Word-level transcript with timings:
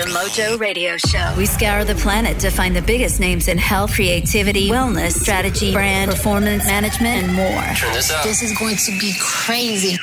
The 0.00 0.06
Mojo 0.06 0.58
Radio 0.58 0.96
Show. 0.96 1.34
We 1.36 1.44
scour 1.44 1.84
the 1.84 1.94
planet 1.94 2.38
to 2.38 2.48
find 2.48 2.74
the 2.74 2.80
biggest 2.80 3.20
names 3.20 3.48
in 3.48 3.58
health, 3.58 3.92
creativity, 3.92 4.70
wellness, 4.70 5.12
strategy, 5.12 5.74
brand, 5.74 6.10
performance 6.10 6.64
management, 6.64 7.24
and 7.24 7.34
more. 7.34 7.60
Turn 7.76 7.92
this 7.92 8.10
up. 8.10 8.24
This 8.24 8.40
is 8.40 8.56
going 8.58 8.76
to 8.76 8.98
be 8.98 9.12
crazy. 9.20 9.98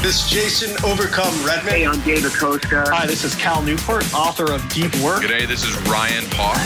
This 0.00 0.24
is 0.24 0.30
Jason 0.30 0.70
Overcome 0.82 1.34
Redman. 1.44 1.74
Hey, 1.74 1.86
I'm 1.86 2.00
David 2.00 2.32
Costa. 2.32 2.84
Hi, 2.88 3.04
this 3.04 3.24
is 3.24 3.34
Cal 3.34 3.60
Newport, 3.60 4.08
author 4.14 4.50
of 4.50 4.66
Deep 4.70 4.96
Work. 5.04 5.22
G'day, 5.22 5.46
this 5.46 5.64
is 5.64 5.76
Ryan 5.82 6.24
Parr. 6.30 6.56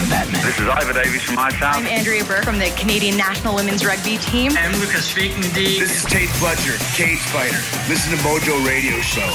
This 0.46 0.54
is 0.60 0.68
Iva 0.68 0.92
Davies 0.92 1.22
from 1.22 1.34
my 1.34 1.50
town. 1.50 1.82
I'm 1.82 1.86
Andrea 1.86 2.24
Burke 2.24 2.44
from 2.44 2.60
the 2.60 2.70
Canadian 2.78 3.16
National 3.16 3.56
Women's 3.56 3.84
Rugby 3.84 4.18
Team. 4.18 4.52
I'm 4.54 4.70
Lucas 4.78 5.12
Finkendy. 5.12 5.80
This 5.80 6.04
is 6.04 6.04
Tate 6.04 6.28
Fletcher, 6.38 6.78
Cage 6.94 7.18
Fighter. 7.34 7.58
Listen 7.90 8.16
to 8.16 8.22
Mojo 8.22 8.64
Radio 8.64 9.00
Show, 9.00 9.26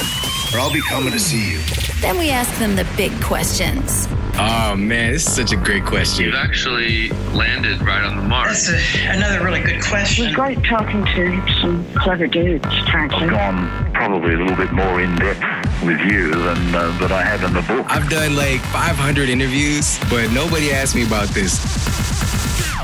or 0.54 0.60
I'll 0.60 0.72
be 0.72 0.82
coming 0.82 1.12
to 1.12 1.20
see 1.20 1.52
you. 1.52 1.58
Then 2.00 2.18
we 2.18 2.30
ask 2.30 2.58
them 2.58 2.76
the 2.76 2.86
big 2.96 3.12
questions. 3.22 4.08
Oh 4.34 4.74
man, 4.76 5.12
this 5.12 5.26
is 5.26 5.34
such 5.34 5.52
a 5.52 5.56
great 5.56 5.84
question. 5.84 6.24
You've 6.24 6.34
actually 6.34 7.10
landed 7.32 7.80
right 7.82 8.02
on 8.02 8.16
the 8.16 8.22
mark. 8.22 8.48
That's 8.48 8.70
a, 8.70 9.06
another 9.08 9.44
really 9.44 9.60
good 9.60 9.82
question. 9.82 10.24
It 10.24 10.28
was 10.28 10.34
great 10.34 10.64
talking 10.64 11.04
to 11.04 11.52
some 11.60 11.84
clever 11.94 12.26
dudes, 12.26 12.66
frankly. 12.88 13.24
I've 13.24 13.30
gone 13.30 13.92
probably 13.92 14.34
a 14.34 14.38
little 14.38 14.56
bit 14.56 14.72
more 14.72 15.00
in 15.00 15.14
depth 15.16 15.40
with 15.84 16.00
you 16.00 16.30
than 16.30 16.74
uh, 16.74 16.96
that 17.00 17.12
I 17.12 17.22
have 17.22 17.44
in 17.44 17.52
the 17.52 17.62
book. 17.62 17.86
I've 17.88 18.08
done 18.08 18.34
like 18.34 18.60
500 18.60 19.28
interviews, 19.28 19.98
but 20.08 20.30
nobody 20.32 20.72
asked 20.72 20.94
me 20.94 21.04
about 21.06 21.28
this. 21.28 22.21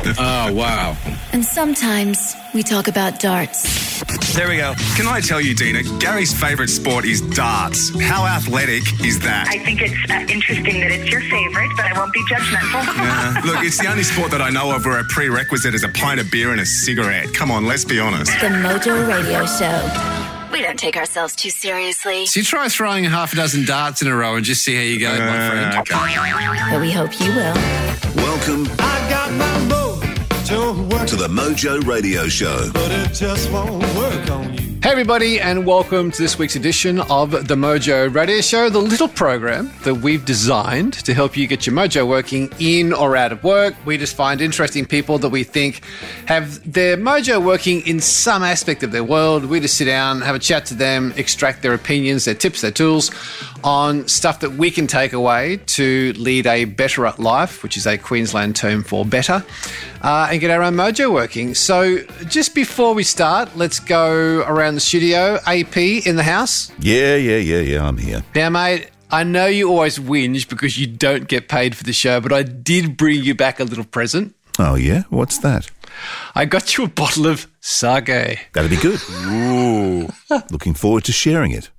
oh 0.19 0.53
wow. 0.53 0.97
And 1.33 1.45
sometimes 1.45 2.35
we 2.55 2.63
talk 2.63 2.89
about 2.89 3.21
darts. 3.21 3.89
There 4.35 4.49
we 4.49 4.57
go. 4.59 4.75
Can 4.97 5.07
I 5.07 5.21
tell 5.21 5.41
you, 5.41 5.55
Dina, 5.55 5.83
Gary's 5.99 6.33
favourite 6.33 6.71
sport 6.71 7.05
is 7.05 7.21
darts. 7.21 7.91
How 8.01 8.25
athletic 8.27 8.83
is 9.05 9.19
that? 9.21 9.49
I 9.49 9.59
think 9.59 9.83
it's 9.83 9.95
uh, 10.11 10.33
interesting 10.33 10.81
that 10.81 10.91
it's 10.93 11.11
your 11.11 11.21
favourite, 11.23 11.71
but 11.77 11.87
I 11.87 11.99
won't 11.99 12.13
be 12.13 12.23
judgmental. 12.31 12.85
Yeah. 12.99 13.41
Look, 13.45 13.65
it's 13.65 13.79
the 13.79 13.89
only 13.89 14.03
sport 14.03 14.31
that 14.33 14.43
I 14.43 14.51
know 14.51 14.75
of 14.75 14.85
where 14.85 14.99
a 14.99 15.05
prerequisite 15.05 15.75
is 15.75 15.85
a 15.85 15.89
pint 15.89 16.21
of 16.21 16.31
beer 16.31 16.53
and 16.53 16.61
a 16.61 16.67
cigarette. 16.67 17.33
Come 17.35 17.51
on, 17.51 17.67
let's 17.67 17.85
be 17.85 17.99
honest. 17.99 18.31
The 18.41 18.49
Mojo 18.49 19.07
Radio 19.09 19.47
Show. 19.47 20.29
We 20.53 20.63
don't 20.63 20.79
take 20.79 20.97
ourselves 20.97 21.37
too 21.37 21.51
seriously, 21.51 22.27
So 22.27 22.41
you 22.41 22.45
try 22.45 22.69
throwing 22.69 23.05
half 23.05 23.33
a 23.33 23.37
dozen 23.37 23.65
darts 23.65 24.03
in 24.03 24.09
a 24.09 24.17
row 24.17 24.37
and 24.37 24.45
just 24.45 24.65
see 24.65 24.75
how 24.75 24.83
you 24.83 24.99
go, 24.99 25.11
my 25.11 25.49
friend. 25.49 25.75
Uh, 25.75 25.81
okay. 25.81 25.95
but 26.71 26.81
we 26.81 26.91
hope 26.91 27.21
you 27.21 27.31
will. 27.35 27.55
Welcome 28.17 28.67
I 28.79 29.07
got 29.11 29.33
my 29.33 29.75
mojo 29.75 29.79
work, 29.79 29.88
to 31.09 31.17
the 31.17 31.29
Mojo 31.29 31.81
Radio 31.87 32.29
Show. 32.29 32.69
Hey, 34.81 34.93
everybody, 34.93 35.41
and 35.41 35.67
welcome 35.67 36.13
to 36.13 36.23
this 36.23 36.39
week's 36.39 36.55
edition 36.55 37.01
of 37.01 37.33
the 37.33 37.57
Mojo 37.57 38.15
Radio 38.15 38.41
Show, 38.41 38.71
the 38.71 38.79
little 38.79 39.09
program 39.09 39.73
that 39.83 39.97
we've 39.97 40.25
designed 40.25 40.93
to 41.05 41.13
help 41.13 41.37
you 41.37 41.49
get 41.49 41.67
your 41.67 41.75
mojo 41.75 42.07
working 42.07 42.49
in 42.61 42.93
or 42.93 43.17
out 43.17 43.33
of 43.33 43.43
work. 43.43 43.75
We 43.85 43.99
just 43.99 44.15
find 44.15 44.41
interesting 44.41 44.87
people 44.87 45.19
that 45.19 45.31
we 45.31 45.43
think 45.43 45.83
have 46.27 46.73
their 46.73 46.97
mojo 46.97 47.45
working 47.45 47.85
in 47.89 47.99
some 47.99 48.45
aspect 48.45 48.85
of 48.85 48.93
their 48.93 49.03
world. 49.03 49.47
We 49.47 49.59
just 49.59 49.77
sit 49.77 49.87
down, 49.87 50.21
have 50.21 50.37
a 50.37 50.39
chat 50.39 50.67
to 50.67 50.75
them, 50.75 51.13
extract 51.17 51.63
their 51.63 51.75
opinions, 51.75 52.25
their 52.25 52.35
tips, 52.35 52.61
their 52.61 52.71
tools 52.71 53.11
on 53.65 54.07
stuff 54.07 54.41
that 54.41 54.53
we 54.53 54.71
can 54.71 54.87
take 54.87 55.13
away 55.13 55.59
to 55.67 56.13
lead 56.13 56.47
a 56.47 56.67
better 56.67 57.11
life, 57.19 57.65
which 57.65 57.77
is 57.77 57.87
a 57.87 57.99
Queensland 57.99 58.55
term 58.55 58.85
for 58.85 59.05
better, 59.05 59.45
uh, 60.03 60.29
and 60.31 60.41
get 60.41 60.51
our 60.51 60.63
own 60.63 60.75
mojo 60.75 61.13
working. 61.13 61.55
So, 61.55 61.99
just 62.29 62.55
before 62.55 62.95
we 62.95 63.03
start, 63.03 63.57
let's 63.57 63.81
go 63.81 64.45
around 64.47 64.68
the 64.75 64.81
studio. 64.81 65.39
AP 65.47 65.77
in 65.77 66.17
the 66.17 66.23
house. 66.23 66.71
Yeah, 66.81 67.17
yeah, 67.17 67.37
yeah, 67.37 67.61
yeah, 67.61 67.87
I'm 67.87 67.97
here. 67.97 68.23
Now, 68.35 68.51
mate, 68.51 68.91
I 69.11 69.25
know 69.25 69.47
you 69.47 69.71
always 69.71 69.99
whinge 69.99 70.49
because 70.49 70.79
you 70.79 70.87
don't 70.87 71.29
get 71.29 71.49
paid 71.49 71.77
for 71.77 71.85
the 71.85 71.93
show, 71.93 72.21
but 72.21 72.33
I 72.33 72.43
did 72.43 72.97
bring 72.97 73.23
you 73.23 73.35
back 73.35 73.61
a 73.61 73.65
little 73.65 73.85
present. 73.85 74.35
Oh, 74.59 74.75
yeah? 74.75 75.05
What's 75.09 75.39
that? 75.39 75.71
I 76.35 76.45
got 76.45 76.77
you 76.77 76.85
a 76.85 76.89
bottle 76.89 77.27
of 77.27 77.47
sake. 77.61 78.07
That'll 78.53 78.69
be 78.69 78.77
good. 78.77 79.01
Ooh. 79.27 80.09
Looking 80.51 80.75
forward 80.75 81.05
to 81.05 81.13
sharing 81.13 81.53
it 81.53 81.71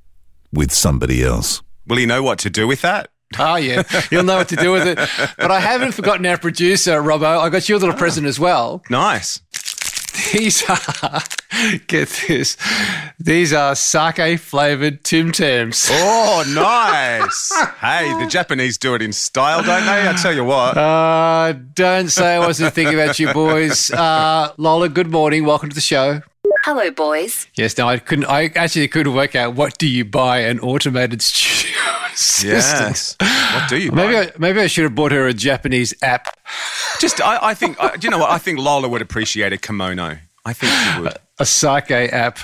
with 0.51 0.71
somebody 0.71 1.23
else. 1.23 1.61
Will 1.87 1.97
he 1.97 2.05
know 2.05 2.23
what 2.23 2.39
to 2.39 2.49
do 2.49 2.67
with 2.67 2.81
that? 2.81 3.09
Oh, 3.37 3.57
yeah. 3.57 3.83
You'll 4.09 4.23
know 4.23 4.37
what 4.37 4.49
to 4.49 4.55
do 4.55 4.71
with 4.71 4.87
it. 4.87 4.97
But 5.37 5.51
I 5.51 5.59
haven't 5.59 5.91
forgotten 5.91 6.25
our 6.25 6.37
producer, 6.37 7.01
Robbo. 7.01 7.39
I 7.39 7.49
got 7.49 7.69
you 7.69 7.75
a 7.75 7.79
little 7.79 7.95
present 7.95 8.25
as 8.25 8.39
well. 8.39 8.81
Nice. 8.89 9.41
These 10.33 10.69
are, 10.69 11.21
get 11.87 12.09
this, 12.27 12.57
these 13.19 13.53
are 13.53 13.75
sake 13.75 14.39
flavored 14.39 15.03
Tim 15.03 15.31
Tams. 15.31 15.87
Oh, 15.91 16.43
nice. 16.47 17.51
hey, 17.79 18.13
the 18.19 18.27
Japanese 18.27 18.77
do 18.77 18.95
it 18.95 19.01
in 19.01 19.11
style, 19.11 19.63
don't 19.63 19.85
they? 19.85 20.07
I 20.07 20.13
tell 20.13 20.33
you 20.33 20.43
what. 20.43 20.77
Uh, 20.77 21.53
don't 21.73 22.09
say 22.09 22.35
I 22.35 22.39
wasn't 22.39 22.73
thinking 22.73 22.93
about 22.99 23.19
you 23.19 23.33
boys. 23.33 23.89
Uh, 23.91 24.53
Lola, 24.57 24.89
good 24.89 25.09
morning. 25.11 25.45
Welcome 25.45 25.69
to 25.69 25.75
the 25.75 25.81
show. 25.81 26.21
Hello, 26.63 26.89
boys. 26.91 27.47
Yes, 27.55 27.77
no, 27.77 27.87
I 27.87 27.97
couldn't, 27.97 28.25
I 28.25 28.45
actually 28.55 28.87
couldn't 28.87 29.13
work 29.13 29.35
out 29.35 29.55
what 29.55 29.77
do 29.77 29.87
you 29.87 30.05
buy 30.05 30.39
an 30.39 30.59
automated 30.59 31.21
studio 31.21 31.77
assistant. 32.13 32.49
Yes. 32.51 33.15
What 33.55 33.69
do 33.69 33.77
you 33.77 33.91
Maybe 33.91 34.13
buy? 34.13 34.21
I, 34.21 34.31
maybe 34.37 34.59
I 34.61 34.67
should 34.67 34.83
have 34.83 34.95
bought 34.95 35.11
her 35.11 35.27
a 35.27 35.33
Japanese 35.33 35.93
app. 36.01 36.27
Just, 36.99 37.21
I, 37.21 37.39
I 37.49 37.53
think, 37.53 37.81
I, 37.81 37.97
do 37.97 38.07
you 38.07 38.11
know 38.11 38.19
what? 38.19 38.29
I 38.31 38.37
think 38.37 38.59
Lola 38.59 38.87
would 38.87 39.01
appreciate 39.01 39.51
a 39.53 39.57
kimono. 39.57 40.17
I 40.45 40.53
think 40.53 40.71
she 40.73 41.01
would. 41.01 41.13
a 41.39 41.45
sake 41.45 41.91
app. 41.91 42.39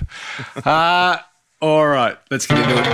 Uh, 0.66 1.17
all 1.61 1.88
right, 1.88 2.17
let's 2.29 2.45
get 2.47 2.57
into 2.59 2.73
it. 2.78 2.85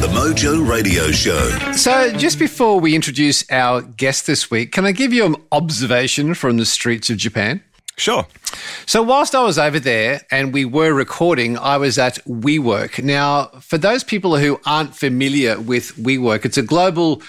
The 0.00 0.08
Mojo 0.08 0.68
Radio 0.68 1.10
Show. 1.10 1.48
So, 1.72 2.12
just 2.12 2.38
before 2.38 2.78
we 2.78 2.94
introduce 2.94 3.50
our 3.50 3.82
guest 3.82 4.26
this 4.26 4.50
week, 4.50 4.70
can 4.70 4.84
I 4.84 4.92
give 4.92 5.12
you 5.12 5.24
an 5.26 5.34
observation 5.50 6.34
from 6.34 6.56
the 6.56 6.66
streets 6.66 7.10
of 7.10 7.16
Japan? 7.16 7.62
Sure. 7.98 8.26
So, 8.86 9.02
whilst 9.02 9.34
I 9.34 9.42
was 9.42 9.58
over 9.58 9.78
there 9.78 10.22
and 10.30 10.54
we 10.54 10.64
were 10.64 10.94
recording, 10.94 11.58
I 11.58 11.76
was 11.76 11.98
at 11.98 12.24
WeWork. 12.24 13.02
Now, 13.02 13.46
for 13.60 13.76
those 13.76 14.04
people 14.04 14.38
who 14.38 14.60
aren't 14.64 14.94
familiar 14.94 15.60
with 15.60 15.96
WeWork, 15.96 16.44
it's 16.44 16.56
a 16.56 16.62
global 16.62 17.22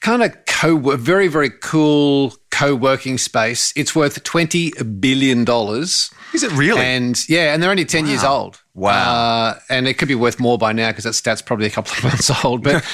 kind 0.00 0.22
of 0.22 0.36
co 0.46 0.76
very, 0.96 1.28
very 1.28 1.50
cool 1.50 2.34
co 2.50 2.74
working 2.74 3.16
space. 3.16 3.72
It's 3.76 3.94
worth 3.94 4.22
$20 4.22 5.00
billion. 5.00 5.48
Is 5.48 6.42
it 6.42 6.52
really? 6.52 6.80
And 6.80 7.28
yeah, 7.28 7.54
and 7.54 7.62
they're 7.62 7.70
only 7.70 7.84
10 7.84 8.06
years 8.06 8.24
old. 8.24 8.60
Wow. 8.74 8.90
Uh, 8.90 9.58
and 9.68 9.86
it 9.86 9.94
could 9.94 10.08
be 10.08 10.14
worth 10.14 10.40
more 10.40 10.58
by 10.58 10.72
now 10.72 10.90
because 10.90 11.04
that 11.04 11.14
stat's 11.14 11.42
probably 11.42 11.66
a 11.66 11.70
couple 11.70 11.92
of 11.96 12.04
months 12.04 12.30
old. 12.44 12.64
But 12.64 12.84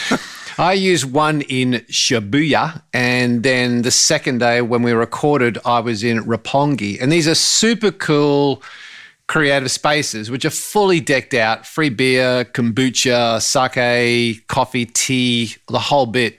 I 0.58 0.72
used 0.72 1.12
one 1.12 1.42
in 1.42 1.84
Shibuya. 1.88 2.82
And 2.92 3.44
then 3.44 3.82
the 3.82 3.92
second 3.92 4.38
day 4.38 4.60
when 4.60 4.82
we 4.82 4.92
recorded, 4.92 5.56
I 5.64 5.78
was 5.78 6.02
in 6.02 6.24
Roppongi. 6.24 7.00
And 7.00 7.12
these 7.12 7.28
are 7.28 7.36
super 7.36 7.92
cool 7.92 8.62
creative 9.28 9.70
spaces, 9.70 10.30
which 10.30 10.44
are 10.44 10.50
fully 10.50 11.00
decked 11.00 11.34
out 11.34 11.64
free 11.64 11.91
beer, 11.91 12.44
kombucha, 12.44 13.41
sake, 13.41 14.46
coffee, 14.48 14.86
tea, 14.86 15.54
the 15.69 15.78
whole 15.78 16.06
bit. 16.06 16.38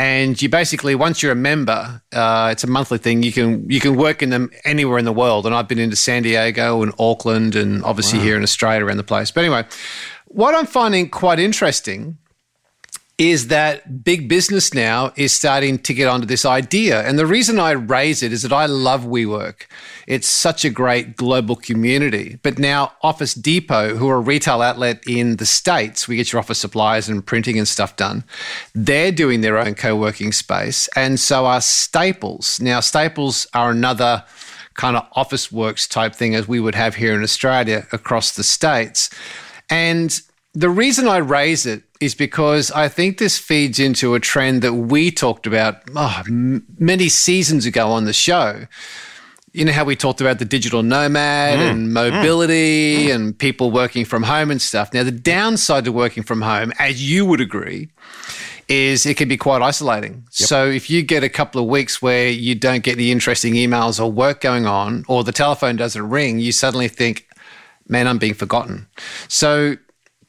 And 0.00 0.40
you 0.40 0.48
basically, 0.48 0.94
once 0.94 1.22
you're 1.22 1.32
a 1.32 1.36
member, 1.36 2.02
uh, 2.12 2.50
it's 2.52 2.62
a 2.62 2.68
monthly 2.68 2.98
thing. 2.98 3.22
You 3.24 3.32
can 3.32 3.68
you 3.68 3.80
can 3.80 3.96
work 3.96 4.22
in 4.22 4.30
them 4.30 4.50
anywhere 4.64 4.98
in 4.98 5.04
the 5.04 5.12
world. 5.12 5.44
And 5.44 5.54
I've 5.54 5.66
been 5.66 5.80
into 5.80 5.96
San 5.96 6.22
Diego 6.22 6.82
and 6.82 6.92
Auckland, 7.00 7.56
and 7.56 7.82
obviously 7.82 8.20
here 8.20 8.36
in 8.36 8.44
Australia 8.44 8.84
around 8.84 8.98
the 8.98 9.02
place. 9.02 9.32
But 9.32 9.42
anyway, 9.42 9.64
what 10.26 10.54
I'm 10.54 10.66
finding 10.66 11.10
quite 11.10 11.40
interesting 11.40 12.18
is 13.18 13.48
that 13.48 14.04
big 14.04 14.28
business 14.28 14.72
now 14.72 15.12
is 15.16 15.32
starting 15.32 15.76
to 15.80 15.92
get 15.92 16.06
onto 16.06 16.26
this 16.26 16.44
idea. 16.44 17.02
And 17.02 17.18
the 17.18 17.26
reason 17.26 17.58
I 17.58 17.72
raise 17.72 18.22
it 18.22 18.32
is 18.32 18.42
that 18.42 18.52
I 18.52 18.66
love 18.66 19.02
WeWork. 19.02 19.66
It's 20.06 20.28
such 20.28 20.64
a 20.64 20.70
great 20.70 21.16
global 21.16 21.56
community. 21.56 22.38
But 22.44 22.60
now 22.60 22.92
Office 23.02 23.34
Depot, 23.34 23.96
who 23.96 24.08
are 24.08 24.18
a 24.18 24.20
retail 24.20 24.62
outlet 24.62 25.02
in 25.04 25.36
the 25.36 25.46
States, 25.46 26.06
we 26.06 26.14
get 26.14 26.32
your 26.32 26.38
office 26.38 26.60
supplies 26.60 27.08
and 27.08 27.26
printing 27.26 27.58
and 27.58 27.66
stuff 27.66 27.96
done. 27.96 28.22
They're 28.72 29.10
doing 29.10 29.40
their 29.40 29.58
own 29.58 29.74
co-working 29.74 30.30
space. 30.30 30.88
And 30.94 31.18
so 31.18 31.44
are 31.44 31.60
Staples. 31.60 32.60
Now 32.60 32.78
Staples 32.78 33.48
are 33.52 33.72
another 33.72 34.24
kind 34.74 34.96
of 34.96 35.04
office 35.14 35.50
works 35.50 35.88
type 35.88 36.14
thing 36.14 36.36
as 36.36 36.46
we 36.46 36.60
would 36.60 36.76
have 36.76 36.94
here 36.94 37.16
in 37.16 37.24
Australia 37.24 37.88
across 37.90 38.36
the 38.36 38.44
States. 38.44 39.10
And 39.68 40.22
the 40.58 40.68
reason 40.70 41.06
I 41.06 41.18
raise 41.18 41.66
it 41.66 41.82
is 42.00 42.14
because 42.16 42.70
I 42.72 42.88
think 42.88 43.18
this 43.18 43.38
feeds 43.38 43.78
into 43.78 44.14
a 44.14 44.20
trend 44.20 44.62
that 44.62 44.72
we 44.74 45.10
talked 45.10 45.46
about 45.46 45.74
oh, 45.94 46.22
m- 46.26 46.66
many 46.78 47.08
seasons 47.08 47.64
ago 47.66 47.90
on 47.92 48.04
the 48.06 48.12
show. 48.12 48.66
You 49.52 49.64
know 49.64 49.72
how 49.72 49.84
we 49.84 49.96
talked 49.96 50.20
about 50.20 50.38
the 50.40 50.44
digital 50.44 50.82
nomad 50.82 51.58
Mm. 51.58 51.70
and 51.70 51.92
mobility 51.92 53.10
and 53.10 53.36
people 53.38 53.70
working 53.70 54.04
from 54.04 54.22
home 54.24 54.50
and 54.50 54.60
stuff. 54.60 54.92
Now, 54.92 55.04
the 55.04 55.10
downside 55.34 55.84
to 55.84 55.92
working 55.92 56.22
from 56.24 56.42
home, 56.42 56.72
as 56.78 57.08
you 57.08 57.24
would 57.26 57.40
agree, 57.40 57.88
is 58.68 59.06
it 59.06 59.16
can 59.16 59.28
be 59.28 59.36
quite 59.36 59.62
isolating. 59.62 60.24
So 60.30 60.66
if 60.68 60.90
you 60.90 61.02
get 61.02 61.22
a 61.24 61.28
couple 61.28 61.60
of 61.62 61.68
weeks 61.68 62.02
where 62.02 62.28
you 62.28 62.54
don't 62.54 62.82
get 62.82 62.96
the 62.98 63.10
interesting 63.12 63.54
emails 63.54 63.98
or 64.02 64.10
work 64.12 64.40
going 64.40 64.66
on, 64.66 65.04
or 65.08 65.24
the 65.24 65.32
telephone 65.32 65.76
doesn't 65.76 66.08
ring, 66.10 66.38
you 66.40 66.52
suddenly 66.52 66.88
think, 66.88 67.26
man, 67.88 68.06
I'm 68.08 68.18
being 68.18 68.34
forgotten. 68.34 68.86
So 69.28 69.76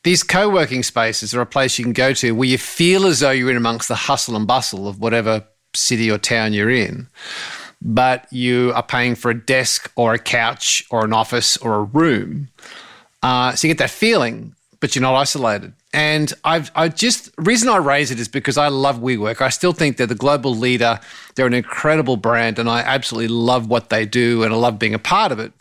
these 0.09 0.23
co 0.23 0.49
working 0.49 0.81
spaces 0.81 1.35
are 1.35 1.41
a 1.41 1.45
place 1.45 1.77
you 1.77 1.85
can 1.85 1.93
go 1.93 2.13
to 2.13 2.31
where 2.31 2.47
you 2.47 2.57
feel 2.57 3.05
as 3.05 3.19
though 3.19 3.29
you're 3.29 3.51
in 3.51 3.55
amongst 3.55 3.87
the 3.87 3.93
hustle 3.93 4.35
and 4.35 4.47
bustle 4.47 4.87
of 4.87 4.99
whatever 4.99 5.43
city 5.75 6.09
or 6.09 6.17
town 6.17 6.51
you're 6.51 6.71
in, 6.71 7.07
but 7.79 8.25
you 8.33 8.71
are 8.73 8.81
paying 8.81 9.13
for 9.13 9.29
a 9.29 9.39
desk 9.39 9.91
or 9.95 10.15
a 10.15 10.17
couch 10.17 10.83
or 10.89 11.05
an 11.05 11.13
office 11.13 11.57
or 11.57 11.75
a 11.75 11.83
room. 11.83 12.49
Uh, 13.21 13.53
so 13.53 13.67
you 13.67 13.71
get 13.75 13.77
that 13.77 13.91
feeling, 13.91 14.55
but 14.79 14.95
you're 14.95 15.03
not 15.03 15.13
isolated. 15.13 15.73
And 15.93 16.33
I've 16.43 16.71
I 16.73 16.87
just 16.87 17.29
reason 17.37 17.69
I 17.69 17.77
raise 17.77 18.09
it 18.09 18.19
is 18.19 18.27
because 18.27 18.57
I 18.57 18.69
love 18.69 18.97
WeWork. 18.97 19.41
I 19.41 19.49
still 19.49 19.73
think 19.73 19.97
they're 19.97 20.07
the 20.07 20.15
global 20.15 20.55
leader. 20.55 20.99
They're 21.35 21.45
an 21.45 21.53
incredible 21.53 22.17
brand, 22.17 22.57
and 22.57 22.67
I 22.67 22.79
absolutely 22.79 23.27
love 23.27 23.67
what 23.67 23.91
they 23.91 24.07
do, 24.07 24.41
and 24.41 24.55
I 24.55 24.57
love 24.57 24.79
being 24.79 24.95
a 24.95 24.99
part 24.99 25.31
of 25.31 25.37
it. 25.37 25.53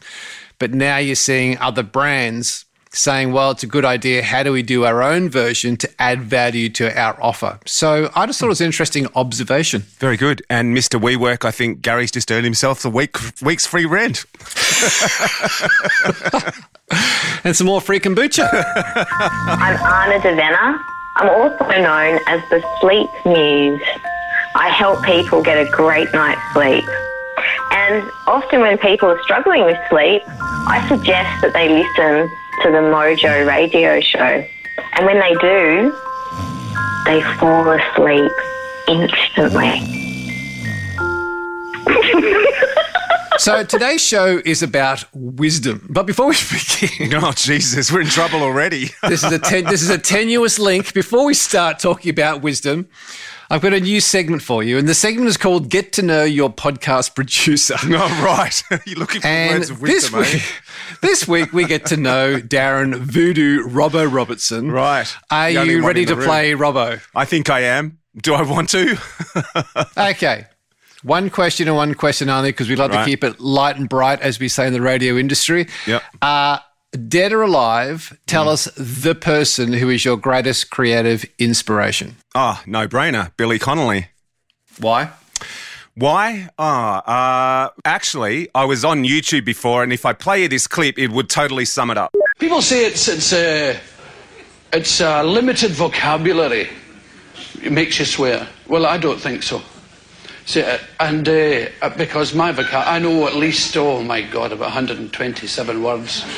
But 0.58 0.72
now 0.72 0.96
you're 0.96 1.16
seeing 1.16 1.58
other 1.58 1.82
brands 1.82 2.64
saying, 2.90 3.32
well, 3.32 3.50
it's 3.50 3.62
a 3.62 3.66
good 3.66 3.84
idea. 3.84 4.22
How 4.22 4.42
do 4.42 4.52
we 4.52 4.62
do 4.62 4.84
our 4.84 5.02
own 5.02 5.28
version 5.28 5.76
to 5.78 5.90
add 5.98 6.22
value 6.22 6.68
to 6.70 6.98
our 6.98 7.20
offer? 7.22 7.58
So 7.66 8.10
I 8.14 8.26
just 8.26 8.40
thought 8.40 8.46
it 8.46 8.50
was 8.50 8.60
an 8.60 8.66
interesting 8.66 9.06
observation. 9.14 9.82
Very 9.98 10.16
good. 10.16 10.42
And 10.48 10.76
Mr. 10.76 11.00
WeWork, 11.00 11.44
I 11.44 11.50
think 11.50 11.82
Gary's 11.82 12.10
just 12.10 12.30
earned 12.30 12.44
himself 12.44 12.84
a 12.84 12.90
week 12.90 13.16
week's 13.42 13.66
free 13.66 13.86
rent. 13.86 14.24
and 17.44 17.56
some 17.56 17.66
more 17.66 17.80
free 17.80 18.00
kombucha. 18.00 18.48
I'm 18.52 19.76
Anna 19.76 20.20
Devenna. 20.20 20.80
I'm 21.16 21.28
also 21.30 21.64
known 21.82 22.20
as 22.28 22.40
the 22.50 22.62
Sleep 22.80 23.08
Muse. 23.26 23.82
I 24.54 24.68
help 24.70 25.04
people 25.04 25.42
get 25.42 25.58
a 25.58 25.68
great 25.70 26.12
night's 26.12 26.40
sleep. 26.52 26.84
And 27.70 28.10
often 28.26 28.60
when 28.60 28.78
people 28.78 29.08
are 29.08 29.22
struggling 29.22 29.64
with 29.64 29.78
sleep, 29.88 30.22
I 30.26 30.84
suggest 30.88 31.42
that 31.42 31.52
they 31.52 31.68
listen 31.68 32.28
to 32.62 32.70
the 32.70 32.78
Mojo 32.78 33.46
radio 33.46 34.00
show. 34.00 34.44
And 34.94 35.06
when 35.06 35.20
they 35.20 35.34
do, 35.34 35.94
they 37.04 37.22
fall 37.38 37.70
asleep 37.70 38.32
instantly. 38.88 39.80
so 43.38 43.62
today's 43.64 44.02
show 44.04 44.42
is 44.44 44.62
about 44.62 45.04
wisdom. 45.14 45.86
But 45.88 46.06
before 46.06 46.28
we 46.28 46.36
begin, 46.80 47.14
oh 47.22 47.32
Jesus, 47.32 47.92
we're 47.92 48.00
in 48.00 48.08
trouble 48.08 48.42
already. 48.42 48.90
this 49.02 49.22
is 49.22 49.32
a 49.32 49.38
ten, 49.38 49.64
this 49.64 49.82
is 49.82 49.90
a 49.90 49.98
tenuous 49.98 50.58
link. 50.58 50.92
Before 50.92 51.24
we 51.26 51.34
start 51.34 51.78
talking 51.78 52.10
about 52.10 52.42
wisdom, 52.42 52.88
I've 53.50 53.62
got 53.62 53.72
a 53.72 53.80
new 53.80 54.00
segment 54.00 54.42
for 54.42 54.62
you, 54.62 54.76
and 54.76 54.86
the 54.86 54.94
segment 54.94 55.28
is 55.28 55.36
called 55.38 55.70
"Get 55.70 55.92
to 55.94 56.02
Know 56.02 56.24
Your 56.24 56.50
Podcast 56.52 57.14
Producer." 57.14 57.76
Oh, 57.90 58.22
right. 58.24 58.62
You're 58.86 58.98
looking 58.98 59.22
for 59.22 59.26
and 59.28 59.58
words 59.60 59.70
of 59.70 59.80
wisdom. 59.80 60.20
This 60.20 60.32
week, 60.34 60.42
eh? 60.42 60.44
this 61.00 61.28
week 61.28 61.52
we 61.52 61.64
get 61.64 61.86
to 61.86 61.96
know 61.96 62.36
Darren 62.40 62.94
Voodoo 62.96 63.66
Robbo 63.68 64.12
Robertson. 64.12 64.70
Right. 64.70 65.12
Are 65.30 65.52
The 65.52 65.66
you 65.66 65.86
ready 65.86 66.04
to 66.04 66.14
room. 66.14 66.24
play 66.26 66.52
Robbo? 66.52 67.00
I 67.14 67.24
think 67.24 67.48
I 67.50 67.60
am. 67.60 67.98
Do 68.20 68.34
I 68.34 68.42
want 68.42 68.68
to? 68.70 68.98
Okay. 69.96 70.46
One 71.04 71.30
question 71.30 71.68
and 71.68 71.76
one 71.76 71.94
question 71.94 72.28
only 72.28 72.50
because 72.50 72.68
we 72.68 72.74
like 72.76 72.90
Right. 72.90 73.04
to 73.04 73.10
keep 73.10 73.22
it 73.22 73.38
light 73.38 73.76
and 73.76 73.88
bright, 73.88 74.20
as 74.20 74.40
we 74.40 74.48
say 74.48 74.66
in 74.66 74.72
the 74.72 74.80
radio 74.82 75.16
industry. 75.16 75.68
Yep. 75.86 76.02
Uh, 76.20 76.58
dead 77.08 77.32
or 77.32 77.42
alive, 77.42 78.18
tell 78.26 78.48
us 78.48 78.64
the 78.76 79.14
person 79.14 79.72
who 79.72 79.88
is 79.88 80.04
your 80.04 80.16
greatest 80.16 80.70
creative 80.70 81.24
inspiration. 81.38 82.16
Oh, 82.34 82.60
no 82.66 82.88
brainer. 82.88 83.30
Billy 83.36 83.58
Connolly. 83.58 84.08
Why? 84.78 85.10
Why? 85.94 86.48
Oh, 86.58 86.64
uh, 86.64 87.70
actually, 87.84 88.48
I 88.54 88.64
was 88.64 88.84
on 88.84 89.02
YouTube 89.02 89.44
before, 89.44 89.82
and 89.82 89.92
if 89.92 90.06
I 90.06 90.12
play 90.12 90.42
you 90.42 90.48
this 90.48 90.66
clip, 90.68 90.98
it 90.98 91.10
would 91.10 91.28
totally 91.28 91.64
sum 91.64 91.90
it 91.90 91.98
up. 91.98 92.14
People 92.38 92.62
say 92.62 92.86
it's 92.86 93.08
it's 93.08 93.32
uh, 93.32 93.76
it's 94.72 95.00
uh, 95.00 95.24
limited 95.24 95.72
vocabulary. 95.72 96.68
It 97.62 97.72
makes 97.72 97.98
you 97.98 98.04
swear. 98.04 98.46
Well, 98.68 98.86
I 98.86 98.96
don't 98.98 99.20
think 99.20 99.42
so. 99.42 99.60
See, 100.48 100.62
uh, 100.62 100.78
and 100.98 101.28
uh, 101.28 101.90
because 101.98 102.32
my 102.34 102.54
vocab, 102.54 102.86
I 102.86 102.98
know 102.98 103.26
at 103.26 103.36
least 103.36 103.76
oh 103.76 104.02
my 104.02 104.22
god, 104.22 104.50
about 104.50 104.68
127 104.68 105.82
words, 105.82 106.22
and 106.24 106.32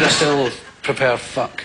I 0.00 0.08
still 0.08 0.50
prepare 0.82 1.18
fuck. 1.18 1.60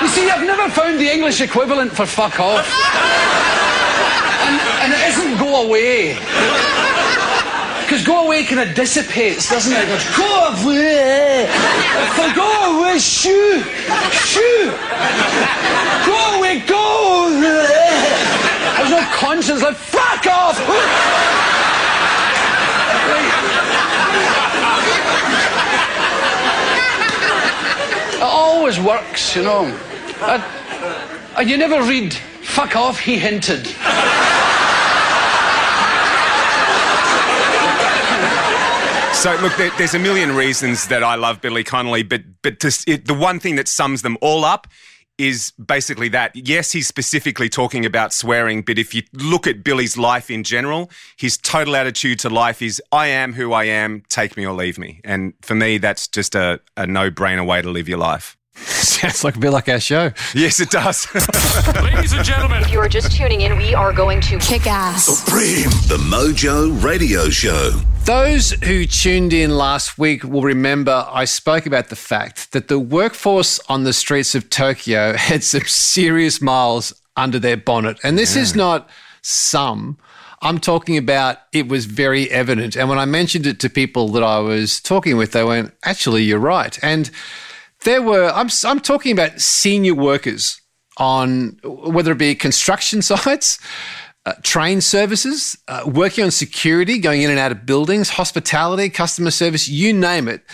You 0.00 0.06
see, 0.06 0.30
I've 0.30 0.46
never 0.46 0.70
found 0.70 1.00
the 1.00 1.10
English 1.12 1.40
equivalent 1.40 1.90
for 1.90 2.06
fuck 2.06 2.38
off. 2.38 2.64
And, 4.46 4.60
and 4.84 4.92
it 4.92 5.08
isn't 5.08 5.36
go 5.36 5.66
away. 5.66 6.14
Because 7.90 8.06
go 8.06 8.24
away 8.26 8.44
kind 8.44 8.60
of 8.60 8.76
dissipates, 8.76 9.50
doesn't 9.50 9.72
it? 9.72 9.84
Goes, 9.88 10.16
go 10.16 10.46
away. 10.62 11.48
For 12.14 12.32
go 12.36 12.78
away, 12.78 13.00
shoo. 13.00 13.64
Shoo. 14.12 14.70
Go 16.06 16.38
away, 16.38 16.60
go 16.68 17.26
away. 17.26 18.06
There's 18.76 18.90
no 18.90 19.02
conscience, 19.12 19.60
like, 19.60 19.74
fuck 19.74 20.24
off. 20.28 20.56
It 28.14 28.22
always 28.22 28.78
works, 28.78 29.34
you 29.34 29.42
know. 29.42 29.64
And, 30.22 30.44
and 31.36 31.50
you 31.50 31.56
never 31.56 31.82
read, 31.82 32.14
fuck 32.14 32.76
off, 32.76 33.00
he 33.00 33.18
hinted. 33.18 33.66
So 39.20 39.36
look, 39.42 39.54
there, 39.58 39.70
there's 39.76 39.92
a 39.92 39.98
million 39.98 40.34
reasons 40.34 40.88
that 40.88 41.04
I 41.04 41.14
love 41.14 41.42
Billy 41.42 41.62
Connolly, 41.62 42.04
but 42.04 42.22
but 42.40 42.58
to, 42.60 42.68
it, 42.86 43.04
the 43.04 43.12
one 43.12 43.38
thing 43.38 43.56
that 43.56 43.68
sums 43.68 44.00
them 44.00 44.16
all 44.22 44.46
up 44.46 44.66
is 45.18 45.52
basically 45.62 46.08
that. 46.08 46.34
Yes, 46.34 46.72
he's 46.72 46.88
specifically 46.88 47.50
talking 47.50 47.84
about 47.84 48.14
swearing, 48.14 48.62
but 48.62 48.78
if 48.78 48.94
you 48.94 49.02
look 49.12 49.46
at 49.46 49.62
Billy's 49.62 49.98
life 49.98 50.30
in 50.30 50.42
general, 50.42 50.90
his 51.18 51.36
total 51.36 51.76
attitude 51.76 52.18
to 52.20 52.30
life 52.30 52.62
is 52.62 52.82
"I 52.92 53.08
am 53.08 53.34
who 53.34 53.52
I 53.52 53.64
am, 53.64 54.04
take 54.08 54.38
me 54.38 54.46
or 54.46 54.54
leave 54.54 54.78
me," 54.78 55.02
and 55.04 55.34
for 55.42 55.54
me, 55.54 55.76
that's 55.76 56.08
just 56.08 56.34
a, 56.34 56.58
a 56.78 56.86
no-brainer 56.86 57.46
way 57.46 57.60
to 57.60 57.68
live 57.68 57.90
your 57.90 57.98
life. 57.98 58.38
Sounds 58.64 59.24
like 59.24 59.36
a 59.36 59.38
bit 59.38 59.50
like 59.50 59.68
our 59.68 59.80
show. 59.80 60.12
Yes, 60.34 60.60
it 60.60 60.70
does. 60.70 61.06
Ladies 61.82 62.12
and 62.12 62.24
gentlemen, 62.24 62.62
if 62.62 62.70
you 62.70 62.78
are 62.78 62.88
just 62.88 63.10
tuning 63.16 63.40
in, 63.40 63.56
we 63.56 63.74
are 63.74 63.92
going 63.92 64.20
to 64.22 64.38
kick 64.38 64.66
ass. 64.66 65.06
Supreme. 65.06 65.70
The 65.88 65.96
Mojo 65.96 66.82
Radio 66.82 67.30
Show. 67.30 67.80
Those 68.04 68.50
who 68.64 68.84
tuned 68.84 69.32
in 69.32 69.56
last 69.56 69.96
week 69.98 70.24
will 70.24 70.42
remember 70.42 71.06
I 71.10 71.24
spoke 71.24 71.64
about 71.64 71.88
the 71.88 71.96
fact 71.96 72.52
that 72.52 72.68
the 72.68 72.78
workforce 72.78 73.60
on 73.68 73.84
the 73.84 73.92
streets 73.92 74.34
of 74.34 74.50
Tokyo 74.50 75.12
had 75.16 75.42
some 75.42 75.62
serious 75.62 76.42
miles 76.42 76.92
under 77.16 77.38
their 77.38 77.56
bonnet. 77.56 77.98
And 78.02 78.18
this 78.18 78.36
is 78.36 78.54
not 78.54 78.90
some. 79.22 79.98
I'm 80.42 80.58
talking 80.58 80.96
about 80.96 81.38
it 81.52 81.68
was 81.68 81.86
very 81.86 82.30
evident. 82.30 82.76
And 82.76 82.88
when 82.88 82.98
I 82.98 83.04
mentioned 83.04 83.46
it 83.46 83.60
to 83.60 83.70
people 83.70 84.08
that 84.10 84.22
I 84.22 84.38
was 84.38 84.80
talking 84.80 85.16
with, 85.16 85.32
they 85.32 85.44
went, 85.44 85.74
actually, 85.82 86.22
you're 86.22 86.38
right. 86.38 86.78
And 86.82 87.10
there 87.84 88.02
were, 88.02 88.30
I'm, 88.30 88.48
I'm 88.64 88.80
talking 88.80 89.12
about 89.12 89.40
senior 89.40 89.94
workers 89.94 90.60
on 90.96 91.58
whether 91.64 92.12
it 92.12 92.18
be 92.18 92.34
construction 92.34 93.02
sites, 93.02 93.58
uh, 94.26 94.34
train 94.42 94.82
services, 94.82 95.56
uh, 95.66 95.82
working 95.86 96.24
on 96.24 96.30
security, 96.30 96.98
going 96.98 97.22
in 97.22 97.30
and 97.30 97.38
out 97.38 97.52
of 97.52 97.64
buildings, 97.64 98.10
hospitality, 98.10 98.90
customer 98.90 99.30
service, 99.30 99.66
you 99.66 99.94
name 99.94 100.28
it. 100.28 100.44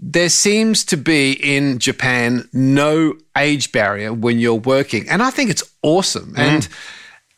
There 0.00 0.28
seems 0.28 0.84
to 0.86 0.96
be 0.96 1.32
in 1.32 1.78
Japan 1.78 2.48
no 2.52 3.14
age 3.38 3.70
barrier 3.70 4.12
when 4.12 4.40
you're 4.40 4.54
working. 4.54 5.08
And 5.08 5.22
I 5.22 5.30
think 5.30 5.50
it's 5.50 5.62
awesome. 5.82 6.34
And 6.36 6.68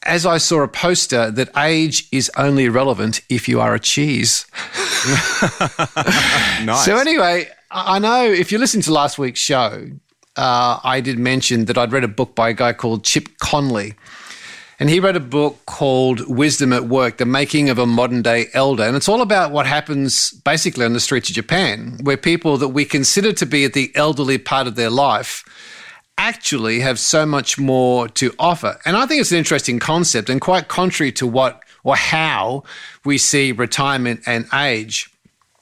as 0.04 0.26
I 0.26 0.38
saw 0.38 0.62
a 0.62 0.68
poster 0.68 1.30
that 1.30 1.50
age 1.56 2.08
is 2.12 2.30
only 2.36 2.68
relevant 2.68 3.20
if 3.28 3.48
you 3.48 3.60
are 3.60 3.74
a 3.74 3.80
cheese. 3.80 4.46
nice. 6.64 6.84
So 6.84 6.96
anyway, 6.96 7.48
I 7.76 7.98
know 7.98 8.24
if 8.24 8.52
you 8.52 8.58
listened 8.58 8.84
to 8.84 8.92
last 8.92 9.18
week's 9.18 9.40
show, 9.40 9.90
uh, 10.36 10.78
I 10.84 11.00
did 11.00 11.18
mention 11.18 11.64
that 11.64 11.76
I'd 11.76 11.90
read 11.90 12.04
a 12.04 12.08
book 12.08 12.36
by 12.36 12.50
a 12.50 12.52
guy 12.52 12.72
called 12.72 13.02
Chip 13.02 13.38
Conley. 13.38 13.94
And 14.78 14.88
he 14.88 15.00
wrote 15.00 15.16
a 15.16 15.20
book 15.20 15.58
called 15.66 16.28
Wisdom 16.28 16.72
at 16.72 16.84
Work, 16.84 17.16
The 17.16 17.26
Making 17.26 17.70
of 17.70 17.78
a 17.80 17.86
Modern 17.86 18.22
Day 18.22 18.46
Elder. 18.54 18.84
And 18.84 18.96
it's 18.96 19.08
all 19.08 19.22
about 19.22 19.50
what 19.50 19.66
happens 19.66 20.30
basically 20.30 20.84
on 20.84 20.92
the 20.92 21.00
streets 21.00 21.28
of 21.30 21.34
Japan, 21.34 21.98
where 22.04 22.16
people 22.16 22.58
that 22.58 22.68
we 22.68 22.84
consider 22.84 23.32
to 23.32 23.46
be 23.46 23.64
at 23.64 23.72
the 23.72 23.90
elderly 23.96 24.38
part 24.38 24.68
of 24.68 24.76
their 24.76 24.90
life 24.90 25.44
actually 26.16 26.78
have 26.78 27.00
so 27.00 27.26
much 27.26 27.58
more 27.58 28.06
to 28.06 28.32
offer. 28.38 28.78
And 28.84 28.96
I 28.96 29.04
think 29.06 29.20
it's 29.20 29.32
an 29.32 29.38
interesting 29.38 29.80
concept 29.80 30.30
and 30.30 30.40
quite 30.40 30.68
contrary 30.68 31.10
to 31.12 31.26
what 31.26 31.60
or 31.82 31.96
how 31.96 32.62
we 33.04 33.18
see 33.18 33.50
retirement 33.50 34.20
and 34.26 34.46
age. 34.54 35.10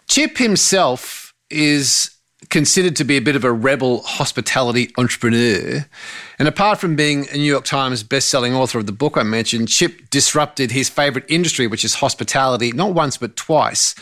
Chip 0.08 0.36
himself 0.36 1.21
is 1.52 2.10
considered 2.48 2.96
to 2.96 3.04
be 3.04 3.16
a 3.16 3.20
bit 3.20 3.36
of 3.36 3.44
a 3.44 3.52
rebel 3.52 4.02
hospitality 4.02 4.92
entrepreneur. 4.98 5.86
And 6.38 6.48
apart 6.48 6.80
from 6.80 6.96
being 6.96 7.28
a 7.30 7.36
New 7.36 7.44
York 7.44 7.64
Times 7.64 8.02
best-selling 8.02 8.54
author 8.54 8.78
of 8.78 8.86
the 8.86 8.92
book 8.92 9.16
I 9.16 9.22
mentioned, 9.22 9.68
Chip 9.68 10.10
disrupted 10.10 10.72
his 10.72 10.88
favorite 10.88 11.24
industry, 11.28 11.66
which 11.66 11.84
is 11.84 11.94
hospitality, 11.94 12.72
not 12.72 12.94
once 12.94 13.16
but 13.16 13.36
twice. 13.36 13.94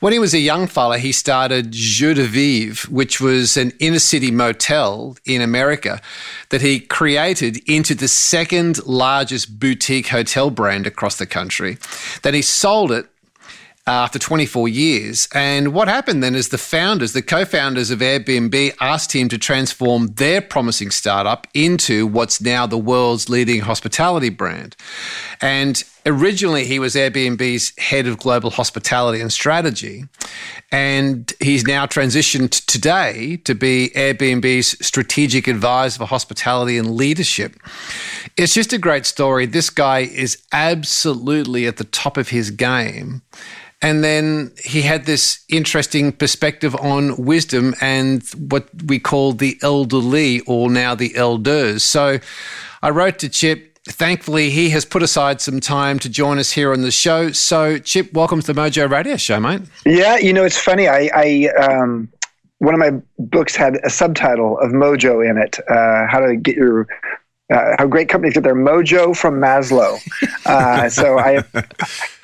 When 0.00 0.12
he 0.12 0.18
was 0.18 0.32
a 0.32 0.38
young 0.38 0.66
fella, 0.66 0.98
he 0.98 1.12
started 1.12 1.72
Joie 1.72 2.14
de 2.14 2.24
Vivre, 2.24 2.90
which 2.90 3.20
was 3.20 3.56
an 3.56 3.72
inner 3.78 3.98
city 3.98 4.30
motel 4.30 5.16
in 5.24 5.42
America 5.42 6.00
that 6.48 6.62
he 6.62 6.80
created 6.80 7.58
into 7.68 7.94
the 7.94 8.08
second 8.08 8.84
largest 8.86 9.58
boutique 9.58 10.08
hotel 10.08 10.50
brand 10.50 10.86
across 10.86 11.16
the 11.16 11.26
country. 11.26 11.78
Then 12.22 12.34
he 12.34 12.42
sold 12.42 12.90
it 12.90 13.06
after 13.86 14.18
24 14.18 14.68
years. 14.68 15.28
And 15.32 15.72
what 15.72 15.86
happened 15.86 16.22
then 16.22 16.34
is 16.34 16.48
the 16.48 16.58
founders, 16.58 17.12
the 17.12 17.22
co 17.22 17.44
founders 17.44 17.90
of 17.90 18.00
Airbnb, 18.00 18.74
asked 18.80 19.12
him 19.12 19.28
to 19.28 19.38
transform 19.38 20.08
their 20.14 20.40
promising 20.40 20.90
startup 20.90 21.46
into 21.54 22.06
what's 22.06 22.40
now 22.40 22.66
the 22.66 22.78
world's 22.78 23.28
leading 23.28 23.60
hospitality 23.60 24.28
brand. 24.28 24.76
And 25.40 25.82
originally, 26.04 26.64
he 26.64 26.78
was 26.78 26.94
Airbnb's 26.94 27.78
head 27.78 28.06
of 28.06 28.18
global 28.18 28.50
hospitality 28.50 29.20
and 29.20 29.32
strategy. 29.32 30.04
And 30.72 31.32
he's 31.40 31.64
now 31.64 31.86
transitioned 31.86 32.64
today 32.66 33.36
to 33.44 33.54
be 33.54 33.90
Airbnb's 33.94 34.84
strategic 34.84 35.46
advisor 35.46 35.98
for 35.98 36.06
hospitality 36.06 36.76
and 36.76 36.96
leadership. 36.96 37.54
It's 38.36 38.54
just 38.54 38.72
a 38.72 38.78
great 38.78 39.06
story. 39.06 39.46
This 39.46 39.70
guy 39.70 40.00
is 40.00 40.42
absolutely 40.52 41.66
at 41.66 41.76
the 41.76 41.84
top 41.84 42.16
of 42.16 42.30
his 42.30 42.50
game. 42.50 43.22
And 43.82 44.02
then 44.02 44.52
he 44.64 44.82
had 44.82 45.04
this 45.04 45.44
interesting 45.48 46.12
perspective 46.12 46.74
on 46.76 47.16
wisdom 47.16 47.74
and 47.80 48.22
what 48.48 48.68
we 48.86 48.98
call 48.98 49.32
the 49.32 49.58
elderly 49.62 50.40
or 50.40 50.70
now 50.70 50.94
the 50.94 51.14
elders. 51.14 51.84
So 51.84 52.18
I 52.82 52.90
wrote 52.90 53.18
to 53.20 53.28
Chip. 53.28 53.78
Thankfully, 53.88 54.50
he 54.50 54.70
has 54.70 54.84
put 54.84 55.02
aside 55.02 55.40
some 55.40 55.60
time 55.60 56.00
to 56.00 56.08
join 56.08 56.38
us 56.38 56.50
here 56.50 56.72
on 56.72 56.82
the 56.82 56.90
show. 56.90 57.30
So, 57.30 57.78
Chip, 57.78 58.12
welcome 58.12 58.40
to 58.40 58.52
the 58.52 58.60
Mojo 58.60 58.90
Radio 58.90 59.16
Show, 59.16 59.38
mate. 59.38 59.62
Yeah, 59.84 60.16
you 60.16 60.32
know, 60.32 60.44
it's 60.44 60.58
funny. 60.58 60.88
I, 60.88 61.08
I 61.14 61.48
um, 61.56 62.08
one 62.58 62.74
of 62.74 62.80
my 62.80 63.00
books 63.18 63.54
had 63.54 63.76
a 63.84 63.90
subtitle 63.90 64.58
of 64.58 64.72
Mojo 64.72 65.28
in 65.28 65.38
it. 65.38 65.60
Uh, 65.68 66.06
how 66.08 66.18
to 66.18 66.34
get 66.34 66.56
your 66.56 66.88
uh, 67.52 67.76
how 67.78 67.86
great 67.86 68.08
companies 68.08 68.34
get 68.34 68.42
their 68.42 68.54
mojo 68.54 69.16
from 69.16 69.40
Maslow. 69.40 69.98
Uh, 70.44 70.88
so 70.98 71.18
I, 71.18 71.42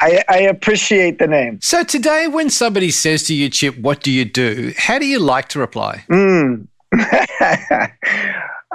I, 0.00 0.24
I 0.28 0.38
appreciate 0.38 1.18
the 1.18 1.26
name. 1.26 1.60
So 1.62 1.84
today, 1.84 2.28
when 2.28 2.50
somebody 2.50 2.90
says 2.90 3.22
to 3.24 3.34
you, 3.34 3.48
Chip, 3.48 3.78
what 3.78 4.02
do 4.02 4.10
you 4.10 4.24
do? 4.24 4.72
How 4.76 4.98
do 4.98 5.06
you 5.06 5.18
like 5.18 5.48
to 5.50 5.58
reply? 5.58 6.04
Mm. 6.10 6.66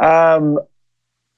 um, 0.01 0.59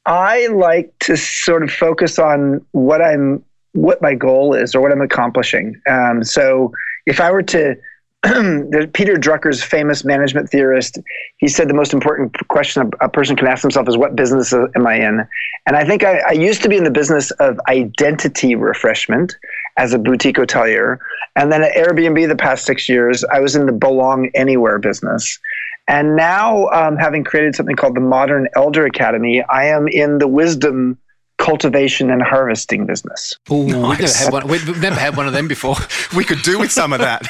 I 0.05 0.47
like 0.47 0.93
to 1.01 1.17
sort 1.17 1.63
of 1.63 1.71
focus 1.71 2.19
on 2.19 2.65
what 2.71 3.01
I'm, 3.01 3.43
what 3.73 4.01
my 4.01 4.15
goal 4.15 4.53
is, 4.53 4.75
or 4.75 4.81
what 4.81 4.91
I'm 4.91 5.01
accomplishing. 5.01 5.79
Um, 5.87 6.23
so 6.23 6.71
if 7.05 7.19
I 7.19 7.31
were 7.31 7.43
to 7.43 7.75
Peter 8.23 9.15
Drucker's 9.15 9.63
famous 9.63 10.03
management 10.03 10.49
theorist, 10.49 10.97
he 11.38 11.47
said 11.47 11.69
the 11.69 11.73
most 11.73 11.93
important 11.93 12.35
question 12.49 12.91
a, 12.99 13.07
person 13.07 13.38
can 13.38 13.47
ask 13.47 13.61
themselves 13.61 13.88
is, 13.88 13.97
What 13.97 14.17
business 14.17 14.51
am 14.53 14.85
I 14.85 14.95
in? 14.95 15.25
And 15.65 15.77
I 15.77 15.85
think 15.85 16.03
I, 16.03 16.19
I, 16.27 16.31
used 16.33 16.61
to 16.63 16.69
be 16.69 16.75
in 16.75 16.83
the 16.83 16.91
business 16.91 17.31
of 17.31 17.57
identity 17.69 18.55
refreshment 18.55 19.38
as 19.77 19.93
a 19.93 19.99
boutique 19.99 20.35
hotelier. 20.35 20.97
And 21.38 21.49
then 21.49 21.63
at 21.63 21.73
Airbnb 21.75 22.27
the 22.27 22.35
past 22.35 22.65
six 22.65 22.89
years, 22.89 23.23
I 23.31 23.39
was 23.39 23.55
in 23.55 23.67
the 23.67 23.71
belong 23.71 24.29
anywhere 24.35 24.79
business. 24.79 25.39
And 25.88 26.17
now, 26.17 26.67
um, 26.69 26.97
having 26.97 27.23
created 27.23 27.55
something 27.55 27.77
called 27.77 27.95
the 27.95 28.01
Modern 28.01 28.49
Elder 28.53 28.85
Academy, 28.85 29.43
I 29.43 29.65
am 29.65 29.88
in 29.88 30.17
the 30.17 30.27
wisdom 30.27 30.97
cultivation 31.39 32.12
and 32.12 32.22
harvesting 32.22 32.86
business. 32.86 33.34
Ooh, 33.51 33.65
nice. 33.65 34.00
we've, 34.00 34.00
never 34.00 34.13
had 34.13 34.34
one, 34.34 34.48
we've 34.48 34.81
never 34.81 35.00
had 35.00 35.17
one 35.17 35.25
of 35.25 35.34
them 35.34 35.48
before. 35.48 35.75
we 36.15 36.24
could 36.24 36.41
do 36.43 36.60
with 36.60 36.72
some 36.72 36.93
of 36.93 37.00
that. 37.00 37.25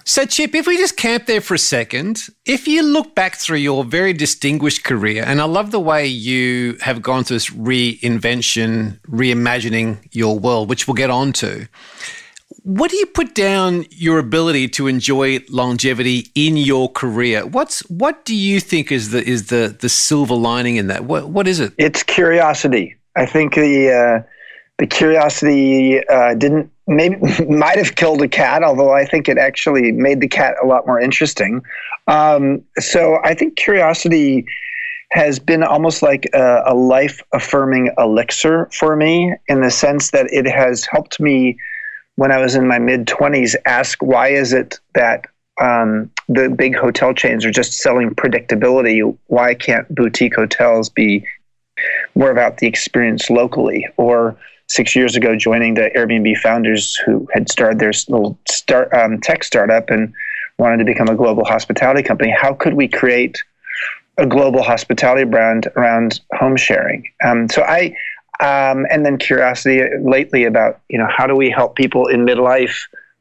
so, 0.04 0.24
Chip, 0.24 0.54
if 0.54 0.66
we 0.66 0.78
just 0.78 0.96
camp 0.96 1.26
there 1.26 1.40
for 1.40 1.54
a 1.54 1.58
second, 1.58 2.28
if 2.46 2.66
you 2.66 2.82
look 2.82 3.14
back 3.14 3.36
through 3.36 3.58
your 3.58 3.84
very 3.84 4.12
distinguished 4.12 4.84
career, 4.84 5.24
and 5.26 5.40
I 5.40 5.44
love 5.44 5.72
the 5.72 5.80
way 5.80 6.06
you 6.06 6.78
have 6.80 7.02
gone 7.02 7.24
through 7.24 7.36
this 7.36 7.50
reinvention, 7.50 9.00
reimagining 9.02 9.98
your 10.12 10.38
world, 10.38 10.70
which 10.70 10.86
we'll 10.86 10.94
get 10.94 11.10
on 11.10 11.32
to. 11.34 11.68
What 12.64 12.90
do 12.92 12.96
you 12.96 13.06
put 13.06 13.34
down 13.34 13.86
your 13.90 14.18
ability 14.18 14.68
to 14.68 14.86
enjoy 14.86 15.40
longevity 15.50 16.28
in 16.34 16.56
your 16.56 16.88
career? 16.88 17.44
What's 17.44 17.80
what 17.90 18.24
do 18.24 18.36
you 18.36 18.60
think 18.60 18.92
is 18.92 19.10
the 19.10 19.22
is 19.22 19.48
the 19.48 19.76
the 19.80 19.88
silver 19.88 20.34
lining 20.34 20.76
in 20.76 20.86
that? 20.86 21.04
What 21.04 21.28
what 21.30 21.48
is 21.48 21.58
it? 21.58 21.72
It's 21.76 22.02
curiosity. 22.04 22.96
I 23.16 23.26
think 23.26 23.54
the 23.54 23.90
uh, 23.90 24.28
the 24.78 24.86
curiosity 24.86 26.06
uh, 26.06 26.34
didn't 26.34 26.70
maybe 26.86 27.16
might 27.48 27.78
have 27.78 27.96
killed 27.96 28.22
a 28.22 28.28
cat, 28.28 28.62
although 28.62 28.92
I 28.92 29.04
think 29.04 29.28
it 29.28 29.38
actually 29.38 29.90
made 29.90 30.20
the 30.20 30.28
cat 30.28 30.54
a 30.62 30.66
lot 30.66 30.86
more 30.86 31.00
interesting. 31.00 31.62
Um, 32.06 32.62
so 32.78 33.18
I 33.24 33.34
think 33.34 33.56
curiosity 33.56 34.44
has 35.10 35.38
been 35.38 35.62
almost 35.62 36.00
like 36.00 36.28
a, 36.32 36.62
a 36.66 36.74
life 36.74 37.20
affirming 37.32 37.90
elixir 37.98 38.68
for 38.72 38.96
me 38.96 39.34
in 39.48 39.60
the 39.60 39.70
sense 39.70 40.10
that 40.12 40.26
it 40.32 40.46
has 40.46 40.86
helped 40.86 41.20
me 41.20 41.58
when 42.16 42.30
I 42.30 42.38
was 42.38 42.54
in 42.54 42.66
my 42.66 42.78
mid 42.78 43.06
20s 43.06 43.54
ask 43.64 44.02
why 44.02 44.28
is 44.28 44.52
it 44.52 44.78
that 44.94 45.26
um, 45.60 46.10
the 46.28 46.48
big 46.48 46.76
hotel 46.76 47.12
chains 47.12 47.44
are 47.44 47.50
just 47.50 47.74
selling 47.74 48.14
predictability? 48.14 49.16
Why 49.26 49.54
can't 49.54 49.92
boutique 49.94 50.34
hotels 50.34 50.88
be 50.88 51.24
more 52.14 52.30
about 52.30 52.58
the 52.58 52.66
experience 52.66 53.30
locally? 53.30 53.86
Or 53.96 54.36
six 54.68 54.96
years 54.96 55.16
ago, 55.16 55.36
joining 55.36 55.74
the 55.74 55.90
Airbnb 55.94 56.38
founders 56.38 56.96
who 56.96 57.28
had 57.32 57.50
started 57.50 57.78
their 57.78 57.92
little 58.08 58.38
start 58.48 58.92
um, 58.94 59.20
tech 59.20 59.44
startup 59.44 59.90
and 59.90 60.12
wanted 60.58 60.78
to 60.78 60.84
become 60.84 61.08
a 61.08 61.14
global 61.14 61.44
hospitality 61.44 62.02
company. 62.02 62.30
How 62.30 62.54
could 62.54 62.74
we 62.74 62.88
create 62.88 63.42
a 64.18 64.26
global 64.26 64.62
hospitality 64.62 65.24
brand 65.24 65.68
around 65.76 66.20
home 66.34 66.56
sharing? 66.56 67.10
Um, 67.24 67.48
so 67.48 67.62
I 67.62 67.94
um, 68.42 68.86
and 68.90 69.06
then 69.06 69.18
curiosity 69.18 69.82
lately 70.02 70.44
about 70.44 70.80
you 70.88 70.98
know 70.98 71.08
how 71.08 71.26
do 71.26 71.36
we 71.36 71.48
help 71.48 71.76
people 71.76 72.08
in 72.08 72.26
midlife 72.26 72.74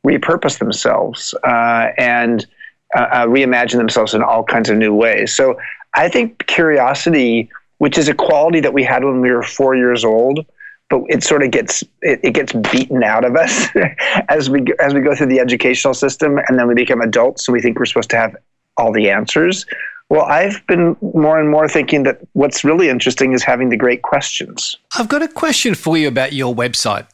repurpose 0.05 0.57
themselves 0.57 1.35
uh, 1.43 1.89
and 1.97 2.47
uh, 2.95 3.07
uh, 3.11 3.25
reimagine 3.27 3.77
themselves 3.77 4.13
in 4.13 4.23
all 4.23 4.43
kinds 4.43 4.69
of 4.69 4.77
new 4.77 4.93
ways. 4.93 5.33
So 5.33 5.57
I 5.93 6.09
think 6.09 6.45
curiosity, 6.47 7.49
which 7.77 7.97
is 7.97 8.09
a 8.09 8.15
quality 8.15 8.59
that 8.61 8.73
we 8.73 8.83
had 8.83 9.03
when 9.03 9.21
we 9.21 9.31
were 9.31 9.43
four 9.43 9.75
years 9.75 10.03
old, 10.03 10.43
but 10.89 11.01
it 11.07 11.23
sort 11.23 11.43
of 11.43 11.51
gets 11.51 11.83
it, 12.01 12.19
it 12.23 12.31
gets 12.31 12.51
beaten 12.51 13.03
out 13.03 13.23
of 13.23 13.35
us 13.35 13.67
as 14.29 14.49
we 14.49 14.65
as 14.79 14.93
we 14.93 15.01
go 15.01 15.15
through 15.15 15.27
the 15.27 15.39
educational 15.39 15.93
system, 15.93 16.39
and 16.47 16.57
then 16.57 16.67
we 16.67 16.73
become 16.73 16.99
adults, 16.99 17.47
and 17.47 17.53
we 17.53 17.61
think 17.61 17.77
we're 17.77 17.85
supposed 17.85 18.09
to 18.09 18.17
have 18.17 18.35
all 18.75 18.91
the 18.91 19.09
answers. 19.09 19.67
Well, 20.11 20.25
I've 20.25 20.67
been 20.67 20.97
more 21.01 21.39
and 21.39 21.49
more 21.49 21.69
thinking 21.69 22.03
that 22.03 22.19
what's 22.33 22.65
really 22.65 22.89
interesting 22.89 23.31
is 23.31 23.43
having 23.43 23.69
the 23.69 23.77
great 23.77 24.01
questions. 24.01 24.75
I've 24.99 25.07
got 25.07 25.21
a 25.21 25.27
question 25.29 25.73
for 25.73 25.97
you 25.97 26.09
about 26.09 26.33
your 26.33 26.53
website. 26.53 27.07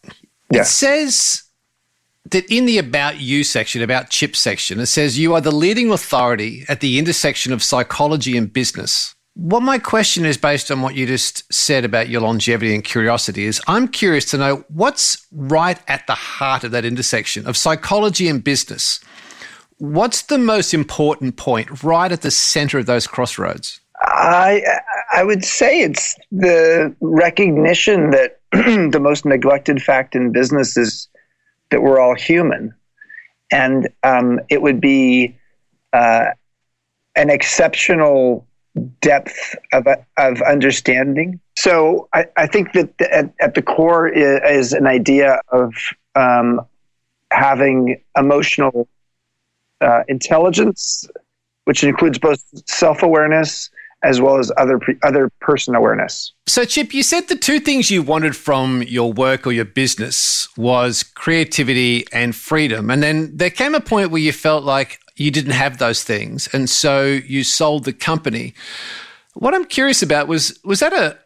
Yeah. 0.51 0.61
It 0.61 0.65
says 0.65 1.43
that 2.31 2.51
in 2.51 2.65
the 2.65 2.79
About 2.79 3.19
You 3.19 3.43
section, 3.43 3.83
About 3.83 4.09
Chip 4.09 4.35
section, 4.35 4.79
it 4.79 4.87
says 4.87 5.19
you 5.19 5.35
are 5.35 5.41
the 5.41 5.51
leading 5.51 5.91
authority 5.91 6.65
at 6.67 6.79
the 6.79 6.97
intersection 6.97 7.53
of 7.53 7.61
psychology 7.61 8.35
and 8.35 8.51
business. 8.51 9.13
What 9.35 9.61
my 9.61 9.77
question 9.77 10.25
is 10.25 10.35
based 10.35 10.71
on 10.71 10.81
what 10.81 10.95
you 10.95 11.05
just 11.05 11.53
said 11.53 11.85
about 11.85 12.09
your 12.09 12.21
longevity 12.21 12.73
and 12.73 12.83
curiosity 12.83 13.45
is 13.45 13.61
I'm 13.67 13.89
curious 13.89 14.25
to 14.31 14.39
know 14.39 14.65
what's 14.69 15.23
right 15.31 15.77
at 15.87 16.07
the 16.07 16.15
heart 16.15 16.63
of 16.63 16.71
that 16.71 16.83
intersection 16.83 17.45
of 17.45 17.57
psychology 17.57 18.27
and 18.27 18.43
business. 18.43 18.99
What's 19.79 20.23
the 20.23 20.37
most 20.37 20.73
important 20.73 21.37
point 21.37 21.83
right 21.83 22.11
at 22.11 22.21
the 22.21 22.31
center 22.31 22.79
of 22.79 22.87
those 22.87 23.05
crossroads? 23.05 23.79
I 24.01 24.63
I 25.13 25.23
would 25.23 25.43
say 25.43 25.81
it's 25.81 26.15
the 26.31 26.95
recognition 26.99 28.11
that 28.11 28.39
the 28.51 28.99
most 28.99 29.25
neglected 29.25 29.81
fact 29.81 30.15
in 30.15 30.31
business 30.31 30.77
is 30.77 31.07
that 31.69 31.81
we're 31.81 31.99
all 31.99 32.15
human, 32.15 32.73
and 33.51 33.89
um, 34.03 34.39
it 34.49 34.61
would 34.61 34.81
be 34.81 35.35
uh, 35.93 36.27
an 37.15 37.29
exceptional 37.29 38.47
depth 39.01 39.55
of 39.73 39.87
of 40.17 40.41
understanding. 40.41 41.39
So 41.55 42.07
I, 42.13 42.25
I 42.35 42.47
think 42.47 42.73
that 42.73 42.97
the, 42.99 43.13
at, 43.13 43.33
at 43.41 43.55
the 43.55 43.61
core 43.61 44.07
is, 44.07 44.39
is 44.47 44.73
an 44.73 44.85
idea 44.85 45.41
of 45.51 45.73
um, 46.15 46.61
having 47.31 48.01
emotional 48.17 48.87
uh, 49.81 50.03
intelligence, 50.07 51.05
which 51.65 51.83
includes 51.83 52.17
both 52.17 52.43
self 52.67 53.03
awareness 53.03 53.69
as 54.03 54.21
well 54.21 54.37
as 54.37 54.51
other 54.57 54.79
other 55.03 55.29
person 55.41 55.75
awareness. 55.75 56.31
So, 56.45 56.65
Chip, 56.65 56.93
you 56.93 57.03
said 57.03 57.27
the 57.27 57.35
two 57.35 57.59
things 57.59 57.89
you 57.89 58.03
wanted 58.03 58.35
from 58.35 58.83
your 58.83 59.11
work 59.11 59.47
or 59.47 59.51
your 59.51 59.65
business 59.65 60.47
was 60.57 61.03
creativity 61.03 62.05
and 62.11 62.35
freedom, 62.35 62.89
and 62.89 63.01
then 63.01 63.35
there 63.35 63.49
came 63.49 63.75
a 63.75 63.81
point 63.81 64.11
where 64.11 64.21
you 64.21 64.31
felt 64.31 64.63
like 64.63 64.99
you 65.15 65.31
didn't 65.31 65.51
have 65.51 65.79
those 65.79 66.03
things, 66.03 66.47
and 66.53 66.69
so 66.69 67.05
you 67.05 67.43
sold 67.43 67.85
the 67.85 67.93
company. 67.93 68.53
What 69.33 69.53
I'm 69.53 69.65
curious 69.65 70.01
about 70.01 70.27
was 70.27 70.59
was 70.63 70.79
that 70.79 70.93
a, 70.93 71.17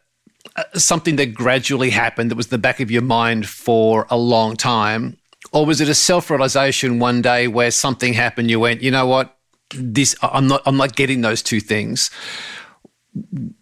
something 0.79 1.17
that 1.17 1.33
gradually 1.33 1.89
happened 1.89 2.31
that 2.31 2.35
was 2.35 2.47
the 2.47 2.57
back 2.57 2.79
of 2.79 2.89
your 2.89 3.01
mind 3.01 3.47
for 3.47 4.07
a 4.09 4.17
long 4.17 4.55
time, 4.55 5.17
or 5.51 5.65
was 5.65 5.81
it 5.81 5.89
a 5.89 5.95
self 5.95 6.29
realization 6.29 6.99
one 6.99 7.21
day 7.21 7.47
where 7.47 7.71
something 7.71 8.13
happened? 8.13 8.49
You 8.49 8.59
went, 8.59 8.81
you 8.81 8.91
know 8.91 9.05
what, 9.05 9.37
this 9.73 10.15
I'm 10.21 10.47
not 10.47 10.61
I'm 10.65 10.77
not 10.77 10.95
getting 10.95 11.21
those 11.21 11.41
two 11.41 11.59
things. 11.59 12.09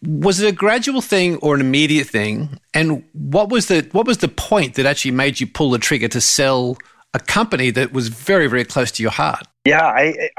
Was 0.04 0.40
it 0.40 0.48
a 0.48 0.52
gradual 0.52 1.02
thing 1.02 1.38
or 1.38 1.56
an 1.56 1.62
immediate 1.62 2.08
thing? 2.08 2.60
And 2.74 3.04
what 3.14 3.50
was 3.50 3.68
the 3.68 3.88
what 3.92 4.06
was 4.06 4.20
the 4.20 4.28
point 4.28 4.76
that 4.76 4.86
actually 4.86 5.12
made 5.12 5.40
you 5.40 5.48
pull 5.48 5.72
the 5.72 5.80
trigger 5.80 6.08
to 6.10 6.22
sell 6.22 6.78
a 7.14 7.20
company 7.20 7.72
that 7.72 7.92
was 7.92 8.10
very 8.10 8.48
very 8.48 8.66
close 8.66 8.92
to 8.92 9.04
your 9.04 9.12
heart? 9.12 9.48
Yeah, 9.66 9.86
I 9.86 10.30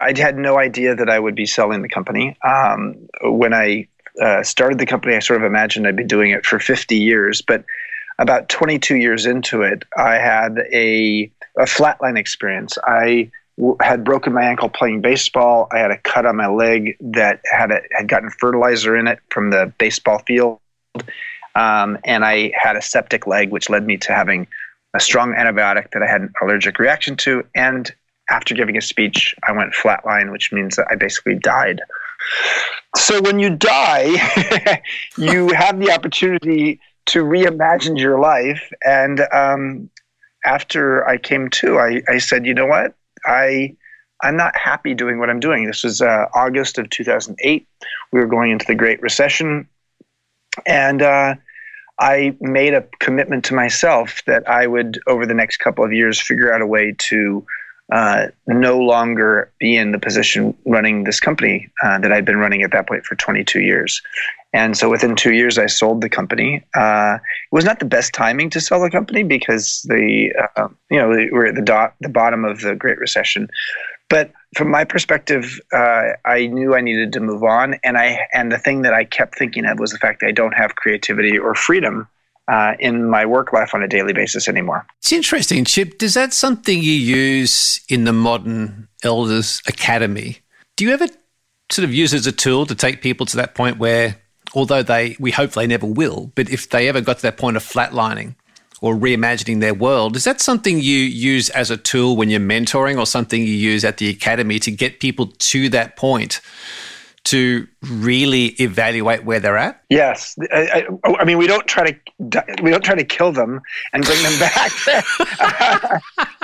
I 0.00 0.14
had 0.16 0.36
no 0.36 0.58
idea 0.58 0.94
that 0.94 1.10
I 1.10 1.18
would 1.18 1.34
be 1.34 1.46
selling 1.46 1.82
the 1.82 1.88
company. 1.88 2.36
Um, 2.44 3.08
when 3.22 3.52
I 3.52 3.88
uh, 4.20 4.42
started 4.42 4.78
the 4.78 4.86
company, 4.86 5.14
I 5.14 5.18
sort 5.18 5.40
of 5.40 5.46
imagined 5.46 5.86
I'd 5.86 5.96
be 5.96 6.04
doing 6.04 6.30
it 6.30 6.46
for 6.46 6.58
50 6.58 6.96
years, 6.96 7.42
but 7.42 7.64
about 8.20 8.48
22 8.50 8.96
years 8.96 9.26
into 9.26 9.62
it, 9.62 9.82
I 9.96 10.14
had 10.14 10.58
a 10.72 11.30
a 11.56 11.64
flatline 11.64 12.16
experience. 12.16 12.78
I 12.84 13.30
had 13.80 14.04
broken 14.04 14.32
my 14.32 14.44
ankle 14.44 14.68
playing 14.68 15.00
baseball. 15.00 15.68
I 15.72 15.78
had 15.78 15.90
a 15.90 15.98
cut 15.98 16.24
on 16.24 16.36
my 16.36 16.46
leg 16.46 16.96
that 17.00 17.40
had 17.50 17.72
a, 17.72 17.80
had 17.92 18.08
gotten 18.08 18.30
fertilizer 18.30 18.96
in 18.96 19.08
it 19.08 19.18
from 19.30 19.50
the 19.50 19.72
baseball 19.78 20.20
field, 20.20 20.60
um, 21.54 21.98
and 22.04 22.24
I 22.24 22.52
had 22.54 22.76
a 22.76 22.82
septic 22.82 23.26
leg, 23.26 23.50
which 23.50 23.68
led 23.68 23.84
me 23.84 23.96
to 23.98 24.12
having 24.14 24.46
a 24.94 25.00
strong 25.00 25.34
antibiotic 25.34 25.90
that 25.92 26.02
I 26.02 26.06
had 26.06 26.20
an 26.20 26.32
allergic 26.42 26.78
reaction 26.78 27.16
to. 27.18 27.44
And 27.54 27.90
after 28.30 28.54
giving 28.54 28.76
a 28.76 28.80
speech, 28.82 29.34
I 29.46 29.52
went 29.52 29.72
flatline, 29.72 30.30
which 30.30 30.52
means 30.52 30.76
that 30.76 30.86
I 30.90 30.94
basically 30.94 31.36
died. 31.36 31.80
So 32.96 33.20
when 33.22 33.38
you 33.38 33.50
die, 33.50 34.82
you 35.16 35.48
have 35.48 35.78
the 35.78 35.90
opportunity 35.92 36.80
to 37.10 37.24
reimagine 37.24 37.98
your 37.98 38.20
life. 38.20 38.72
And 38.84 39.20
um, 39.32 39.90
after 40.44 41.06
I 41.06 41.18
came 41.18 41.50
to, 41.50 41.78
I, 41.78 42.02
I 42.08 42.18
said, 42.18 42.46
you 42.46 42.54
know 42.54 42.66
what? 42.66 42.94
I 43.26 43.76
I'm 44.22 44.36
not 44.36 44.56
happy 44.56 44.94
doing 44.94 45.18
what 45.18 45.30
I'm 45.30 45.40
doing. 45.40 45.66
This 45.66 45.82
was 45.82 46.02
uh, 46.02 46.26
August 46.34 46.78
of 46.78 46.90
2008. 46.90 47.66
We 48.12 48.20
were 48.20 48.26
going 48.26 48.50
into 48.50 48.66
the 48.66 48.74
Great 48.74 49.00
Recession, 49.00 49.66
and 50.66 51.00
uh, 51.00 51.36
I 51.98 52.36
made 52.40 52.74
a 52.74 52.84
commitment 52.98 53.46
to 53.46 53.54
myself 53.54 54.22
that 54.26 54.46
I 54.48 54.66
would, 54.66 55.00
over 55.06 55.24
the 55.24 55.34
next 55.34 55.56
couple 55.56 55.84
of 55.84 55.92
years, 55.92 56.20
figure 56.20 56.52
out 56.52 56.60
a 56.60 56.66
way 56.66 56.94
to 56.98 57.46
uh, 57.92 58.26
no 58.46 58.78
longer 58.78 59.52
be 59.58 59.76
in 59.76 59.92
the 59.92 59.98
position 59.98 60.56
running 60.64 61.04
this 61.04 61.20
company 61.20 61.68
uh, 61.82 61.98
that 61.98 62.12
I'd 62.12 62.24
been 62.24 62.38
running 62.38 62.62
at 62.62 62.72
that 62.72 62.86
point 62.86 63.04
for 63.04 63.16
22 63.16 63.60
years. 63.60 64.00
And 64.52 64.76
so 64.76 64.90
within 64.90 65.14
two 65.14 65.32
years, 65.32 65.58
I 65.58 65.66
sold 65.66 66.00
the 66.00 66.08
company. 66.08 66.64
Uh, 66.74 67.18
it 67.20 67.54
was 67.54 67.64
not 67.64 67.78
the 67.78 67.84
best 67.84 68.12
timing 68.12 68.50
to 68.50 68.60
sell 68.60 68.80
the 68.80 68.90
company 68.90 69.22
because 69.22 69.82
the 69.88 70.32
uh, 70.56 70.68
you 70.90 70.98
know 70.98 71.08
we 71.08 71.30
were 71.30 71.46
at 71.46 71.54
the 71.54 71.62
dot 71.62 71.94
the 72.00 72.08
bottom 72.08 72.44
of 72.44 72.60
the 72.60 72.74
Great 72.74 72.98
Recession. 72.98 73.48
But 74.08 74.32
from 74.56 74.68
my 74.68 74.82
perspective, 74.82 75.60
uh, 75.72 76.14
I 76.24 76.48
knew 76.48 76.74
I 76.74 76.80
needed 76.80 77.12
to 77.12 77.20
move 77.20 77.44
on, 77.44 77.76
and 77.84 77.96
I 77.96 78.26
and 78.32 78.50
the 78.50 78.58
thing 78.58 78.82
that 78.82 78.92
I 78.92 79.04
kept 79.04 79.38
thinking 79.38 79.64
of 79.66 79.78
was 79.78 79.92
the 79.92 79.98
fact 79.98 80.20
that 80.20 80.26
I 80.26 80.32
don't 80.32 80.54
have 80.54 80.74
creativity 80.74 81.38
or 81.38 81.54
freedom 81.54 82.08
uh, 82.50 82.74
in 82.80 83.08
my 83.08 83.24
work 83.24 83.52
life 83.52 83.74
on 83.74 83.82
a 83.82 83.88
daily 83.88 84.12
basis 84.12 84.48
anymore. 84.48 84.84
It's 84.98 85.12
interesting, 85.12 85.64
Chip. 85.64 86.02
Is 86.02 86.14
that 86.14 86.32
something 86.32 86.82
you 86.82 86.92
use 86.92 87.80
in 87.88 88.04
the 88.04 88.12
modern 88.12 88.88
Elders 89.04 89.62
Academy? 89.68 90.38
Do 90.76 90.84
you 90.84 90.92
ever 90.92 91.06
sort 91.70 91.84
of 91.84 91.94
use 91.94 92.12
as 92.12 92.26
a 92.26 92.32
tool 92.32 92.66
to 92.66 92.74
take 92.74 93.02
people 93.02 93.26
to 93.26 93.36
that 93.36 93.54
point 93.54 93.78
where 93.78 94.16
although 94.54 94.82
they 94.82 95.16
we 95.20 95.30
hope 95.30 95.52
they 95.52 95.66
never 95.66 95.86
will, 95.86 96.32
but 96.34 96.50
if 96.50 96.70
they 96.70 96.88
ever 96.88 97.00
got 97.00 97.16
to 97.16 97.22
that 97.22 97.36
point 97.36 97.56
of 97.56 97.62
flatlining 97.62 98.34
or 98.80 98.94
reimagining 98.94 99.60
their 99.60 99.74
world, 99.74 100.16
is 100.16 100.24
that 100.24 100.40
something 100.40 100.80
you 100.80 100.98
use 100.98 101.50
as 101.50 101.70
a 101.70 101.76
tool 101.76 102.16
when 102.16 102.30
you're 102.30 102.40
mentoring 102.40 102.98
or 102.98 103.06
something 103.06 103.42
you 103.42 103.52
use 103.52 103.84
at 103.84 103.98
the 103.98 104.08
academy 104.08 104.58
to 104.58 104.70
get 104.70 104.98
people 104.98 105.26
to 105.38 105.68
that 105.68 105.96
point? 105.96 106.40
To 107.24 107.66
really 107.82 108.46
evaluate 108.60 109.24
where 109.24 109.40
they're 109.40 109.58
at? 109.58 109.82
Yes, 109.90 110.36
I, 110.52 110.86
I, 111.04 111.14
I, 111.20 111.24
mean 111.24 111.38
we 111.38 111.46
don't 111.46 111.66
try 111.66 111.90
to 111.90 112.62
we 112.62 112.70
don't 112.70 112.84
try 112.84 112.94
to 112.94 113.04
kill 113.04 113.32
them 113.32 113.60
and 113.92 114.04
bring 114.04 114.22
them 114.22 114.38
back. 114.40 114.72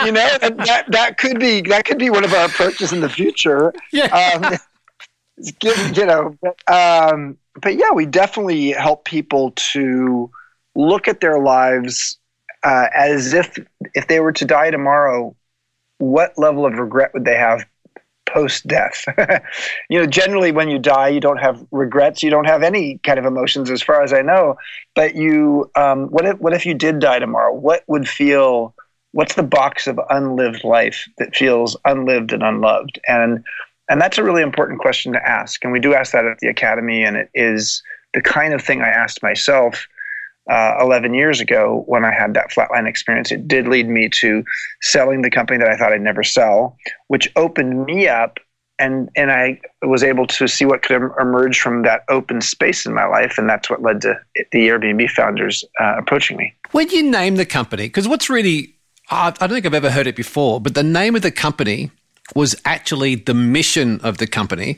you 0.04 0.12
know, 0.12 0.38
that 0.40 0.84
that 0.88 1.18
could 1.18 1.40
be 1.40 1.62
that 1.62 1.84
could 1.86 1.98
be 1.98 2.10
one 2.10 2.24
of 2.24 2.32
our 2.34 2.46
approaches 2.46 2.92
in 2.92 3.00
the 3.00 3.08
future. 3.08 3.72
Yeah. 3.92 4.38
Um, 4.42 4.58
give, 5.58 5.96
you 5.96 6.06
know, 6.06 6.36
um, 6.66 7.38
but 7.60 7.76
yeah, 7.76 7.90
we 7.92 8.06
definitely 8.06 8.70
help 8.70 9.04
people 9.04 9.52
to 9.56 10.30
look 10.74 11.08
at 11.08 11.20
their 11.20 11.40
lives 11.40 12.18
uh, 12.62 12.88
as 12.94 13.32
if 13.32 13.58
if 13.94 14.08
they 14.08 14.20
were 14.20 14.32
to 14.32 14.44
die 14.44 14.70
tomorrow, 14.70 15.34
what 15.98 16.36
level 16.36 16.66
of 16.66 16.74
regret 16.74 17.12
would 17.14 17.24
they 17.24 17.36
have 17.36 17.64
post 18.26 18.66
death? 18.66 19.04
you 19.88 19.98
know, 19.98 20.06
generally 20.06 20.52
when 20.52 20.68
you 20.68 20.78
die, 20.78 21.08
you 21.08 21.20
don't 21.20 21.38
have 21.38 21.64
regrets, 21.70 22.22
you 22.22 22.30
don't 22.30 22.46
have 22.46 22.62
any 22.62 22.98
kind 22.98 23.18
of 23.18 23.24
emotions, 23.24 23.70
as 23.70 23.82
far 23.82 24.02
as 24.02 24.12
I 24.12 24.22
know. 24.22 24.56
But 24.94 25.14
you, 25.16 25.70
um, 25.74 26.08
what 26.08 26.26
if 26.26 26.38
what 26.38 26.52
if 26.52 26.66
you 26.66 26.74
did 26.74 26.98
die 26.98 27.18
tomorrow? 27.18 27.54
What 27.54 27.84
would 27.86 28.08
feel 28.08 28.74
What's 29.16 29.34
the 29.34 29.42
box 29.42 29.86
of 29.86 29.98
unlived 30.10 30.62
life 30.62 31.08
that 31.16 31.34
feels 31.34 31.74
unlived 31.86 32.34
and 32.34 32.42
unloved? 32.42 33.00
And 33.08 33.42
and 33.88 33.98
that's 33.98 34.18
a 34.18 34.22
really 34.22 34.42
important 34.42 34.78
question 34.80 35.14
to 35.14 35.26
ask. 35.26 35.64
And 35.64 35.72
we 35.72 35.80
do 35.80 35.94
ask 35.94 36.12
that 36.12 36.26
at 36.26 36.38
the 36.40 36.48
Academy. 36.48 37.02
And 37.02 37.16
it 37.16 37.30
is 37.32 37.82
the 38.12 38.20
kind 38.20 38.52
of 38.52 38.60
thing 38.60 38.82
I 38.82 38.88
asked 38.88 39.22
myself 39.22 39.86
uh, 40.50 40.76
11 40.80 41.14
years 41.14 41.40
ago 41.40 41.84
when 41.86 42.04
I 42.04 42.12
had 42.12 42.34
that 42.34 42.50
flatline 42.50 42.88
experience. 42.88 43.32
It 43.32 43.48
did 43.48 43.66
lead 43.66 43.88
me 43.88 44.08
to 44.10 44.44
selling 44.82 45.22
the 45.22 45.30
company 45.30 45.58
that 45.58 45.68
I 45.68 45.76
thought 45.76 45.92
I'd 45.92 46.00
never 46.00 46.22
sell, 46.22 46.76
which 47.08 47.30
opened 47.36 47.84
me 47.84 48.08
up. 48.08 48.38
And, 48.78 49.08
and 49.16 49.32
I 49.32 49.58
was 49.82 50.02
able 50.02 50.26
to 50.26 50.46
see 50.46 50.66
what 50.66 50.82
could 50.82 50.96
emerge 51.18 51.58
from 51.58 51.82
that 51.84 52.02
open 52.10 52.42
space 52.42 52.84
in 52.84 52.92
my 52.92 53.06
life. 53.06 53.38
And 53.38 53.48
that's 53.48 53.70
what 53.70 53.80
led 53.80 54.02
to 54.02 54.20
the 54.52 54.68
Airbnb 54.68 55.08
founders 55.10 55.64
uh, 55.80 55.94
approaching 55.96 56.36
me. 56.36 56.54
When 56.72 56.90
you 56.90 57.10
name 57.10 57.36
the 57.36 57.46
company, 57.46 57.84
because 57.84 58.06
what's 58.06 58.28
really, 58.28 58.76
I 59.10 59.30
don't 59.30 59.48
think 59.48 59.64
I've 59.64 59.72
ever 59.72 59.90
heard 59.90 60.06
it 60.06 60.14
before, 60.14 60.60
but 60.60 60.74
the 60.74 60.82
name 60.82 61.16
of 61.16 61.22
the 61.22 61.30
company 61.30 61.90
was 62.34 62.54
actually 62.66 63.14
the 63.14 63.32
mission 63.34 63.98
of 64.02 64.18
the 64.18 64.26
company. 64.26 64.76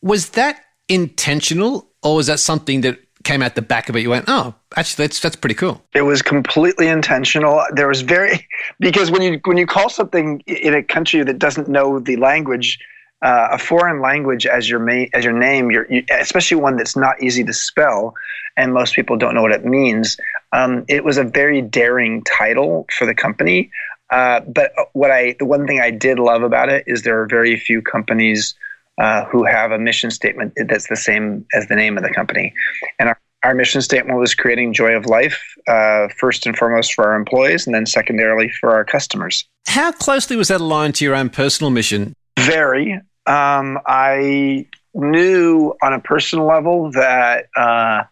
Was 0.00 0.30
that 0.30 0.62
intentional, 0.88 1.90
or 2.02 2.16
was 2.16 2.28
that 2.28 2.40
something 2.40 2.80
that 2.82 2.98
came 3.26 3.42
out 3.42 3.54
the 3.54 3.62
back 3.62 3.88
of 3.88 3.96
it? 3.96 4.00
You 4.00 4.10
went, 4.10 4.26
oh, 4.28 4.54
actually, 4.76 5.06
that's 5.06 5.20
that's 5.20 5.36
pretty 5.36 5.54
cool. 5.54 5.82
It 5.94 6.02
was 6.02 6.22
completely 6.22 6.88
intentional. 6.88 7.62
There 7.72 7.88
was 7.88 8.02
very 8.02 8.46
because 8.80 9.10
when 9.10 9.22
you 9.22 9.40
when 9.44 9.56
you 9.56 9.66
call 9.66 9.88
something 9.88 10.40
in 10.46 10.74
a 10.74 10.82
country 10.82 11.22
that 11.22 11.38
doesn't 11.38 11.68
know 11.68 11.98
the 11.98 12.16
language. 12.16 12.78
Uh, 13.22 13.48
a 13.52 13.58
foreign 13.58 14.02
language 14.02 14.44
as 14.44 14.68
your 14.68 14.90
as 15.14 15.24
your 15.24 15.32
name, 15.32 15.70
you, 15.70 16.04
especially 16.10 16.60
one 16.60 16.76
that's 16.76 16.94
not 16.94 17.20
easy 17.22 17.42
to 17.42 17.52
spell, 17.52 18.14
and 18.58 18.74
most 18.74 18.94
people 18.94 19.16
don't 19.16 19.34
know 19.34 19.40
what 19.40 19.52
it 19.52 19.64
means. 19.64 20.18
Um, 20.52 20.84
it 20.86 21.02
was 21.02 21.16
a 21.16 21.24
very 21.24 21.62
daring 21.62 22.22
title 22.24 22.86
for 22.96 23.06
the 23.06 23.14
company. 23.14 23.70
Uh, 24.10 24.40
but 24.40 24.72
what 24.92 25.10
I, 25.10 25.34
the 25.38 25.46
one 25.46 25.66
thing 25.66 25.80
I 25.80 25.90
did 25.90 26.18
love 26.18 26.42
about 26.42 26.68
it 26.68 26.84
is 26.86 27.02
there 27.02 27.20
are 27.20 27.26
very 27.26 27.58
few 27.58 27.80
companies 27.80 28.54
uh, 28.98 29.24
who 29.26 29.44
have 29.44 29.72
a 29.72 29.78
mission 29.78 30.10
statement 30.10 30.52
that's 30.68 30.88
the 30.88 30.96
same 30.96 31.44
as 31.54 31.66
the 31.68 31.76
name 31.76 31.96
of 31.96 32.02
the 32.02 32.10
company. 32.10 32.52
And 32.98 33.10
our, 33.10 33.20
our 33.42 33.54
mission 33.54 33.82
statement 33.82 34.18
was 34.18 34.34
creating 34.34 34.72
joy 34.72 34.92
of 34.92 35.06
life, 35.06 35.40
uh, 35.68 36.08
first 36.16 36.46
and 36.46 36.56
foremost 36.56 36.94
for 36.94 37.04
our 37.04 37.14
employees, 37.14 37.66
and 37.66 37.74
then 37.74 37.86
secondarily 37.86 38.48
for 38.48 38.72
our 38.72 38.84
customers. 38.84 39.44
How 39.66 39.92
closely 39.92 40.36
was 40.36 40.48
that 40.48 40.60
aligned 40.60 40.94
to 40.96 41.04
your 41.04 41.14
own 41.14 41.30
personal 41.30 41.70
mission? 41.70 42.14
Very. 42.38 42.94
Um, 43.26 43.78
I 43.86 44.66
knew 44.94 45.74
on 45.82 45.92
a 45.92 46.00
personal 46.00 46.46
level 46.46 46.90
that 46.92 47.46
uh, 47.56 48.04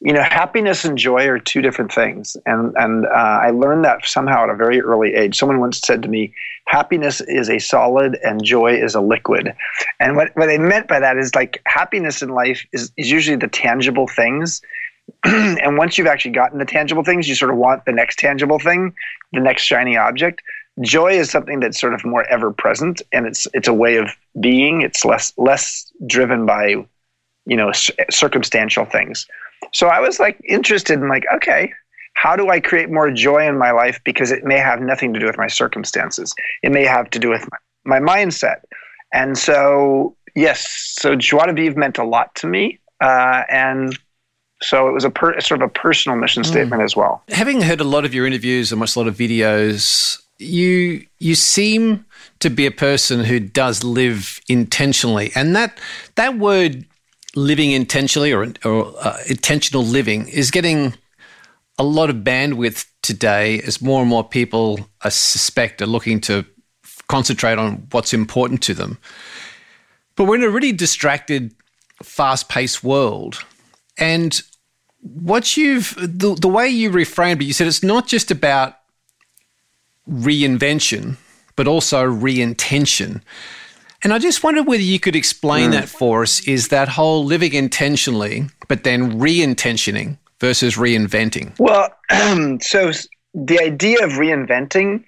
you 0.00 0.12
know, 0.12 0.22
happiness 0.22 0.84
and 0.84 0.98
joy 0.98 1.26
are 1.26 1.38
two 1.38 1.62
different 1.62 1.92
things, 1.92 2.36
and 2.44 2.74
and 2.76 3.06
uh, 3.06 3.40
I 3.42 3.50
learned 3.50 3.84
that 3.84 4.06
somehow 4.06 4.44
at 4.44 4.50
a 4.50 4.54
very 4.54 4.80
early 4.80 5.14
age. 5.14 5.36
Someone 5.36 5.58
once 5.58 5.80
said 5.80 6.02
to 6.02 6.08
me, 6.08 6.34
"Happiness 6.66 7.20
is 7.22 7.48
a 7.48 7.58
solid, 7.58 8.18
and 8.22 8.44
joy 8.44 8.74
is 8.74 8.94
a 8.94 9.00
liquid." 9.00 9.54
And 10.00 10.16
what 10.16 10.30
what 10.36 10.46
they 10.46 10.58
meant 10.58 10.88
by 10.88 11.00
that 11.00 11.16
is 11.16 11.34
like 11.34 11.60
happiness 11.66 12.22
in 12.22 12.30
life 12.30 12.64
is 12.72 12.92
is 12.96 13.10
usually 13.10 13.36
the 13.36 13.48
tangible 13.48 14.06
things, 14.06 14.62
and 15.24 15.76
once 15.76 15.96
you've 15.96 16.06
actually 16.06 16.32
gotten 16.32 16.58
the 16.58 16.64
tangible 16.64 17.04
things, 17.04 17.28
you 17.28 17.34
sort 17.34 17.50
of 17.50 17.56
want 17.56 17.84
the 17.84 17.92
next 17.92 18.18
tangible 18.18 18.58
thing, 18.58 18.94
the 19.32 19.40
next 19.40 19.62
shiny 19.62 19.96
object. 19.96 20.42
Joy 20.82 21.12
is 21.12 21.30
something 21.30 21.60
that's 21.60 21.80
sort 21.80 21.94
of 21.94 22.04
more 22.04 22.24
ever 22.28 22.52
present, 22.52 23.00
and 23.12 23.26
it's 23.26 23.46
it's 23.54 23.68
a 23.68 23.74
way 23.74 23.96
of 23.96 24.10
being. 24.40 24.82
It's 24.82 25.04
less 25.04 25.32
less 25.36 25.90
driven 26.06 26.44
by, 26.44 26.84
you 27.46 27.56
know, 27.56 27.72
circumstantial 28.10 28.84
things. 28.84 29.26
So 29.72 29.88
I 29.88 30.00
was 30.00 30.20
like 30.20 30.38
interested 30.46 31.00
in 31.00 31.08
like, 31.08 31.24
okay, 31.34 31.72
how 32.16 32.34
do 32.34 32.48
I 32.48 32.60
create 32.60 32.90
more 32.90 33.10
joy 33.10 33.46
in 33.46 33.56
my 33.58 33.70
life? 33.70 34.00
Because 34.04 34.32
it 34.32 34.42
may 34.44 34.58
have 34.58 34.80
nothing 34.80 35.12
to 35.14 35.20
do 35.20 35.26
with 35.26 35.36
my 35.36 35.48
circumstances. 35.48 36.34
It 36.62 36.72
may 36.72 36.84
have 36.84 37.10
to 37.10 37.18
do 37.18 37.28
with 37.28 37.46
my, 37.84 38.00
my 38.00 38.14
mindset. 38.14 38.62
And 39.12 39.36
so, 39.36 40.16
yes, 40.34 40.66
so 40.98 41.14
Joie 41.14 41.46
de 41.46 41.52
Vivre 41.52 41.78
meant 41.78 41.98
a 41.98 42.04
lot 42.04 42.34
to 42.36 42.46
me. 42.46 42.78
Uh, 43.02 43.42
and 43.50 43.98
so 44.62 44.88
it 44.88 44.92
was 44.92 45.04
a 45.04 45.10
per, 45.10 45.38
sort 45.40 45.60
of 45.62 45.68
a 45.68 45.72
personal 45.72 46.18
mission 46.18 46.42
Mm. 46.42 46.46
statement 46.46 46.82
as 46.82 46.96
well. 46.96 47.22
Having 47.28 47.60
heard 47.60 47.80
a 47.80 47.84
lot 47.84 48.06
of 48.06 48.14
your 48.14 48.26
interviews 48.26 48.72
and 48.72 48.80
watched 48.80 48.96
a 48.96 49.00
lot 49.00 49.08
of 49.08 49.16
videos, 49.16 50.18
you 50.38 51.06
you 51.18 51.34
seem 51.34 52.04
to 52.40 52.48
be 52.50 52.66
a 52.66 52.70
person 52.70 53.24
who 53.24 53.38
does 53.40 53.84
live 53.84 54.40
intentionally, 54.48 55.32
and 55.34 55.54
that 55.54 55.78
that 56.14 56.38
word 56.38 56.84
living 57.34 57.72
intentionally 57.72 58.32
or, 58.32 58.52
or 58.64 58.94
uh, 59.00 59.18
intentional 59.28 59.84
living 59.84 60.28
is 60.28 60.50
getting 60.50 60.94
a 61.78 61.84
lot 61.84 62.10
of 62.10 62.16
bandwidth 62.16 62.86
today 63.02 63.60
as 63.60 63.82
more 63.82 64.00
and 64.00 64.08
more 64.08 64.26
people 64.26 64.88
I 65.02 65.10
suspect 65.10 65.82
are 65.82 65.86
looking 65.86 66.20
to 66.22 66.44
concentrate 67.08 67.58
on 67.58 67.86
what's 67.90 68.12
important 68.12 68.62
to 68.64 68.74
them. 68.74 68.98
But 70.16 70.24
we're 70.24 70.36
in 70.36 70.42
a 70.42 70.48
really 70.48 70.72
distracted, 70.72 71.54
fast 72.02 72.48
paced 72.48 72.82
world. 72.82 73.44
And 73.98 74.40
what 75.00 75.56
you've, 75.56 75.94
the, 75.96 76.34
the 76.34 76.48
way 76.48 76.68
you 76.68 76.90
reframed 76.90 77.42
it, 77.42 77.44
you 77.44 77.52
said 77.52 77.66
it's 77.66 77.82
not 77.82 78.06
just 78.06 78.30
about 78.30 78.76
reinvention, 80.08 81.16
but 81.54 81.68
also 81.68 82.04
reintention. 82.04 83.20
And 84.02 84.12
I 84.12 84.18
just 84.18 84.42
wondered 84.42 84.66
whether 84.66 84.82
you 84.82 85.00
could 85.00 85.16
explain 85.16 85.66
hmm. 85.66 85.72
that 85.72 85.88
for 85.88 86.22
us 86.22 86.40
is 86.46 86.68
that 86.68 86.88
whole 86.88 87.24
living 87.24 87.52
intentionally, 87.52 88.46
but 88.68 88.84
then 88.84 89.18
re-intentioning 89.18 90.18
versus 90.40 90.76
reinventing. 90.76 91.58
Well, 91.58 91.90
so 92.60 92.92
the 93.34 93.60
idea 93.60 94.04
of 94.04 94.12
reinventing 94.12 95.04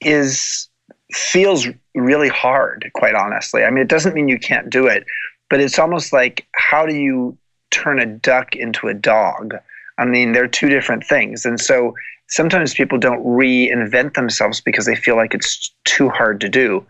is 0.00 0.68
feels 1.12 1.66
really 1.94 2.28
hard, 2.28 2.90
quite 2.94 3.14
honestly. 3.14 3.64
I 3.64 3.70
mean, 3.70 3.82
it 3.82 3.88
doesn't 3.88 4.14
mean 4.14 4.28
you 4.28 4.38
can't 4.38 4.70
do 4.70 4.86
it, 4.86 5.04
but 5.48 5.60
it's 5.60 5.78
almost 5.78 6.12
like 6.12 6.46
how 6.52 6.86
do 6.86 6.94
you 6.94 7.36
turn 7.70 7.98
a 7.98 8.06
duck 8.06 8.54
into 8.54 8.88
a 8.88 8.94
dog? 8.94 9.54
I 9.98 10.04
mean, 10.04 10.32
they're 10.32 10.48
two 10.48 10.68
different 10.68 11.04
things. 11.04 11.44
And 11.44 11.60
so 11.60 11.94
sometimes 12.28 12.74
people 12.74 12.98
don't 12.98 13.24
reinvent 13.24 14.14
themselves 14.14 14.60
because 14.60 14.86
they 14.86 14.96
feel 14.96 15.16
like 15.16 15.34
it's 15.34 15.72
too 15.84 16.08
hard 16.08 16.40
to 16.40 16.48
do. 16.48 16.84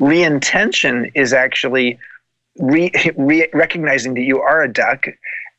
Reintention 0.00 1.10
is 1.14 1.32
actually 1.32 1.98
re- 2.58 2.92
re- 3.16 3.48
recognizing 3.52 4.14
that 4.14 4.22
you 4.22 4.40
are 4.40 4.62
a 4.62 4.72
duck. 4.72 5.06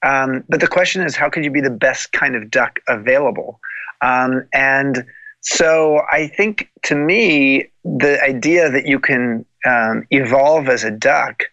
Um, 0.03 0.43
but 0.47 0.62
the 0.62 0.67
question 0.67 1.03
is, 1.03 1.15
how 1.15 1.29
can 1.29 1.43
you 1.43 1.51
be 1.51 1.62
the 1.62 1.69
best 1.69 2.12
kind 2.13 2.35
of 2.35 2.49
duck 2.49 2.79
available? 2.88 3.59
Um, 4.01 4.47
and 4.53 5.05
so 5.41 6.01
I 6.12 6.27
think 6.27 6.69
to 6.83 6.95
me, 6.95 7.69
the 7.83 8.21
idea 8.23 8.69
that 8.69 8.85
you 8.85 8.99
can 8.99 9.45
um, 9.65 10.05
evolve 10.12 10.69
as 10.69 10.83
a 10.83 10.91
duck 10.91 11.43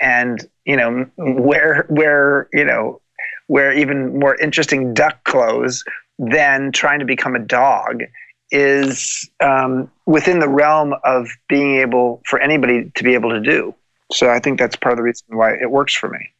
and, 0.00 0.46
you 0.64 0.76
know, 0.76 1.06
wear, 1.16 1.86
wear, 1.88 2.48
you 2.52 2.64
know, 2.64 3.00
wear 3.48 3.72
even 3.72 4.18
more 4.18 4.36
interesting 4.36 4.92
duck 4.92 5.24
clothes 5.24 5.82
than 6.18 6.72
trying 6.72 6.98
to 6.98 7.04
become 7.04 7.34
a 7.34 7.38
dog 7.38 8.02
is 8.50 9.28
um, 9.42 9.90
within 10.06 10.40
the 10.40 10.48
realm 10.48 10.94
of 11.04 11.28
being 11.48 11.76
able 11.76 12.22
for 12.26 12.40
anybody 12.40 12.90
to 12.94 13.04
be 13.04 13.14
able 13.14 13.30
to 13.30 13.40
do. 13.40 13.74
So 14.10 14.30
I 14.30 14.40
think 14.40 14.58
that's 14.58 14.76
part 14.76 14.92
of 14.92 14.96
the 14.96 15.02
reason 15.02 15.26
why 15.28 15.52
it 15.52 15.70
works 15.70 15.94
for 15.94 16.08
me. 16.08 16.30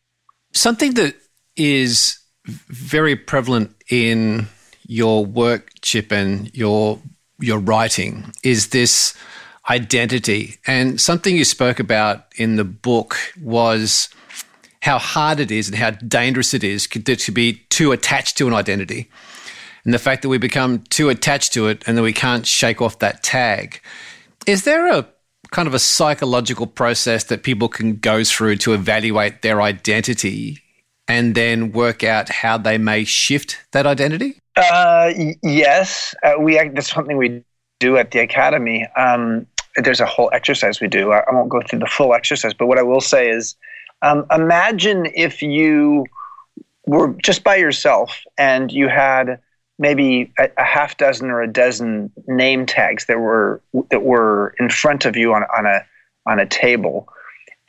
Something 0.54 0.94
that 0.94 1.14
is 1.58 2.18
very 2.46 3.16
prevalent 3.16 3.74
in 3.90 4.46
your 4.86 5.26
work, 5.26 5.70
Chip, 5.82 6.10
and 6.10 6.54
your 6.56 6.98
your 7.40 7.58
writing 7.58 8.32
is 8.42 8.68
this 8.68 9.14
identity. 9.70 10.56
And 10.66 11.00
something 11.00 11.36
you 11.36 11.44
spoke 11.44 11.78
about 11.78 12.24
in 12.36 12.56
the 12.56 12.64
book 12.64 13.16
was 13.40 14.08
how 14.82 14.98
hard 14.98 15.40
it 15.40 15.50
is 15.50 15.68
and 15.68 15.76
how 15.76 15.90
dangerous 15.90 16.54
it 16.54 16.64
is 16.64 16.86
to 16.86 17.32
be 17.32 17.64
too 17.68 17.92
attached 17.92 18.38
to 18.38 18.48
an 18.48 18.54
identity. 18.54 19.10
And 19.84 19.94
the 19.94 19.98
fact 19.98 20.22
that 20.22 20.28
we 20.28 20.38
become 20.38 20.80
too 20.90 21.08
attached 21.10 21.52
to 21.54 21.68
it 21.68 21.82
and 21.86 21.96
that 21.96 22.02
we 22.02 22.12
can't 22.12 22.46
shake 22.46 22.80
off 22.80 22.98
that 22.98 23.22
tag. 23.22 23.80
Is 24.46 24.64
there 24.64 24.90
a 24.92 25.06
kind 25.50 25.68
of 25.68 25.74
a 25.74 25.78
psychological 25.78 26.66
process 26.66 27.24
that 27.24 27.42
people 27.42 27.68
can 27.68 27.96
go 27.96 28.24
through 28.24 28.56
to 28.56 28.74
evaluate 28.74 29.42
their 29.42 29.62
identity 29.62 30.62
and 31.08 31.34
then 31.34 31.72
work 31.72 32.04
out 32.04 32.28
how 32.28 32.58
they 32.58 32.78
may 32.78 33.04
shift 33.04 33.58
that 33.72 33.86
identity? 33.86 34.38
Uh, 34.56 35.12
yes, 35.42 36.14
uh, 36.22 36.34
we 36.38 36.56
that's 36.74 36.92
something 36.92 37.16
we 37.16 37.42
do 37.80 37.96
at 37.96 38.10
the 38.10 38.18
academy. 38.18 38.86
Um, 38.96 39.46
there's 39.76 40.00
a 40.00 40.06
whole 40.06 40.30
exercise 40.32 40.80
we 40.80 40.88
do. 40.88 41.12
I, 41.12 41.20
I 41.20 41.32
won't 41.32 41.48
go 41.48 41.62
through 41.62 41.78
the 41.78 41.86
full 41.86 42.14
exercise, 42.14 42.52
but 42.54 42.66
what 42.66 42.78
I 42.78 42.82
will 42.82 43.00
say 43.00 43.30
is, 43.30 43.56
um, 44.02 44.26
imagine 44.30 45.06
if 45.14 45.42
you 45.42 46.06
were 46.86 47.14
just 47.22 47.44
by 47.44 47.56
yourself 47.56 48.22
and 48.36 48.72
you 48.72 48.88
had 48.88 49.40
maybe 49.78 50.32
a, 50.38 50.48
a 50.56 50.64
half 50.64 50.96
dozen 50.96 51.30
or 51.30 51.42
a 51.42 51.52
dozen 51.52 52.10
name 52.26 52.66
tags 52.66 53.06
that 53.06 53.20
were 53.20 53.60
that 53.90 54.02
were 54.02 54.54
in 54.58 54.68
front 54.70 55.04
of 55.04 55.16
you 55.16 55.32
on 55.32 55.44
on 55.56 55.66
a 55.66 55.84
on 56.26 56.38
a 56.38 56.46
table, 56.46 57.08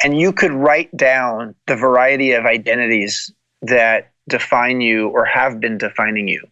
and 0.03 0.19
you 0.19 0.31
could 0.31 0.51
write 0.51 0.95
down 0.95 1.55
the 1.67 1.75
variety 1.75 2.31
of 2.31 2.45
identities 2.45 3.31
that 3.61 4.11
define 4.27 4.81
you 4.81 5.09
or 5.09 5.25
have 5.25 5.59
been 5.59 5.77
defining 5.77 6.27
you. 6.27 6.45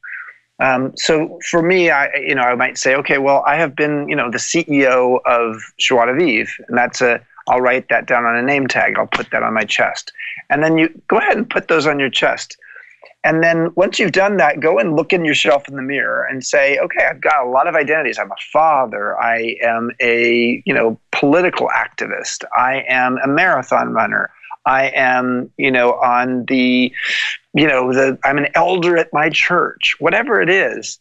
Um, 0.60 0.96
so 0.98 1.40
for 1.50 1.62
me, 1.62 1.92
I 1.92 2.14
you 2.16 2.34
know 2.34 2.42
I 2.42 2.56
might 2.56 2.78
say, 2.78 2.96
okay, 2.96 3.20
well, 3.20 3.44
I 3.46 3.56
have 3.56 3.76
been 3.76 4.10
you 4.10 4.16
know 4.16 4.32
the 4.32 4.40
CEO 4.40 5.20
of 5.26 5.62
Joie 5.78 6.06
de 6.06 6.40
and 6.68 6.78
that's 6.78 7.02
a 7.02 7.22
I'll 7.48 7.62
write 7.62 7.88
that 7.90 8.08
down 8.08 8.26
on 8.26 8.36
a 8.36 8.42
name 8.42 8.68
tag. 8.68 8.98
I'll 8.98 9.08
put 9.08 9.30
that 9.32 9.44
on 9.44 9.54
my 9.54 9.64
chest, 9.64 10.12
and 10.50 10.64
then 10.64 10.78
you 10.78 10.90
go 11.08 11.18
ahead 11.18 11.38
and 11.38 11.50
put 11.50 11.68
those 11.68 11.86
on 11.86 12.00
your 12.00 12.10
chest. 12.10 12.58
And 13.24 13.44
then 13.44 13.72
once 13.76 14.00
you've 14.00 14.12
done 14.12 14.38
that, 14.38 14.60
go 14.60 14.80
and 14.80 14.96
look 14.96 15.12
in 15.12 15.26
yourself 15.26 15.68
in 15.68 15.76
the 15.76 15.82
mirror 15.82 16.24
and 16.24 16.46
say, 16.46 16.78
okay, 16.78 17.06
I've 17.10 17.20
got 17.20 17.46
a 17.46 17.50
lot 17.50 17.68
of 17.68 17.76
identities. 17.76 18.18
I'm 18.18 18.32
a 18.32 18.36
father. 18.54 19.20
I 19.20 19.58
am 19.62 19.92
a 20.00 20.62
you 20.66 20.74
know 20.74 21.00
political 21.12 21.68
activist. 21.70 22.44
I 22.56 22.86
am 22.88 23.18
a 23.24 23.28
marathon 23.28 23.94
runner. 23.94 24.30
I 24.66 24.92
am 24.96 25.52
you 25.58 25.72
know 25.72 25.94
on 25.94 26.46
the 26.46 26.92
you 27.54 27.68
know 27.68 27.92
the 27.92 28.18
I'm 28.24 28.38
an 28.38 28.48
elder 28.54 28.98
at 28.98 29.12
my 29.12 29.30
church. 29.30 29.96
Whatever 30.00 30.42
it 30.42 30.50
is, 30.50 31.00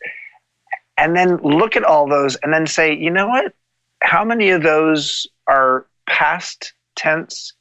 and 0.96 1.14
then 1.14 1.36
look 1.38 1.76
at 1.76 1.84
all 1.84 2.08
those 2.08 2.36
and 2.36 2.52
then 2.52 2.66
say, 2.66 2.96
you 2.96 3.10
know 3.10 3.28
what? 3.28 3.54
How 4.02 4.24
many 4.24 4.50
of 4.50 4.62
those 4.62 5.26
are 5.46 5.86
past 6.08 6.72
tense, 6.96 7.52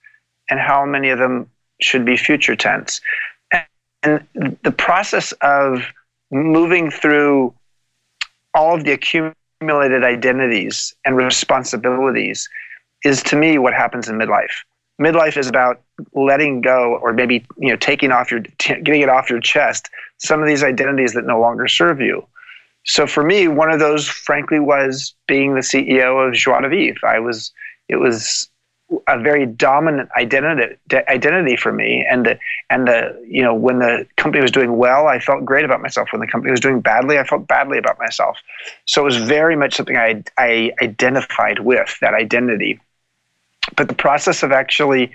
and 0.50 0.60
how 0.60 0.86
many 0.86 1.10
of 1.10 1.20
them 1.20 1.50
should 1.82 2.06
be 2.06 2.18
future 2.18 2.56
tense? 2.56 3.02
And 4.06 4.58
the 4.64 4.72
process 4.72 5.32
of 5.42 5.82
moving 6.32 6.92
through 6.92 7.54
all 8.54 8.76
of 8.76 8.84
the 8.84 8.92
accumulated 8.92 10.04
identities 10.04 10.96
and 11.06 11.18
responsibilities 11.18 12.48
is 13.04 13.24
to 13.24 13.36
me 13.36 13.58
what 13.58 13.74
happens 13.74 14.08
in 14.08 14.18
midlife. 14.18 14.54
Midlife 15.02 15.38
is 15.38 15.48
about 15.48 15.82
letting 16.14 16.62
go 16.62 16.98
or 17.02 17.14
maybe 17.14 17.46
you 17.58 17.70
know 17.70 17.76
taking 17.76 18.12
off 18.12 18.32
your 18.32 18.42
getting 18.60 19.02
it 19.02 19.10
off 19.10 19.30
your 19.30 19.40
chest 19.40 19.90
some 20.18 20.42
of 20.42 20.48
these 20.48 20.64
identities 20.64 21.14
that 21.14 21.26
no 21.26 21.40
longer 21.40 21.68
serve 21.68 22.00
you. 22.00 22.26
So 22.86 23.08
for 23.08 23.24
me, 23.24 23.48
one 23.48 23.72
of 23.72 23.80
those 23.80 24.08
frankly 24.08 24.60
was 24.60 25.16
being 25.28 25.56
the 25.56 25.62
CEO 25.62 26.28
of 26.28 26.34
Joie 26.34 26.62
de 26.62 26.70
Vivre. 26.70 27.08
I 27.08 27.20
was 27.20 27.52
it 27.90 27.98
was 27.98 28.50
a 29.08 29.20
very 29.20 29.46
dominant 29.46 30.10
identity 30.16 30.76
identity 30.94 31.56
for 31.56 31.72
me. 31.72 32.06
And 32.10 32.26
the 32.26 32.40
and 32.70 32.88
the 32.88 33.20
you 33.28 33.42
know 33.42 33.54
when 33.54 33.80
the 33.80 34.08
company 34.18 34.42
was 34.42 34.52
doing 34.52 34.78
well 34.78 35.08
I 35.08 35.20
felt 35.20 35.44
great 35.44 35.66
about 35.66 35.82
myself. 35.82 36.10
When 36.12 36.22
the 36.22 36.28
company 36.28 36.52
was 36.52 36.60
doing 36.60 36.82
badly 36.82 37.18
I 37.18 37.24
felt 37.24 37.48
badly 37.48 37.78
about 37.78 37.98
myself. 38.00 38.38
So 38.86 39.02
it 39.02 39.06
was 39.06 39.18
very 39.18 39.56
much 39.56 39.76
something 39.76 39.98
I 39.98 40.24
I 40.38 40.72
identified 40.82 41.60
with 41.60 41.98
that 42.02 42.14
identity. 42.14 42.80
But 43.76 43.88
the 43.88 43.96
process 43.96 44.44
of 44.44 44.52
actually 44.52 45.12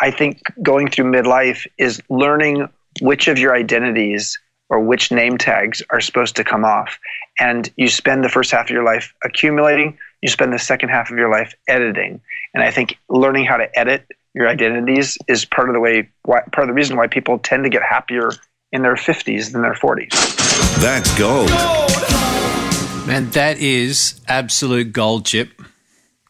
I 0.00 0.10
think 0.10 0.42
going 0.62 0.88
through 0.88 1.12
midlife 1.12 1.66
is 1.78 2.02
learning 2.08 2.68
which 3.00 3.28
of 3.28 3.38
your 3.38 3.54
identities 3.54 4.38
or 4.68 4.80
which 4.80 5.12
name 5.12 5.38
tags 5.38 5.82
are 5.90 6.00
supposed 6.00 6.34
to 6.36 6.44
come 6.44 6.64
off. 6.64 6.98
And 7.38 7.70
you 7.76 7.88
spend 7.88 8.24
the 8.24 8.28
first 8.28 8.50
half 8.50 8.66
of 8.66 8.70
your 8.70 8.84
life 8.84 9.14
accumulating 9.22 9.98
you 10.22 10.28
spend 10.28 10.52
the 10.52 10.58
second 10.58 10.88
half 10.88 11.10
of 11.10 11.18
your 11.18 11.30
life 11.30 11.54
editing 11.68 12.20
and 12.54 12.62
i 12.62 12.70
think 12.70 12.98
learning 13.08 13.44
how 13.44 13.56
to 13.56 13.78
edit 13.78 14.06
your 14.34 14.48
identities 14.48 15.18
is 15.28 15.44
part 15.44 15.68
of 15.68 15.74
the 15.74 15.80
way 15.80 16.08
why, 16.24 16.40
part 16.52 16.62
of 16.62 16.68
the 16.68 16.74
reason 16.74 16.96
why 16.96 17.06
people 17.06 17.38
tend 17.38 17.64
to 17.64 17.70
get 17.70 17.82
happier 17.82 18.30
in 18.72 18.82
their 18.82 18.94
50s 18.94 19.52
than 19.52 19.62
their 19.62 19.74
40s 19.74 20.10
That's 20.80 21.16
gold. 21.18 21.50
Man, 23.06 23.30
that 23.30 23.58
is 23.58 24.20
absolute 24.28 24.92
gold, 24.92 25.26
Chip. 25.26 25.60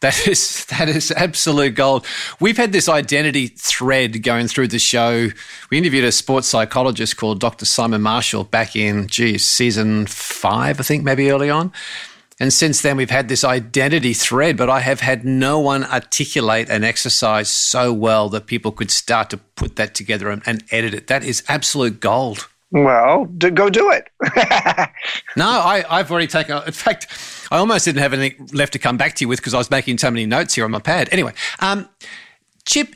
That 0.01 0.27
is 0.27 0.65
that 0.69 0.89
is 0.89 1.11
absolute 1.11 1.75
gold. 1.75 2.05
We've 2.39 2.57
had 2.57 2.71
this 2.71 2.89
identity 2.89 3.47
thread 3.47 4.21
going 4.23 4.47
through 4.47 4.67
the 4.69 4.79
show. 4.79 5.29
We 5.69 5.77
interviewed 5.77 6.03
a 6.03 6.11
sports 6.11 6.47
psychologist 6.47 7.15
called 7.15 7.39
Dr. 7.39 7.65
Simon 7.65 8.01
Marshall 8.01 8.43
back 8.43 8.75
in, 8.75 9.07
geez, 9.07 9.45
season 9.45 10.07
five, 10.07 10.79
I 10.79 10.83
think, 10.83 11.03
maybe 11.03 11.29
early 11.31 11.49
on. 11.49 11.71
And 12.39 12.51
since 12.51 12.81
then, 12.81 12.97
we've 12.97 13.09
had 13.09 13.29
this 13.29 13.43
identity 13.43 14.13
thread, 14.13 14.57
but 14.57 14.69
I 14.69 14.79
have 14.79 15.01
had 15.01 15.23
no 15.23 15.59
one 15.59 15.83
articulate 15.83 16.69
an 16.69 16.83
exercise 16.83 17.49
so 17.49 17.93
well 17.93 18.27
that 18.29 18.47
people 18.47 18.71
could 18.71 18.89
start 18.89 19.29
to 19.29 19.37
put 19.37 19.75
that 19.75 19.93
together 19.93 20.29
and, 20.29 20.41
and 20.45 20.63
edit 20.71 20.93
it. 20.93 21.07
That 21.07 21.23
is 21.23 21.43
absolute 21.47 21.99
gold. 21.99 22.47
Well, 22.71 23.25
do, 23.25 23.51
go 23.51 23.69
do 23.69 23.91
it. 23.91 24.09
no, 25.37 25.45
I, 25.45 25.85
I've 25.87 26.09
already 26.09 26.25
taken. 26.25 26.57
In 26.65 26.71
fact, 26.71 27.07
I 27.51 27.57
almost 27.57 27.85
didn't 27.85 28.01
have 28.01 28.13
anything 28.13 28.49
left 28.51 28.73
to 28.73 28.79
come 28.79 28.97
back 28.97 29.13
to 29.15 29.23
you 29.23 29.27
with 29.27 29.39
because 29.39 29.53
I 29.53 29.59
was 29.59 29.69
making 29.69 29.99
so 29.99 30.09
many 30.09 30.25
notes 30.25 30.55
here 30.55 30.65
on 30.65 30.71
my 30.71 30.79
pad. 30.79 31.07
Anyway, 31.11 31.33
um, 31.59 31.87
Chip, 32.65 32.95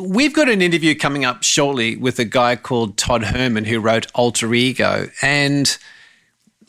we've 0.00 0.34
got 0.34 0.48
an 0.48 0.60
interview 0.60 0.96
coming 0.96 1.24
up 1.24 1.44
shortly 1.44 1.94
with 1.94 2.18
a 2.18 2.24
guy 2.24 2.56
called 2.56 2.96
Todd 2.96 3.22
Herman 3.22 3.64
who 3.64 3.78
wrote 3.78 4.08
Alter 4.12 4.52
Ego, 4.54 5.08
and 5.22 5.78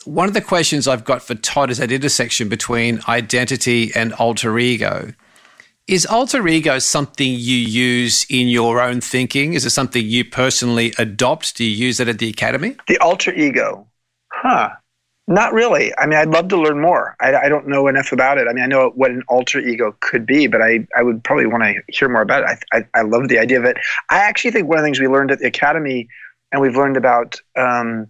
one 0.05 0.27
of 0.27 0.33
the 0.33 0.41
questions 0.41 0.87
I've 0.87 1.05
got 1.05 1.21
for 1.21 1.35
Todd 1.35 1.69
is 1.69 1.77
that 1.77 1.91
intersection 1.91 2.49
between 2.49 3.01
identity 3.07 3.91
and 3.95 4.13
alter 4.13 4.57
ego. 4.59 5.13
Is 5.87 6.05
alter 6.05 6.47
ego 6.47 6.79
something 6.79 7.29
you 7.29 7.57
use 7.57 8.25
in 8.29 8.47
your 8.47 8.81
own 8.81 9.01
thinking? 9.01 9.53
Is 9.53 9.65
it 9.65 9.71
something 9.71 10.05
you 10.05 10.23
personally 10.23 10.93
adopt? 10.97 11.57
Do 11.57 11.65
you 11.65 11.71
use 11.71 11.99
it 11.99 12.07
at 12.07 12.19
the 12.19 12.29
academy? 12.29 12.77
The 12.87 12.97
alter 12.99 13.33
ego. 13.33 13.87
Huh. 14.31 14.69
Not 15.27 15.53
really. 15.53 15.91
I 15.97 16.05
mean, 16.05 16.19
I'd 16.19 16.29
love 16.29 16.49
to 16.49 16.57
learn 16.57 16.81
more. 16.81 17.15
I, 17.21 17.33
I, 17.35 17.49
don't 17.49 17.67
know 17.67 17.87
enough 17.87 18.11
about 18.11 18.37
it. 18.37 18.47
I 18.49 18.53
mean, 18.53 18.63
I 18.63 18.67
know 18.67 18.91
what 18.95 19.11
an 19.11 19.23
alter 19.29 19.59
ego 19.59 19.95
could 20.01 20.25
be, 20.25 20.47
but 20.47 20.61
I, 20.61 20.85
I 20.97 21.03
would 21.03 21.23
probably 21.23 21.45
want 21.45 21.63
to 21.63 21.81
hear 21.87 22.09
more 22.09 22.21
about 22.21 22.43
it. 22.43 22.59
I, 22.73 22.77
I, 22.77 22.99
I 22.99 23.01
love 23.03 23.29
the 23.29 23.39
idea 23.39 23.57
of 23.57 23.63
it. 23.63 23.77
I 24.09 24.17
actually 24.17 24.51
think 24.51 24.67
one 24.67 24.79
of 24.79 24.83
the 24.83 24.87
things 24.87 24.99
we 24.99 25.07
learned 25.07 25.31
at 25.31 25.39
the 25.39 25.47
academy, 25.47 26.09
and 26.51 26.61
we've 26.61 26.75
learned 26.75 26.97
about 26.97 27.39
um, 27.55 28.07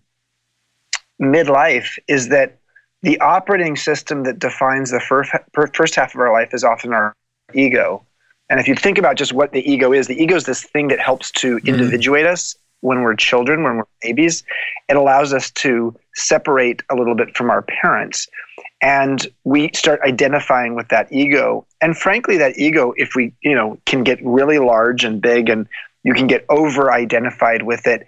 midlife, 1.24 1.98
is 2.08 2.30
that 2.30 2.58
the 3.02 3.20
operating 3.20 3.76
system 3.76 4.24
that 4.24 4.40
defines 4.40 4.92
the 4.92 5.00
first, 5.00 5.32
first 5.74 5.96
half 5.96 6.16
of 6.16 6.22
our 6.22 6.32
life 6.32 6.54
is 6.54 6.64
often 6.64 6.94
our 6.94 7.16
ego. 7.54 8.04
And 8.50 8.60
if 8.60 8.68
you 8.68 8.76
think 8.76 8.98
about 8.98 9.16
just 9.16 9.34
what 9.34 9.52
the 9.52 9.70
ego 9.70 9.94
is, 9.94 10.08
the 10.08 10.22
ego 10.22 10.36
is 10.36 10.46
this 10.46 10.64
thing 10.64 10.88
that 10.90 11.00
helps 11.00 11.32
to 11.32 11.58
mm-hmm. 11.58 11.68
individuate 11.68 12.26
us 12.26 12.56
when 12.82 13.02
we're 13.02 13.16
children, 13.16 13.64
when 13.64 13.78
we're 13.78 13.84
babies. 14.02 14.44
It 14.90 14.96
allows 14.96 15.34
us 15.34 15.50
to 15.52 15.96
separate 16.16 16.84
a 16.90 16.96
little 16.96 17.16
bit 17.16 17.36
from 17.36 17.50
our 17.50 17.62
parents. 17.62 18.28
And 18.82 19.26
we 19.46 19.72
start 19.74 20.02
identifying 20.02 20.76
with 20.76 20.90
that 20.90 21.12
ego. 21.12 21.66
And 21.82 21.98
frankly, 21.98 22.38
that 22.38 22.58
ego, 22.58 22.94
if 22.98 23.16
we, 23.16 23.34
you 23.42 23.56
know, 23.56 23.78
can 23.86 24.04
get 24.04 24.20
really 24.24 24.60
large 24.60 25.06
and 25.06 25.22
big 25.22 25.50
and 25.50 25.68
you 26.04 26.14
can 26.14 26.28
get 26.28 26.46
over 26.50 26.92
identified 26.92 27.64
with 27.64 27.88
it. 27.88 28.06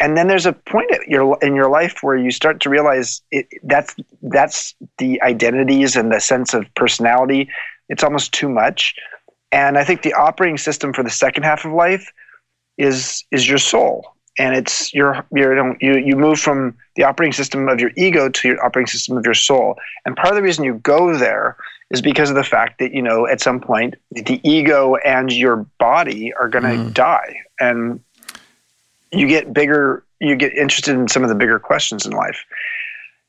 And 0.00 0.16
then 0.16 0.28
there's 0.28 0.46
a 0.46 0.54
point 0.54 0.90
your, 1.06 1.38
in 1.42 1.54
your 1.54 1.68
life 1.68 1.98
where 2.00 2.16
you 2.16 2.30
start 2.30 2.60
to 2.60 2.70
realize 2.70 3.20
it, 3.30 3.46
that's 3.62 3.94
that's 4.22 4.74
the 4.96 5.20
identities 5.22 5.94
and 5.94 6.10
the 6.10 6.20
sense 6.20 6.54
of 6.54 6.64
personality 6.74 7.50
it's 7.90 8.04
almost 8.04 8.32
too 8.32 8.48
much. 8.48 8.94
And 9.52 9.76
I 9.76 9.84
think 9.84 10.02
the 10.02 10.14
operating 10.14 10.56
system 10.56 10.94
for 10.94 11.02
the 11.02 11.10
second 11.10 11.42
half 11.42 11.66
of 11.66 11.72
life 11.72 12.10
is 12.78 13.24
is 13.30 13.46
your 13.46 13.58
soul. 13.58 14.14
And 14.38 14.56
it's 14.56 14.94
your, 14.94 15.26
your 15.32 15.76
you 15.80 15.98
you 15.98 16.16
move 16.16 16.38
from 16.38 16.78
the 16.94 17.02
operating 17.02 17.32
system 17.32 17.68
of 17.68 17.80
your 17.80 17.90
ego 17.96 18.30
to 18.30 18.48
your 18.48 18.64
operating 18.64 18.86
system 18.86 19.18
of 19.18 19.24
your 19.26 19.34
soul. 19.34 19.74
And 20.06 20.16
part 20.16 20.28
of 20.28 20.36
the 20.36 20.42
reason 20.42 20.64
you 20.64 20.74
go 20.74 21.14
there 21.14 21.56
is 21.90 22.00
because 22.00 22.30
of 22.30 22.36
the 22.36 22.44
fact 22.44 22.78
that 22.78 22.94
you 22.94 23.02
know 23.02 23.26
at 23.26 23.40
some 23.40 23.60
point 23.60 23.96
the 24.12 24.40
ego 24.48 24.94
and 25.04 25.32
your 25.32 25.66
body 25.78 26.32
are 26.34 26.48
going 26.48 26.62
to 26.62 26.90
mm. 26.90 26.94
die, 26.94 27.40
and 27.58 28.00
you 29.12 29.26
get 29.26 29.52
bigger. 29.52 30.04
You 30.20 30.36
get 30.36 30.52
interested 30.54 30.94
in 30.94 31.08
some 31.08 31.22
of 31.22 31.28
the 31.28 31.34
bigger 31.34 31.58
questions 31.58 32.04
in 32.06 32.12
life. 32.12 32.44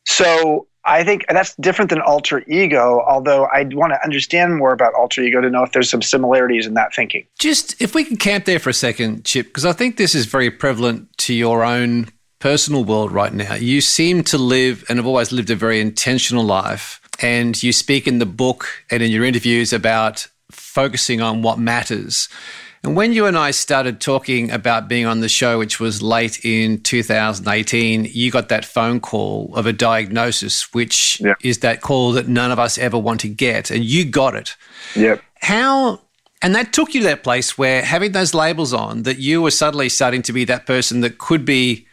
So 0.06 0.68
I 0.84 1.04
think 1.04 1.26
that's 1.30 1.56
different 1.56 1.90
than 1.90 2.02
alter 2.02 2.44
ego, 2.48 3.04
although 3.08 3.48
I'd 3.54 3.74
want 3.74 3.94
to 3.94 4.04
understand 4.04 4.58
more 4.58 4.74
about 4.74 4.94
alter 4.94 5.22
ego 5.22 5.40
to 5.40 5.50
know 5.50 5.64
if 5.64 5.72
there's 5.72 5.90
some 5.90 6.02
similarities 6.02 6.66
in 6.66 6.74
that 6.74 6.94
thinking. 6.94 7.26
Just 7.40 7.80
if 7.82 7.94
we 7.94 8.04
can 8.04 8.18
camp 8.18 8.46
there 8.46 8.60
for 8.60 8.72
a 8.72 8.74
second, 8.74 9.24
Chip, 9.24 9.48
because 9.48 9.66
I 9.66 9.74
think 9.74 9.98
this 9.98 10.16
is 10.16 10.26
very 10.26 10.50
prevalent 10.50 11.16
to 11.20 11.34
your 11.34 11.64
own 11.64 12.08
personal 12.40 12.84
world 12.84 13.12
right 13.12 13.34
now. 13.34 13.54
You 13.54 13.80
seem 13.80 14.24
to 14.26 14.38
live 14.38 14.84
and 14.90 14.98
have 14.98 15.06
always 15.06 15.32
lived 15.32 15.52
a 15.52 15.56
very 15.56 15.80
intentional 15.80 16.44
life. 16.44 17.00
And 17.22 17.62
you 17.62 17.72
speak 17.72 18.08
in 18.08 18.18
the 18.18 18.26
book 18.26 18.68
and 18.90 19.04
in 19.04 19.12
your 19.12 19.24
interviews 19.24 19.72
about 19.72 20.28
focusing 20.52 21.22
on 21.22 21.44
what 21.44 21.60
matters. 21.60 22.28
And 22.84 22.96
when 22.96 23.14
you 23.14 23.28
and 23.28 23.38
I 23.38 23.52
started 23.52 24.02
talking 24.02 24.50
about 24.50 24.88
being 24.88 25.06
on 25.06 25.20
the 25.20 25.30
show, 25.30 25.60
which 25.60 25.80
was 25.80 26.02
late 26.02 26.44
in 26.44 26.82
2018, 26.82 28.06
you 28.12 28.32
got 28.32 28.50
that 28.50 28.66
phone 28.66 29.00
call 29.00 29.52
of 29.56 29.68
a 29.68 29.74
diagnosis, 29.74 30.74
which 30.74 31.20
yeah. 31.22 31.36
is 31.44 31.60
that 31.60 31.82
call 31.82 32.14
that 32.14 32.28
none 32.28 32.52
of 32.52 32.58
us 32.58 32.80
ever 32.80 32.98
want 32.98 33.20
to 33.22 33.30
get. 33.30 33.70
And 33.70 33.86
you 33.86 34.06
got 34.06 34.36
it. 34.36 34.56
Yep. 34.96 35.22
How, 35.42 36.02
and 36.42 36.56
that 36.56 36.74
took 36.74 36.96
you 36.96 37.02
to 37.02 37.08
that 37.08 37.24
place 37.24 37.56
where 37.56 37.84
having 37.84 38.14
those 38.14 38.34
labels 38.34 38.74
on, 38.74 39.04
that 39.04 39.20
you 39.20 39.44
were 39.44 39.52
suddenly 39.52 39.90
starting 39.90 40.24
to 40.24 40.34
be 40.34 40.44
that 40.46 40.66
person 40.66 41.02
that 41.02 41.20
could 41.20 41.46
be 41.46 41.86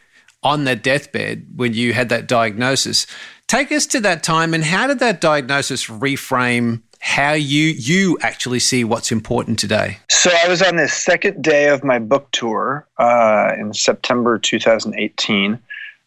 on 0.43 0.65
that 0.65 0.83
deathbed 0.83 1.49
when 1.55 1.75
you 1.75 1.93
had 1.93 2.09
that 2.09 2.27
diagnosis. 2.27 3.07
Take 3.47 3.73
us 3.73 3.85
to 3.89 4.01
that 4.01 4.23
time 4.23 4.55
and 4.55 4.65
how 4.65 4.87
did 4.87 5.01
that 5.01 5.21
diagnosis 5.21 5.87
reframe 5.87 6.83
how 7.01 7.33
you 7.33 7.67
you 7.79 8.19
actually 8.23 8.59
see 8.59 8.85
what's 8.85 9.13
important 9.13 9.59
today. 9.59 9.99
So 10.11 10.31
I 10.45 10.49
was 10.49 10.63
on 10.63 10.77
the 10.77 10.89
second 10.89 11.43
day 11.43 11.69
of 11.69 11.85
my 11.85 11.99
book 11.99 12.29
tour 12.33 12.87
uh, 12.99 13.53
in 13.59 13.73
September 13.75 14.39
2018. 14.39 15.59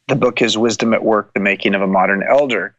The 0.08 0.16
book 0.16 0.42
is 0.42 0.58
Wisdom 0.58 0.94
at 0.94 1.04
Work: 1.04 1.34
The 1.34 1.40
Making 1.40 1.76
of 1.76 1.82
a 1.82 1.88
Modern 1.88 2.24
Elder. 2.24 2.76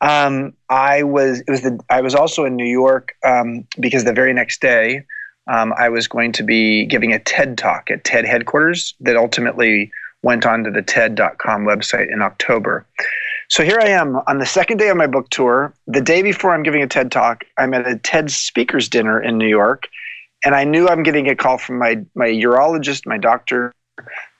Um, 0.00 0.54
I 0.68 1.02
was 1.02 1.40
it 1.40 1.50
was 1.50 1.62
the 1.62 1.78
I 1.90 2.00
was 2.00 2.14
also 2.14 2.44
in 2.44 2.56
New 2.56 2.64
York 2.64 3.14
um, 3.24 3.66
because 3.78 4.04
the 4.04 4.12
very 4.12 4.32
next 4.32 4.60
day 4.60 5.04
um, 5.46 5.74
I 5.76 5.88
was 5.88 6.08
going 6.08 6.32
to 6.32 6.42
be 6.42 6.86
giving 6.86 7.12
a 7.12 7.18
TED 7.18 7.58
talk 7.58 7.90
at 7.90 8.04
TED 8.04 8.24
headquarters 8.24 8.94
that 9.00 9.16
ultimately 9.16 9.90
went 10.22 10.46
onto 10.46 10.70
the 10.70 10.82
TED.com 10.82 11.64
website 11.64 12.12
in 12.12 12.22
October. 12.22 12.86
So 13.50 13.64
here 13.64 13.80
I 13.80 13.88
am 13.88 14.16
on 14.28 14.38
the 14.38 14.46
second 14.46 14.76
day 14.76 14.90
of 14.90 14.96
my 14.96 15.08
book 15.08 15.28
tour. 15.30 15.74
The 15.88 16.00
day 16.00 16.22
before 16.22 16.54
I'm 16.54 16.62
giving 16.62 16.84
a 16.84 16.86
TED 16.86 17.10
talk, 17.10 17.44
I'm 17.58 17.74
at 17.74 17.84
a 17.84 17.96
TED 17.98 18.30
speakers 18.30 18.88
dinner 18.88 19.20
in 19.20 19.38
New 19.38 19.48
York, 19.48 19.88
and 20.44 20.54
I 20.54 20.62
knew 20.62 20.86
I'm 20.86 21.02
getting 21.02 21.28
a 21.28 21.34
call 21.34 21.58
from 21.58 21.76
my 21.76 21.96
my 22.14 22.28
urologist, 22.28 23.06
my 23.06 23.18
doctor, 23.18 23.72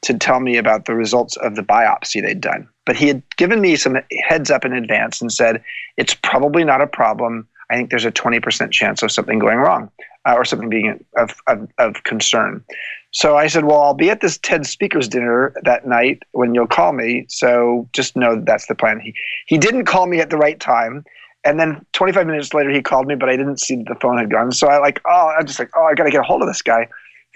to 0.03 0.15
tell 0.17 0.39
me 0.39 0.59
about 0.59 0.85
the 0.85 0.95
results 0.95 1.37
of 1.39 1.57
the 1.57 1.63
biopsy 1.63 2.23
they'd 2.23 2.41
done. 2.41 2.69
But 2.87 2.95
he 2.95 3.09
had 3.09 3.25
given 3.37 3.61
me 3.61 3.75
some 3.75 3.97
heads 4.29 4.49
up 4.49 4.65
in 4.65 4.73
advance 4.73 5.21
and 5.21 5.33
said 5.33 5.65
it's 5.97 6.15
probably 6.15 6.63
not 6.63 6.81
a 6.81 6.87
problem. 6.87 7.49
I 7.69 7.75
think 7.75 7.91
there's 7.91 8.05
a 8.05 8.13
20% 8.13 8.71
chance 8.71 9.03
of 9.03 9.11
something 9.11 9.39
going 9.41 9.59
wrong 9.59 9.91
uh, 10.25 10.35
or 10.35 10.45
something 10.45 10.69
being 10.69 11.05
of, 11.17 11.37
of, 11.49 11.69
of 11.79 12.03
concern. 12.05 12.65
So 13.13 13.37
I 13.37 13.47
said, 13.47 13.65
Well, 13.65 13.81
I'll 13.81 13.95
be 13.95 14.11
at 14.11 14.21
this 14.21 14.39
TED 14.39 14.67
speakers 14.67 15.09
dinner 15.09 15.53
that 15.65 15.87
night 15.87 16.23
when 16.33 16.55
you'll 16.55 16.67
call 16.67 16.93
me. 16.93 17.27
So 17.29 17.89
just 17.93 18.17
know 18.17 18.37
that 18.37 18.47
that's 18.47 18.67
the 18.67 18.75
plan. 18.75 19.01
He, 19.01 19.15
he 19.47 19.59
didn't 19.59 19.87
call 19.87 20.07
me 20.07 20.21
at 20.21 20.31
the 20.31 20.37
right 20.37 20.59
time. 20.61 21.05
And 21.45 21.59
then 21.59 21.85
25 21.93 22.27
minutes 22.27 22.53
later, 22.53 22.71
he 22.71 22.83
called 22.83 23.07
me, 23.07 23.15
but 23.15 23.29
I 23.31 23.37
didn't 23.37 23.61
see 23.61 23.77
that 23.77 23.87
the 23.89 23.95
phone 23.95 24.19
had 24.19 24.31
gone. 24.31 24.53
So 24.53 24.69
I 24.69 24.79
like, 24.79 25.01
oh, 25.07 25.35
I'm 25.39 25.47
just 25.47 25.59
like, 25.59 25.71
oh, 25.75 25.85
I 25.85 25.95
got 25.95 26.05
to 26.05 26.11
get 26.11 26.21
a 26.21 26.25
hold 26.25 26.43
of 26.43 26.49
this 26.49 26.61
guy. 26.61 26.87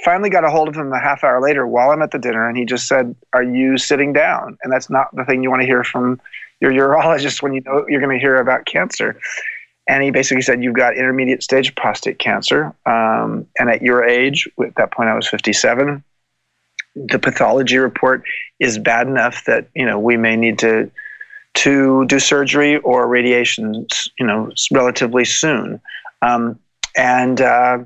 Finally 0.04 0.28
got 0.28 0.44
a 0.44 0.50
hold 0.50 0.68
of 0.68 0.76
him 0.76 0.92
a 0.92 1.00
half 1.00 1.24
hour 1.24 1.40
later 1.40 1.66
while 1.66 1.90
I'm 1.90 2.02
at 2.02 2.10
the 2.10 2.18
dinner, 2.18 2.48
and 2.48 2.58
he 2.58 2.64
just 2.64 2.88
said, 2.88 3.14
"Are 3.32 3.44
you 3.44 3.78
sitting 3.78 4.12
down?" 4.12 4.58
And 4.64 4.72
that's 4.72 4.90
not 4.90 5.14
the 5.14 5.24
thing 5.24 5.44
you 5.44 5.50
want 5.50 5.62
to 5.62 5.66
hear 5.66 5.84
from 5.84 6.20
your 6.60 6.72
urologist 6.72 7.42
when 7.42 7.52
you 7.52 7.60
know 7.60 7.86
you're 7.88 8.00
going 8.00 8.12
to 8.12 8.20
hear 8.20 8.34
about 8.36 8.66
cancer. 8.66 9.16
And 9.86 10.02
he 10.02 10.10
basically 10.10 10.42
said, 10.42 10.62
You've 10.62 10.74
got 10.74 10.96
intermediate 10.96 11.42
stage 11.42 11.74
prostate 11.74 12.18
cancer. 12.18 12.74
Um, 12.86 13.46
and 13.58 13.68
at 13.68 13.82
your 13.82 14.04
age, 14.04 14.48
at 14.62 14.74
that 14.76 14.92
point 14.92 15.08
I 15.08 15.14
was 15.14 15.28
57, 15.28 16.02
the 16.94 17.18
pathology 17.18 17.78
report 17.78 18.22
is 18.60 18.78
bad 18.78 19.08
enough 19.08 19.44
that, 19.46 19.68
you 19.74 19.84
know, 19.84 19.98
we 19.98 20.16
may 20.16 20.36
need 20.36 20.58
to 20.60 20.90
to 21.54 22.04
do 22.06 22.18
surgery 22.18 22.78
or 22.78 23.06
radiation, 23.06 23.86
you 24.18 24.26
know, 24.26 24.50
relatively 24.72 25.24
soon. 25.24 25.80
Um, 26.20 26.58
and 26.96 27.40
uh, 27.40 27.78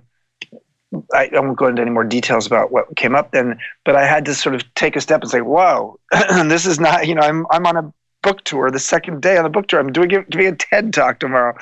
I, 1.12 1.30
I, 1.34 1.40
won't 1.40 1.58
go 1.58 1.66
into 1.66 1.82
any 1.82 1.90
more 1.90 2.04
details 2.04 2.46
about 2.46 2.72
what 2.72 2.96
came 2.96 3.14
up 3.14 3.32
then, 3.32 3.58
but 3.84 3.94
I 3.94 4.06
had 4.06 4.24
to 4.26 4.34
sort 4.34 4.54
of 4.54 4.74
take 4.74 4.96
a 4.96 5.00
step 5.00 5.20
and 5.20 5.30
say, 5.30 5.40
"Whoa, 5.40 5.98
this 6.44 6.66
is 6.66 6.80
not." 6.80 7.06
You 7.06 7.14
know, 7.14 7.22
I'm 7.22 7.46
I'm 7.50 7.66
on 7.66 7.76
a 7.76 7.92
book 8.22 8.44
tour, 8.44 8.70
the 8.70 8.78
second 8.78 9.22
day 9.22 9.36
on 9.36 9.44
the 9.44 9.50
book 9.50 9.68
tour. 9.68 9.80
I'm 9.80 9.92
doing, 9.92 10.08
doing 10.30 10.46
a 10.46 10.56
TED 10.56 10.92
talk 10.92 11.20
tomorrow. 11.20 11.56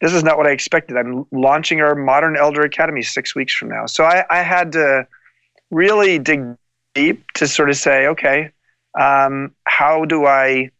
This 0.00 0.12
is 0.12 0.22
not 0.22 0.36
what 0.36 0.46
I 0.46 0.50
expected. 0.50 0.96
I'm 0.96 1.24
launching 1.32 1.80
our 1.80 1.94
Modern 1.94 2.36
Elder 2.36 2.62
Academy 2.62 3.02
six 3.02 3.34
weeks 3.34 3.54
from 3.54 3.68
now. 3.68 3.86
So 3.86 4.04
I, 4.04 4.24
I 4.28 4.42
had 4.42 4.72
to 4.72 5.06
really 5.70 6.18
dig 6.18 6.44
deep 6.94 7.30
to 7.32 7.48
sort 7.48 7.70
of 7.70 7.76
say, 7.76 8.06
okay, 8.08 8.50
um, 8.98 9.52
how 9.64 10.04
do 10.04 10.26
I 10.26 10.70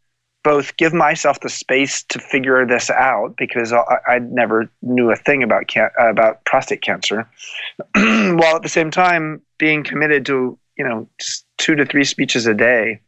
both 0.44 0.76
give 0.76 0.92
myself 0.92 1.40
the 1.40 1.48
space 1.48 2.02
to 2.04 2.18
figure 2.18 2.64
this 2.66 2.90
out 2.90 3.34
because 3.36 3.72
I, 3.72 3.82
I 4.06 4.18
never 4.18 4.70
knew 4.82 5.10
a 5.10 5.16
thing 5.16 5.42
about 5.42 5.66
can- 5.66 5.90
about 5.98 6.44
prostate 6.44 6.82
cancer, 6.82 7.26
while 7.94 8.56
at 8.56 8.62
the 8.62 8.68
same 8.68 8.90
time 8.90 9.40
being 9.58 9.82
committed 9.82 10.26
to 10.26 10.56
you 10.76 10.86
know 10.86 11.08
two 11.56 11.74
to 11.74 11.86
three 11.86 12.04
speeches 12.04 12.46
a 12.46 12.54
day 12.54 13.00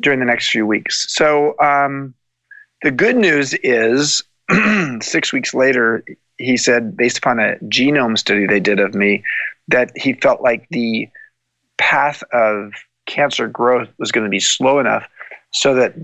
during 0.00 0.20
the 0.20 0.26
next 0.26 0.50
few 0.50 0.66
weeks. 0.66 1.06
So 1.14 1.58
um, 1.60 2.14
the 2.82 2.90
good 2.90 3.16
news 3.16 3.54
is 3.62 4.22
six 5.00 5.32
weeks 5.32 5.54
later, 5.54 6.04
he 6.38 6.56
said, 6.56 6.96
based 6.96 7.18
upon 7.18 7.38
a 7.38 7.56
genome 7.64 8.18
study 8.18 8.46
they 8.46 8.60
did 8.60 8.80
of 8.80 8.94
me, 8.94 9.22
that 9.68 9.90
he 9.96 10.14
felt 10.14 10.40
like 10.40 10.66
the 10.70 11.08
path 11.78 12.22
of 12.32 12.72
cancer 13.06 13.48
growth 13.48 13.88
was 13.98 14.12
going 14.12 14.24
to 14.24 14.30
be 14.30 14.40
slow 14.40 14.78
enough 14.78 15.08
so 15.52 15.74
that 15.74 15.94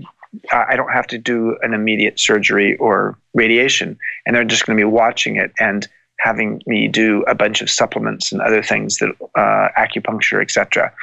I 0.51 0.75
don't 0.75 0.91
have 0.91 1.07
to 1.07 1.17
do 1.17 1.57
an 1.61 1.73
immediate 1.73 2.19
surgery 2.19 2.77
or 2.77 3.17
radiation. 3.33 3.97
And 4.25 4.35
they're 4.35 4.43
just 4.43 4.65
going 4.65 4.77
to 4.77 4.81
be 4.81 4.89
watching 4.89 5.37
it 5.37 5.51
and 5.59 5.87
having 6.19 6.61
me 6.67 6.87
do 6.87 7.23
a 7.27 7.33
bunch 7.33 7.61
of 7.61 7.69
supplements 7.69 8.31
and 8.31 8.41
other 8.41 8.61
things 8.61 8.97
that 8.97 9.09
uh, 9.35 9.69
acupuncture, 9.77 10.41
etc. 10.41 10.93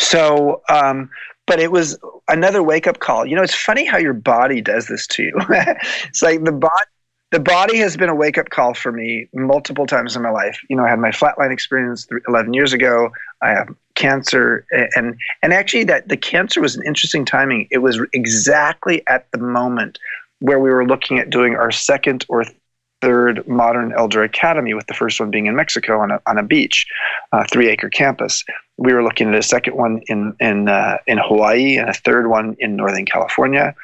So, 0.00 0.62
um, 0.68 1.10
but 1.46 1.60
it 1.60 1.70
was 1.70 1.98
another 2.28 2.62
wake 2.62 2.86
up 2.86 3.00
call. 3.00 3.26
You 3.26 3.36
know, 3.36 3.42
it's 3.42 3.54
funny 3.54 3.84
how 3.84 3.98
your 3.98 4.14
body 4.14 4.60
does 4.60 4.86
this 4.86 5.06
to 5.08 5.22
you. 5.22 5.32
it's 5.50 6.22
like 6.22 6.44
the 6.44 6.52
body. 6.52 6.84
The 7.30 7.40
body 7.40 7.78
has 7.78 7.96
been 7.96 8.08
a 8.08 8.14
wake 8.14 8.38
up 8.38 8.50
call 8.50 8.74
for 8.74 8.92
me 8.92 9.28
multiple 9.34 9.86
times 9.86 10.14
in 10.14 10.22
my 10.22 10.30
life. 10.30 10.56
You 10.70 10.76
know, 10.76 10.84
I 10.84 10.90
had 10.90 11.00
my 11.00 11.10
flatline 11.10 11.52
experience 11.52 12.06
11 12.28 12.54
years 12.54 12.72
ago. 12.72 13.10
I 13.42 13.48
have 13.48 13.74
cancer, 13.96 14.64
and 14.94 15.16
and 15.42 15.52
actually, 15.52 15.82
that 15.84 16.08
the 16.08 16.16
cancer 16.16 16.60
was 16.60 16.76
an 16.76 16.86
interesting 16.86 17.24
timing. 17.24 17.66
It 17.72 17.78
was 17.78 18.00
exactly 18.12 19.04
at 19.08 19.26
the 19.32 19.38
moment 19.38 19.98
where 20.38 20.60
we 20.60 20.70
were 20.70 20.86
looking 20.86 21.18
at 21.18 21.30
doing 21.30 21.56
our 21.56 21.72
second 21.72 22.24
or 22.28 22.44
third 23.04 23.46
modern 23.46 23.92
elder 23.92 24.22
academy, 24.22 24.72
with 24.72 24.86
the 24.86 24.94
first 24.94 25.20
one 25.20 25.30
being 25.30 25.46
in 25.46 25.54
Mexico 25.54 26.00
on 26.00 26.10
a, 26.10 26.20
on 26.26 26.38
a 26.38 26.42
beach, 26.42 26.86
three 27.50 27.68
acre 27.68 27.90
campus. 27.90 28.44
We 28.78 28.92
were 28.94 29.02
looking 29.02 29.28
at 29.28 29.34
a 29.34 29.42
second 29.42 29.76
one 29.76 30.00
in 30.06 30.34
in 30.40 30.68
uh, 30.68 30.96
in 31.06 31.18
Hawaii 31.18 31.76
and 31.76 31.88
a 31.88 31.92
third 31.92 32.28
one 32.28 32.56
in 32.58 32.76
Northern 32.76 33.06
California. 33.06 33.74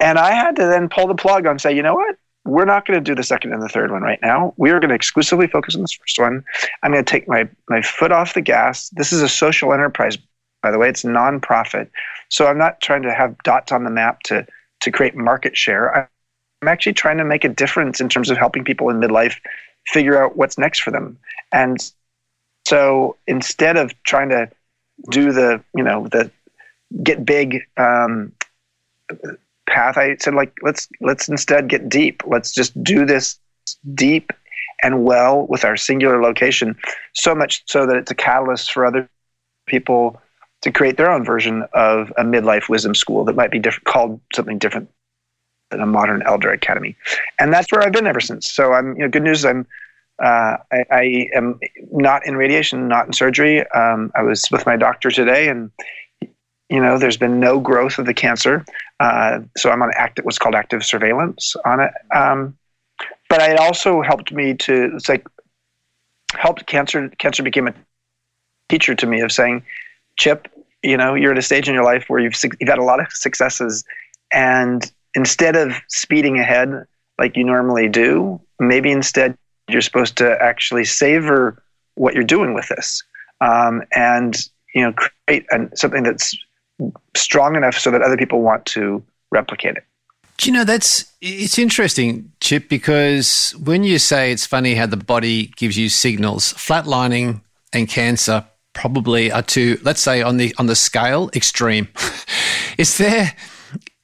And 0.00 0.18
I 0.18 0.32
had 0.32 0.56
to 0.56 0.66
then 0.66 0.88
pull 0.88 1.06
the 1.08 1.14
plug 1.14 1.46
on 1.46 1.58
say, 1.58 1.74
you 1.74 1.82
know 1.82 1.94
what? 1.94 2.16
We're 2.44 2.64
not 2.64 2.86
going 2.86 2.98
to 2.98 3.04
do 3.04 3.14
the 3.14 3.24
second 3.24 3.52
and 3.52 3.62
the 3.62 3.68
third 3.68 3.90
one 3.90 4.02
right 4.02 4.20
now. 4.22 4.54
We 4.56 4.70
are 4.70 4.80
going 4.80 4.88
to 4.88 4.94
exclusively 4.94 5.48
focus 5.48 5.74
on 5.74 5.82
this 5.82 5.92
first 5.92 6.18
one. 6.18 6.42
I'm 6.82 6.92
going 6.92 7.04
to 7.04 7.10
take 7.10 7.28
my 7.28 7.48
my 7.68 7.82
foot 7.82 8.12
off 8.12 8.34
the 8.34 8.40
gas. 8.40 8.88
This 8.90 9.12
is 9.12 9.22
a 9.22 9.28
social 9.28 9.72
enterprise, 9.74 10.16
by 10.62 10.70
the 10.70 10.78
way. 10.78 10.88
It's 10.88 11.02
nonprofit, 11.02 11.90
so 12.30 12.46
I'm 12.46 12.58
not 12.58 12.80
trying 12.80 13.02
to 13.02 13.12
have 13.12 13.36
dots 13.42 13.72
on 13.72 13.84
the 13.84 13.90
map 13.90 14.20
to 14.28 14.46
to 14.80 14.90
create 14.90 15.14
market 15.16 15.56
share. 15.56 16.10
I'm 16.62 16.68
actually 16.68 16.94
trying 16.94 17.18
to 17.18 17.24
make 17.24 17.44
a 17.44 17.48
difference 17.48 18.00
in 18.00 18.08
terms 18.08 18.30
of 18.30 18.36
helping 18.36 18.64
people 18.64 18.90
in 18.90 19.00
midlife 19.00 19.36
figure 19.86 20.22
out 20.22 20.36
what's 20.36 20.58
next 20.58 20.82
for 20.82 20.90
them. 20.90 21.18
And 21.52 21.78
so 22.66 23.16
instead 23.26 23.76
of 23.76 23.92
trying 24.02 24.28
to 24.30 24.50
do 25.10 25.32
the, 25.32 25.62
you 25.74 25.84
know, 25.84 26.08
the 26.08 26.30
get 27.02 27.24
big 27.24 27.62
um, 27.76 28.32
path, 29.68 29.96
I 29.96 30.16
said 30.16 30.34
like 30.34 30.52
let's 30.62 30.88
let's 31.00 31.28
instead 31.28 31.68
get 31.68 31.88
deep. 31.88 32.22
Let's 32.26 32.52
just 32.52 32.82
do 32.82 33.06
this 33.06 33.38
deep 33.94 34.32
and 34.82 35.04
well 35.04 35.46
with 35.46 35.64
our 35.64 35.76
singular 35.76 36.20
location, 36.20 36.76
so 37.14 37.34
much 37.34 37.62
so 37.66 37.86
that 37.86 37.96
it's 37.96 38.10
a 38.10 38.14
catalyst 38.14 38.72
for 38.72 38.84
other 38.84 39.08
people 39.66 40.20
to 40.62 40.72
create 40.72 40.96
their 40.96 41.10
own 41.10 41.24
version 41.24 41.64
of 41.72 42.12
a 42.16 42.24
midlife 42.24 42.68
wisdom 42.68 42.94
school 42.94 43.24
that 43.24 43.36
might 43.36 43.50
be 43.50 43.58
different, 43.58 43.84
called 43.84 44.20
something 44.34 44.58
different 44.58 44.88
a 45.70 45.86
modern 45.86 46.22
elder 46.22 46.50
academy, 46.50 46.96
and 47.38 47.52
that's 47.52 47.70
where 47.72 47.82
I've 47.82 47.92
been 47.92 48.06
ever 48.06 48.20
since. 48.20 48.50
So 48.50 48.72
I'm, 48.72 48.94
you 48.96 49.02
know, 49.02 49.08
good 49.08 49.22
news. 49.22 49.44
I'm, 49.44 49.66
uh, 50.22 50.56
I, 50.72 50.84
I, 50.90 51.28
am 51.34 51.60
not 51.92 52.26
in 52.26 52.36
radiation, 52.36 52.88
not 52.88 53.06
in 53.06 53.12
surgery. 53.12 53.68
Um, 53.70 54.10
I 54.16 54.22
was 54.22 54.50
with 54.50 54.66
my 54.66 54.76
doctor 54.76 55.10
today, 55.10 55.48
and 55.48 55.70
you 56.68 56.80
know, 56.80 56.98
there's 56.98 57.16
been 57.16 57.40
no 57.40 57.60
growth 57.60 57.98
of 57.98 58.06
the 58.06 58.14
cancer. 58.14 58.64
Uh, 59.00 59.40
so 59.56 59.70
I'm 59.70 59.82
on 59.82 59.90
active, 59.94 60.24
what's 60.24 60.38
called 60.38 60.54
active 60.54 60.84
surveillance 60.84 61.56
on 61.64 61.80
it. 61.80 61.92
Um, 62.14 62.56
but 63.28 63.40
it 63.40 63.58
also 63.58 64.02
helped 64.02 64.32
me 64.32 64.54
to, 64.54 64.90
it's 64.94 65.08
like, 65.08 65.26
helped 66.32 66.66
cancer. 66.66 67.08
Cancer 67.18 67.42
became 67.42 67.68
a 67.68 67.74
teacher 68.68 68.94
to 68.94 69.06
me 69.06 69.20
of 69.20 69.32
saying, 69.32 69.62
Chip, 70.18 70.48
you 70.82 70.96
know, 70.96 71.14
you're 71.14 71.32
at 71.32 71.38
a 71.38 71.42
stage 71.42 71.68
in 71.68 71.74
your 71.74 71.84
life 71.84 72.04
where 72.08 72.20
you've 72.20 72.34
you've 72.60 72.68
had 72.68 72.78
a 72.78 72.84
lot 72.84 73.00
of 73.00 73.06
successes, 73.10 73.84
and 74.32 74.92
instead 75.18 75.56
of 75.56 75.72
speeding 75.88 76.38
ahead 76.38 76.86
like 77.18 77.36
you 77.36 77.42
normally 77.42 77.88
do, 77.88 78.40
maybe 78.60 78.92
instead 78.92 79.36
you're 79.68 79.80
supposed 79.80 80.16
to 80.16 80.40
actually 80.40 80.84
savor 80.84 81.60
what 81.96 82.14
you're 82.14 82.22
doing 82.22 82.54
with 82.54 82.68
this, 82.68 83.02
um, 83.40 83.82
and 83.96 84.48
you 84.74 84.82
know, 84.82 84.92
create 84.92 85.44
an, 85.50 85.74
something 85.76 86.04
that's 86.04 86.36
strong 87.16 87.56
enough 87.56 87.76
so 87.76 87.90
that 87.90 88.00
other 88.00 88.16
people 88.16 88.42
want 88.42 88.64
to 88.64 89.02
replicate 89.32 89.76
it. 89.76 89.84
Do 90.36 90.46
you 90.46 90.52
know 90.52 90.62
that's 90.64 91.12
it's 91.20 91.58
interesting, 91.58 92.30
Chip, 92.40 92.68
because 92.68 93.50
when 93.64 93.82
you 93.82 93.98
say 93.98 94.30
it's 94.30 94.46
funny 94.46 94.76
how 94.76 94.86
the 94.86 94.96
body 94.96 95.46
gives 95.56 95.76
you 95.76 95.88
signals, 95.88 96.52
flatlining 96.52 97.40
and 97.72 97.88
cancer 97.88 98.44
probably 98.72 99.32
are 99.32 99.42
two, 99.42 99.80
let's 99.82 100.00
say 100.00 100.22
on 100.22 100.36
the 100.36 100.54
on 100.58 100.66
the 100.66 100.76
scale, 100.76 101.28
extreme. 101.34 101.88
is 102.78 102.98
there 102.98 103.34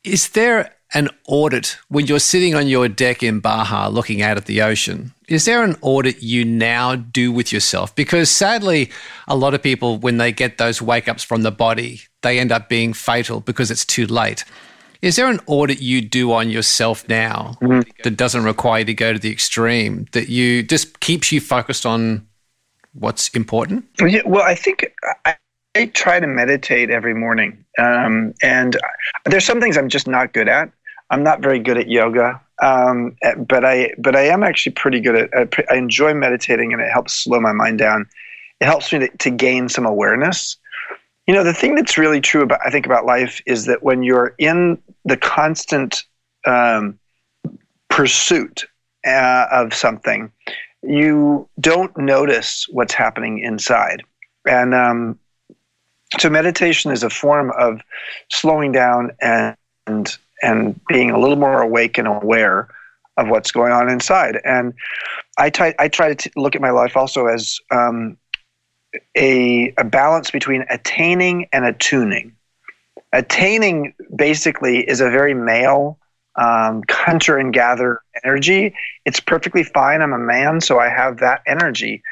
is 0.03 0.31
there 0.31 0.74
an 0.94 1.09
audit 1.26 1.76
when 1.88 2.07
you're 2.07 2.20
sitting 2.20 2.54
on 2.54 2.68
your 2.68 2.88
deck 2.88 3.22
in 3.22 3.40
Baja 3.40 3.88
looking 3.88 4.22
out 4.22 4.37
at 4.37 4.46
the 4.46 4.62
ocean? 4.62 5.12
Is 5.28 5.44
there 5.44 5.62
an 5.62 5.76
audit 5.80 6.22
you 6.22 6.44
now 6.44 6.94
do 6.94 7.33
with 7.33 7.52
yourself? 7.52 7.94
Because 7.94 8.30
sadly, 8.30 8.90
a 9.26 9.37
lot 9.37 9.54
of 9.54 9.62
people, 9.62 9.98
when 9.98 10.18
they 10.18 10.33
get 10.33 10.59
those 10.59 10.80
wake 10.80 11.09
ups 11.09 11.24
from 11.24 11.42
the 11.42 11.50
body, 11.50 12.02
they 12.22 12.38
end 12.38 12.52
up 12.52 12.68
being 12.68 12.92
fatal 12.92 13.40
because 13.40 13.70
it's 13.70 13.85
too 13.85 14.07
late. 14.07 14.44
Is 15.02 15.16
there 15.16 15.28
an 15.28 15.40
audit 15.46 15.83
you 15.83 16.00
do 16.00 16.33
on 16.33 16.48
yourself 16.48 17.07
now 17.09 17.59
mm-hmm. 17.61 17.80
that 18.04 18.16
doesn't 18.16 18.44
require 18.44 18.78
you 18.78 18.85
to 18.87 18.94
go 18.94 19.12
to 19.12 19.18
the 19.18 19.30
extreme, 19.30 20.07
that 20.12 20.28
you 20.28 20.62
just 20.62 21.00
keeps 21.00 21.30
you 21.30 21.40
focused 21.40 21.85
on 21.85 22.26
what's 22.94 23.28
important? 23.30 23.85
Yeah, 24.00 24.22
well, 24.24 24.44
I 24.44 24.54
think 24.54 24.87
I, 25.26 25.37
I 25.74 25.87
try 25.87 26.20
to 26.20 26.26
meditate 26.26 26.88
every 26.88 27.14
morning. 27.14 27.64
Um, 27.78 28.33
and 28.42 28.78
there's 29.26 29.44
some 29.44 29.61
things 29.61 29.76
I'm 29.76 29.88
just 29.88 30.07
not 30.07 30.33
good 30.33 30.48
at. 30.48 30.70
I'm 31.14 31.22
not 31.22 31.40
very 31.40 31.61
good 31.61 31.79
at 31.79 31.88
yoga, 31.88 32.40
um, 32.61 33.16
but 33.46 33.64
I 33.64 33.94
but 33.98 34.16
I 34.16 34.22
am 34.22 34.42
actually 34.42 34.72
pretty 34.72 34.98
good 34.98 35.33
at. 35.33 35.55
I 35.70 35.77
enjoy 35.77 36.12
meditating, 36.12 36.72
and 36.72 36.83
it 36.83 36.90
helps 36.90 37.12
slow 37.12 37.38
my 37.38 37.53
mind 37.53 37.79
down. 37.79 38.09
It 38.61 38.64
helps 38.64 38.92
me 38.92 38.98
to, 38.98 39.09
to 39.18 39.31
gain 39.31 39.68
some 39.68 39.87
awareness. 39.87 40.57
You 41.29 41.35
know, 41.35 41.44
the 41.44 41.55
thing 41.55 41.77
that's 41.77 41.96
really 41.96 42.20
true 42.20 42.42
about 42.42 42.59
I 42.66 42.70
think 42.70 42.85
about 42.85 43.07
life 43.07 43.40
is 43.46 43.66
that 43.66 43.85
when 43.85 44.03
you're 44.03 44.35
in 44.38 44.83
the 45.05 45.16
constant 45.16 46.03
um, 46.46 46.98
pursuit 47.88 48.64
uh, 49.07 49.46
of 49.53 49.72
something, 49.72 50.33
you 50.83 51.48
don't 51.61 51.96
notice 51.96 52.66
what's 52.72 52.92
happening 52.92 53.38
inside, 53.38 54.03
and 54.48 54.74
um, 54.74 55.16
so 56.18 56.29
meditation 56.29 56.90
is 56.90 57.05
a 57.05 57.11
form 57.11 57.53
of 57.57 57.81
slowing 58.31 58.72
down 58.72 59.12
and 59.20 59.57
and 59.87 60.18
being 60.88 61.11
a 61.11 61.18
little 61.18 61.37
more 61.37 61.62
awake 61.62 61.98
and 61.98 62.09
aware 62.09 62.68
of 63.16 63.28
what's 63.28 63.52
going 63.52 63.72
on 63.72 63.88
inside. 63.88 64.40
And 64.44 64.74
I 65.38 65.50
try, 65.50 65.74
I 65.78 65.88
try 65.88 66.09
to 66.09 66.14
t- 66.14 66.30
look 66.37 66.54
at 66.54 66.61
my 66.61 66.70
life 66.70 66.96
also 66.96 67.26
as 67.26 67.59
um, 67.70 68.16
a, 69.16 69.72
a 69.78 69.85
balance 69.85 70.30
between 70.30 70.64
attaining 70.70 71.48
and 71.52 71.64
attuning. 71.64 72.35
Attaining 73.12 73.94
basically 74.16 74.80
is 74.88 75.00
a 75.00 75.11
very 75.11 75.35
male 75.35 75.98
um, 76.37 76.83
hunter 76.90 77.38
and 77.38 77.52
gather 77.52 78.00
energy. 78.24 78.74
It's 79.04 79.20
perfectly 79.20 79.62
fine. 79.62 80.02
I'm 80.02 80.12
a 80.12 80.18
man, 80.18 80.61
so 80.61 80.80
I 80.80 80.88
have 80.88 81.18
that 81.18 81.42
energy. 81.46 82.02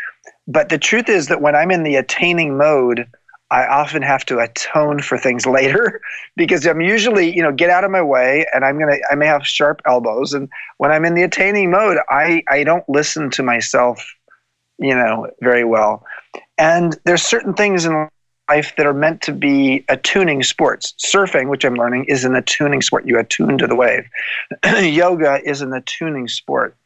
But 0.47 0.69
the 0.69 0.79
truth 0.79 1.09
is 1.09 1.29
that 1.29 1.41
when 1.41 1.57
I'm 1.57 1.71
in 1.71 1.83
the 1.83 1.97
attaining 1.97 2.57
mode, 2.57 3.07
I 3.53 3.67
often 3.67 4.01
have 4.01 4.25
to 4.27 4.39
atone 4.39 5.03
for 5.03 5.19
things 5.19 5.47
later 5.59 6.01
because 6.37 6.67
I'm 6.67 6.81
usually, 6.81 7.35
you 7.35 7.43
know, 7.43 7.53
get 7.53 7.71
out 7.71 7.85
of 7.85 7.91
my 7.91 8.03
way 8.03 8.47
and 8.53 8.65
I'm 8.65 8.79
going 8.79 8.97
to, 8.97 9.01
I 9.11 9.15
may 9.15 9.27
have 9.27 9.47
sharp 9.47 9.83
elbows. 9.87 10.33
And 10.33 10.49
when 10.79 10.91
I'm 10.91 11.05
in 11.05 11.15
the 11.15 11.23
attaining 11.23 11.71
mode, 11.71 11.99
I, 12.09 12.43
I 12.49 12.65
don't 12.65 12.89
listen 12.89 13.31
to 13.31 13.43
myself, 13.43 14.05
you 14.79 14.95
know, 14.95 15.31
very 15.43 15.65
well. 15.65 16.05
And 16.57 16.99
there's 17.05 17.23
certain 17.23 17.53
things 17.53 17.85
in 17.85 18.09
life 18.49 18.75
that 18.77 18.87
are 18.87 18.95
meant 18.95 19.21
to 19.23 19.33
be 19.33 19.85
attuning 19.89 20.43
sports. 20.43 20.95
Surfing, 20.99 21.49
which 21.49 21.65
I'm 21.65 21.75
learning, 21.75 22.07
is 22.07 22.25
an 22.25 22.35
attuning 22.35 22.81
sport. 22.81 23.07
You 23.07 23.19
attune 23.19 23.59
to 23.59 23.67
the 23.67 23.77
wave. 23.77 24.09
Yoga 24.83 25.41
is 25.45 25.61
an 25.61 25.75
attuning 25.75 26.27
sport. 26.27 26.77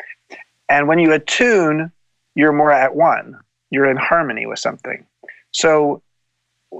And 0.68 0.88
when 0.88 0.98
you 0.98 1.12
attune, 1.12 1.92
you're 2.34 2.52
more 2.52 2.72
at 2.72 2.96
one. 2.96 3.38
You're 3.70 3.88
in 3.90 3.96
harmony 3.96 4.46
with 4.46 4.58
something. 4.58 5.06
So 5.52 6.02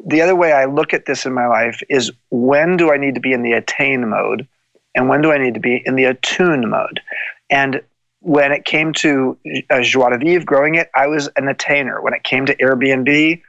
the 0.07 0.23
other 0.23 0.37
way 0.37 0.53
I 0.53 0.67
look 0.67 0.93
at 0.93 1.07
this 1.07 1.27
in 1.27 1.33
my 1.33 1.47
life 1.47 1.83
is 1.89 2.11
when 2.31 2.77
do 2.77 2.93
I 2.93 2.97
need 2.97 3.15
to 3.15 3.21
be 3.21 3.33
in 3.33 3.43
the 3.43 3.53
attain 3.53 4.09
mode 4.09 4.47
and 4.95 5.09
when 5.09 5.23
do 5.23 5.33
I 5.33 5.39
need 5.39 5.55
to 5.55 5.61
be 5.61 5.83
in 5.85 5.97
the 5.97 6.05
attune 6.05 6.69
mode? 6.69 7.01
And 7.51 7.83
when 8.21 8.51
it 8.53 8.65
came 8.65 8.93
to 8.95 9.39
uh, 9.71 9.83
Joie 9.83 10.11
de 10.11 10.19
Vivre, 10.19 10.45
growing 10.45 10.75
it, 10.75 10.91
I 10.95 11.07
was 11.07 11.29
an 11.37 11.45
attainer. 11.45 12.03
When 12.03 12.15
it 12.15 12.25
came 12.25 12.47
to 12.47 12.57
Airbnb, 12.57 13.41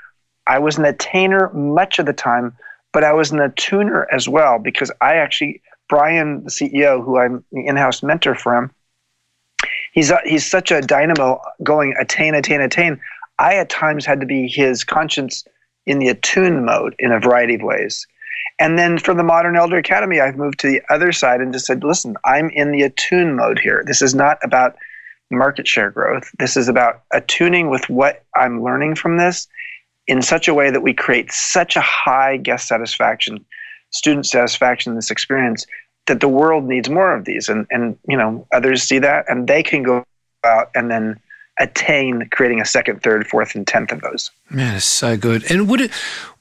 I 0.46 0.60
was 0.60 0.78
an 0.78 0.86
attainer 0.86 1.54
much 1.54 2.00
of 2.00 2.06
the 2.06 2.14
time, 2.14 2.56
but 2.94 3.04
I 3.04 3.14
was 3.14 3.32
an 3.32 3.40
attuner 3.40 4.06
as 4.12 4.30
well 4.30 4.60
because 4.60 4.92
I 5.02 5.16
actually 5.16 5.62
Brian, 5.90 6.44
the 6.44 6.50
CEO, 6.50 7.04
who 7.04 7.18
I'm 7.18 7.44
the 7.52 7.66
in-house 7.66 8.04
mentor 8.04 8.36
for 8.36 8.56
him, 8.56 8.72
he's 9.94 10.12
a, 10.12 10.20
he's 10.26 10.46
such 10.46 10.72
a 10.72 10.82
dynamo 10.82 11.42
going 11.64 11.96
attain, 12.00 12.36
attain, 12.36 12.62
attain. 12.62 13.00
I 13.40 13.56
at 13.56 13.70
times 13.70 14.06
had 14.06 14.20
to 14.20 14.26
be 14.26 14.48
his 14.48 14.84
conscience 14.84 15.46
in 15.88 16.00
the 16.00 16.10
attune 16.10 16.66
mode 16.66 16.96
in 17.00 17.12
a 17.12 17.20
variety 17.20 17.56
of 17.56 17.62
ways. 17.62 18.06
And 18.60 18.78
then 18.78 18.98
for 18.98 19.14
the 19.14 19.24
Modern 19.24 19.56
Elder 19.56 19.78
Academy, 19.78 20.20
I've 20.20 20.38
moved 20.38 20.60
to 20.60 20.68
the 20.68 20.82
other 20.90 21.12
side 21.12 21.42
and 21.42 21.54
just 21.54 21.66
said, 21.66 21.84
listen, 21.84 22.16
I'm 22.26 22.50
in 22.52 22.72
the 22.72 22.84
attune 22.84 23.36
mode 23.36 23.60
here. 23.60 23.84
This 23.86 24.02
is 24.02 24.14
not 24.14 24.38
about 24.44 24.76
market 25.30 25.68
share 25.68 25.92
growth. 25.92 26.30
This 26.40 26.58
is 26.58 26.68
about 26.68 27.04
attuning 27.12 27.70
with 27.70 27.90
what 27.90 28.24
I'm 28.36 28.64
learning 28.64 28.96
from 28.96 29.18
this 29.18 29.48
in 30.08 30.22
such 30.22 30.48
a 30.48 30.54
way 30.54 30.72
that 30.72 30.82
we 30.82 30.94
create 30.94 31.32
such 31.32 31.76
a 31.76 31.82
high 31.82 32.38
guest 32.38 32.68
satisfaction, 32.68 33.46
student 33.90 34.26
satisfaction 34.26 34.92
in 34.92 34.96
this 34.96 35.12
experience 35.12 35.66
that 36.08 36.22
the 36.22 36.30
world 36.30 36.64
needs 36.64 36.90
more 36.90 37.14
of 37.14 37.26
these. 37.26 37.50
And, 37.50 37.68
and 37.70 37.98
you 38.08 38.18
know, 38.18 38.48
others 38.52 38.84
see 38.84 39.00
that 39.00 39.26
and 39.28 39.48
they 39.48 39.62
can 39.62 39.84
go 39.84 40.04
out 40.44 40.70
and 40.74 40.90
then 40.90 41.20
attain 41.60 42.28
creating 42.32 42.62
a 42.62 42.66
second, 42.66 43.02
third, 43.02 43.28
fourth, 43.28 43.56
and 43.56 43.66
tenth 43.66 43.92
of 43.92 44.02
those. 44.02 44.32
Man, 44.50 44.76
it's 44.76 44.86
so 44.86 45.18
good. 45.18 45.50
And 45.52 45.68
would 45.70 45.82
it 45.82 45.92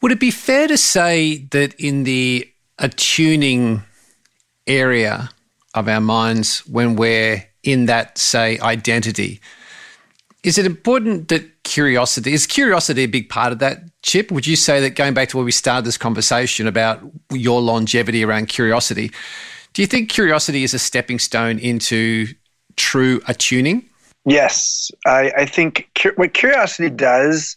would 0.00 0.12
it 0.12 0.20
be 0.20 0.30
fair 0.30 0.68
to 0.68 0.76
say 0.76 1.38
that 1.50 1.74
in 1.74 2.04
the 2.04 2.50
attuning 2.78 3.82
area 4.66 5.30
of 5.74 5.88
our 5.88 6.00
minds, 6.00 6.66
when 6.66 6.96
we're 6.96 7.44
in 7.62 7.86
that, 7.86 8.18
say, 8.18 8.58
identity, 8.60 9.40
is 10.42 10.58
it 10.58 10.64
important 10.64 11.28
that 11.28 11.62
curiosity 11.64 12.32
is 12.32 12.46
curiosity 12.46 13.02
a 13.02 13.06
big 13.06 13.28
part 13.28 13.50
of 13.52 13.58
that 13.58 13.82
chip 14.02 14.30
would 14.30 14.46
you 14.46 14.54
say 14.54 14.80
that 14.80 14.90
going 14.90 15.12
back 15.12 15.28
to 15.28 15.36
where 15.36 15.44
we 15.44 15.50
started 15.50 15.84
this 15.84 15.98
conversation 15.98 16.68
about 16.68 17.00
your 17.32 17.60
longevity 17.60 18.24
around 18.24 18.46
curiosity 18.46 19.10
do 19.72 19.82
you 19.82 19.86
think 19.86 20.08
curiosity 20.08 20.62
is 20.62 20.72
a 20.72 20.78
stepping 20.78 21.18
stone 21.18 21.58
into 21.58 22.28
true 22.76 23.20
attuning 23.26 23.84
Yes, 24.26 24.90
I, 25.06 25.32
I 25.36 25.46
think 25.46 25.88
cu- 25.94 26.12
what 26.16 26.34
curiosity 26.34 26.90
does 26.90 27.56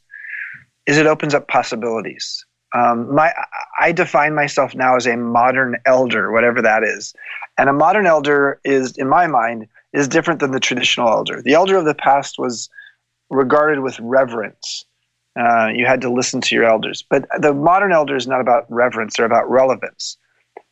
is 0.86 0.98
it 0.98 1.08
opens 1.08 1.34
up 1.34 1.48
possibilities. 1.48 2.46
Um, 2.76 3.14
my, 3.14 3.34
I 3.80 3.92
define 3.92 4.36
myself 4.36 4.76
now 4.76 4.96
as 4.96 5.08
a 5.08 5.18
modern 5.18 5.78
elder, 5.88 6.32
whatever 6.32 6.62
that 6.62 6.84
is, 6.84 7.16
and 7.58 7.70
a 7.70 7.74
modern 7.74 8.06
elder 8.06 8.60
is, 8.64 8.96
in 8.98 9.10
my 9.10 9.26
mind, 9.26 9.68
is 9.94 10.08
different 10.08 10.40
than 10.40 10.52
the 10.52 10.60
traditional 10.60 11.10
elder. 11.10 11.42
The 11.42 11.54
elder 11.54 11.76
of 11.76 11.86
the 11.86 11.96
past 11.96 12.38
was 12.38 12.70
regarded 13.32 13.80
with 13.80 14.00
reverence. 14.00 14.86
Uh, 15.40 15.70
you 15.74 15.88
had 15.88 16.02
to 16.02 16.12
listen 16.12 16.40
to 16.42 16.56
your 16.56 16.66
elders, 16.66 17.04
but 17.10 17.26
the 17.40 17.54
modern 17.54 17.92
elder 17.92 18.16
is 18.16 18.28
not 18.28 18.42
about 18.42 18.66
reverence; 18.70 19.18
they're 19.18 19.26
about 19.26 19.50
relevance. 19.50 20.18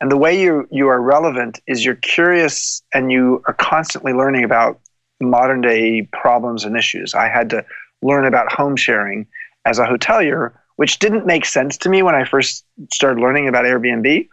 And 0.00 0.12
the 0.12 0.16
way 0.16 0.40
you 0.40 0.68
you 0.70 0.86
are 0.88 1.00
relevant 1.00 1.60
is 1.66 1.84
you're 1.84 1.96
curious 1.96 2.82
and 2.94 3.10
you 3.10 3.42
are 3.48 3.54
constantly 3.54 4.12
learning 4.12 4.44
about 4.44 4.80
modern 5.20 5.60
day 5.60 6.02
problems 6.12 6.64
and 6.64 6.76
issues. 6.76 7.14
I 7.14 7.28
had 7.28 7.50
to 7.50 7.64
learn 8.02 8.26
about 8.26 8.52
home 8.52 8.76
sharing 8.76 9.26
as 9.64 9.78
a 9.78 9.86
hotelier, 9.86 10.52
which 10.76 10.98
didn't 10.98 11.26
make 11.26 11.44
sense 11.44 11.76
to 11.78 11.88
me 11.88 12.02
when 12.02 12.14
I 12.14 12.24
first 12.24 12.64
started 12.92 13.20
learning 13.20 13.48
about 13.48 13.64
Airbnb. 13.64 14.28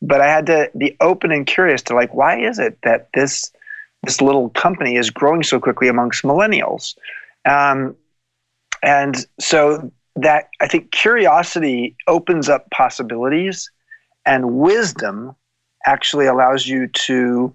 But 0.00 0.20
I 0.20 0.28
had 0.28 0.46
to 0.46 0.70
be 0.76 0.96
open 1.00 1.32
and 1.32 1.46
curious 1.46 1.82
to 1.82 1.94
like, 1.94 2.14
why 2.14 2.38
is 2.40 2.58
it 2.58 2.78
that 2.82 3.08
this 3.14 3.50
this 4.02 4.20
little 4.20 4.50
company 4.50 4.96
is 4.96 5.10
growing 5.10 5.42
so 5.42 5.58
quickly 5.58 5.88
amongst 5.88 6.22
millennials? 6.22 6.94
Um, 7.44 7.96
and 8.82 9.26
so 9.40 9.90
that 10.16 10.48
I 10.60 10.68
think 10.68 10.92
curiosity 10.92 11.96
opens 12.06 12.48
up 12.48 12.70
possibilities, 12.70 13.70
and 14.24 14.56
wisdom 14.56 15.34
actually 15.86 16.26
allows 16.26 16.66
you 16.66 16.88
to 16.88 17.54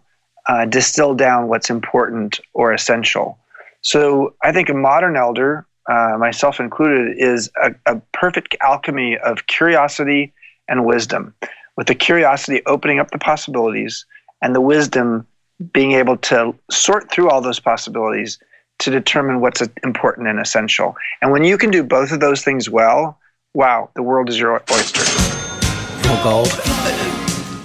uh, 0.52 0.66
distill 0.66 1.16
down 1.16 1.48
what's 1.48 1.70
important 1.70 2.42
or 2.54 2.74
essential. 2.74 3.40
So 3.84 4.36
I 4.44 4.52
think 4.52 4.68
a 4.68 4.74
modern 4.74 5.16
elder, 5.16 5.66
uh, 5.90 6.18
myself 6.20 6.60
included, 6.60 7.16
is 7.18 7.50
a, 7.64 7.74
a, 7.86 8.02
perfect 8.12 8.58
alchemy 8.62 9.18
of 9.20 9.48
curiosity 9.48 10.34
and 10.68 10.86
wisdom, 10.86 11.34
with 11.78 11.88
the 11.88 11.96
curiosity 11.96 12.62
opening 12.66 13.00
up 13.00 13.12
the 13.12 13.18
possibilities 13.18 14.06
and 14.42 14.54
the 14.54 14.60
wisdom 14.60 15.26
being 15.72 15.94
able 15.94 16.18
to 16.18 16.54
sort 16.70 17.10
through 17.10 17.30
all 17.30 17.42
those 17.42 17.62
possibilities 17.62 18.38
to 18.80 18.92
determine 18.92 19.40
what's 19.40 19.62
important 19.86 20.28
and 20.28 20.40
essential. 20.40 20.96
And 21.22 21.32
when 21.32 21.46
you 21.46 21.58
can 21.58 21.72
do 21.72 21.82
both 21.82 22.12
of 22.12 22.20
those 22.20 22.44
things 22.44 22.70
well, 22.70 23.18
wow, 23.54 23.90
the 23.96 24.04
world 24.04 24.28
is 24.28 24.38
your 24.38 24.62
oyster. 24.70 25.06
Gold. 26.24 27.11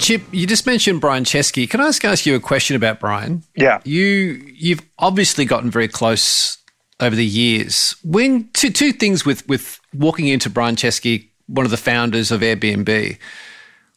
Chip, 0.07 0.23
you 0.31 0.47
just 0.47 0.67
mentioned 0.67 1.01
Brian 1.01 1.25
Chesky. 1.25 1.69
Can 1.69 1.81
I 1.81 1.89
ask, 1.89 2.05
ask 2.05 2.27
you 2.27 2.37
a 2.37 2.41
question 2.41 2.77
about 2.77 3.01
Brian? 3.01 3.43
Yeah. 3.57 3.81
You 3.83 4.41
you've 4.55 4.83
obviously 5.01 5.45
gotten 5.45 5.69
very 5.69 5.89
close 5.89 6.59
over 7.01 7.17
the 7.17 7.27
years. 7.27 7.97
When 8.05 8.49
two 8.53 8.71
two 8.71 8.93
things 8.93 9.27
with 9.27 9.45
with 9.49 9.81
walking 9.93 10.29
into 10.29 10.49
Brian 10.49 10.77
Chesky, 10.77 11.31
one 11.49 11.65
of 11.65 11.73
the 11.73 11.77
founders 11.77 12.31
of 12.31 12.43
Airbnb, 12.43 13.19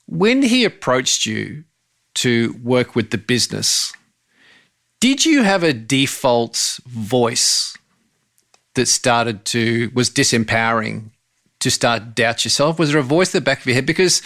when 0.08 0.42
he 0.42 0.66
approached 0.66 1.28
you 1.28 1.64
to 2.16 2.60
work 2.64 2.96
with 2.96 3.12
the 3.12 3.20
business, 3.20 3.94
did 5.00 5.28
you 5.28 5.44
have 5.44 5.62
a 5.62 5.74
default 5.74 6.80
voice 6.88 7.78
that 8.74 8.88
started 8.88 9.46
to 9.46 9.92
was 9.94 10.10
disempowering 10.10 11.12
to 11.60 11.70
start 11.70 12.16
doubt 12.16 12.46
yourself? 12.46 12.80
Was 12.80 12.94
there 12.94 13.00
a 13.00 13.04
voice 13.04 13.28
at 13.30 13.34
the 13.34 13.42
back 13.42 13.60
of 13.60 13.68
your 13.68 13.76
head? 13.76 13.86
Because 13.86 14.24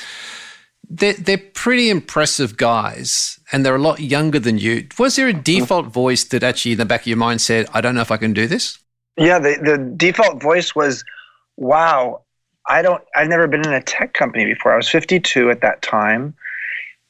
they're, 0.90 1.14
they're 1.14 1.38
pretty 1.38 1.90
impressive 1.90 2.58
guys 2.58 3.40
and 3.52 3.66
they're 3.66 3.76
a 3.76 3.82
lot 3.82 4.00
younger 4.00 4.40
than 4.40 4.58
you. 4.58 4.88
Was 5.00 5.16
there 5.16 5.28
a 5.28 5.34
default 5.34 5.88
voice 5.88 6.24
that 6.26 6.44
actually 6.44 6.74
in 6.74 6.78
the 6.78 6.86
back 6.86 7.02
of 7.02 7.08
your 7.08 7.18
mind 7.18 7.42
said, 7.42 7.68
I 7.74 7.82
don't 7.82 7.96
know 7.96 8.02
if 8.02 8.12
I 8.12 8.18
can 8.18 8.34
do 8.34 8.48
this? 8.48 8.80
Yeah, 9.18 9.40
the, 9.40 9.58
the 9.64 9.94
default 9.96 10.42
voice 10.42 10.76
was, 10.76 11.04
wow, 11.58 12.22
I 12.68 12.82
don't, 12.82 13.04
I've 13.16 13.28
never 13.28 13.48
been 13.48 13.66
in 13.66 13.74
a 13.74 13.82
tech 13.82 14.14
company 14.14 14.46
before. 14.46 14.74
I 14.74 14.78
was 14.78 14.90
52 14.90 15.50
at 15.50 15.62
that 15.62 15.82
time 15.82 16.36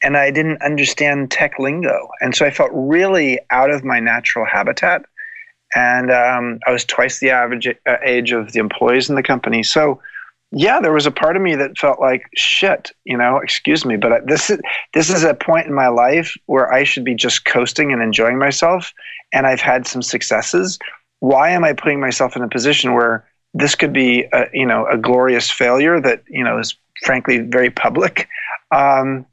and 0.04 0.18
I 0.18 0.32
didn't 0.32 0.62
understand 0.62 1.32
tech 1.32 1.58
lingo. 1.60 2.10
And 2.20 2.36
so 2.36 2.46
I 2.46 2.52
felt 2.52 2.72
really 2.74 3.40
out 3.50 3.72
of 3.72 3.84
my 3.84 4.00
natural 4.00 4.46
habitat. 4.46 5.06
And 5.76 6.12
um, 6.12 6.60
I 6.68 6.72
was 6.72 6.86
twice 6.86 7.20
the 7.20 7.32
average 7.32 7.68
uh, 7.68 7.96
age 8.04 8.32
of 8.32 8.52
the 8.52 8.60
employees 8.60 9.10
in 9.10 9.16
the 9.16 9.24
company. 9.24 9.64
So, 9.64 10.00
yeah, 10.56 10.80
there 10.80 10.94
was 10.94 11.08
a 11.08 11.12
part 11.12 11.36
of 11.36 11.42
me 11.42 11.56
that 11.56 11.78
felt 11.78 12.00
like 12.00 12.30
shit, 12.36 12.92
you 13.06 13.18
know, 13.18 13.38
excuse 13.38 13.86
me, 13.86 13.98
but 13.98 14.28
this 14.28 14.52
is 14.52 14.60
this 14.94 15.10
is 15.10 15.24
a 15.24 15.34
point 15.34 15.66
in 15.66 15.74
my 15.74 15.88
life 15.88 16.38
where 16.46 16.72
I 16.72 16.84
should 16.84 17.04
be 17.04 17.16
just 17.16 17.46
coasting 17.46 17.92
and 17.92 18.04
enjoying 18.04 18.38
myself 18.38 18.94
and 19.34 19.48
I've 19.48 19.62
had 19.62 19.88
some 19.88 20.04
successes. 20.04 20.78
Why 21.20 21.50
am 21.50 21.64
I 21.64 21.74
putting 21.74 22.00
myself 22.00 22.36
in 22.36 22.44
a 22.44 22.48
position 22.48 22.94
where 22.94 23.28
this 23.56 23.74
could 23.74 23.94
be 23.94 24.28
a, 24.32 24.46
you 24.54 24.66
know, 24.66 24.86
a 24.86 24.98
glorious 24.98 25.50
failure 25.50 26.00
that, 26.00 26.24
you 26.30 26.44
know, 26.44 26.60
is 26.60 26.76
frankly 27.04 27.40
very 27.40 27.72
public? 27.72 28.28
Um, 28.70 29.26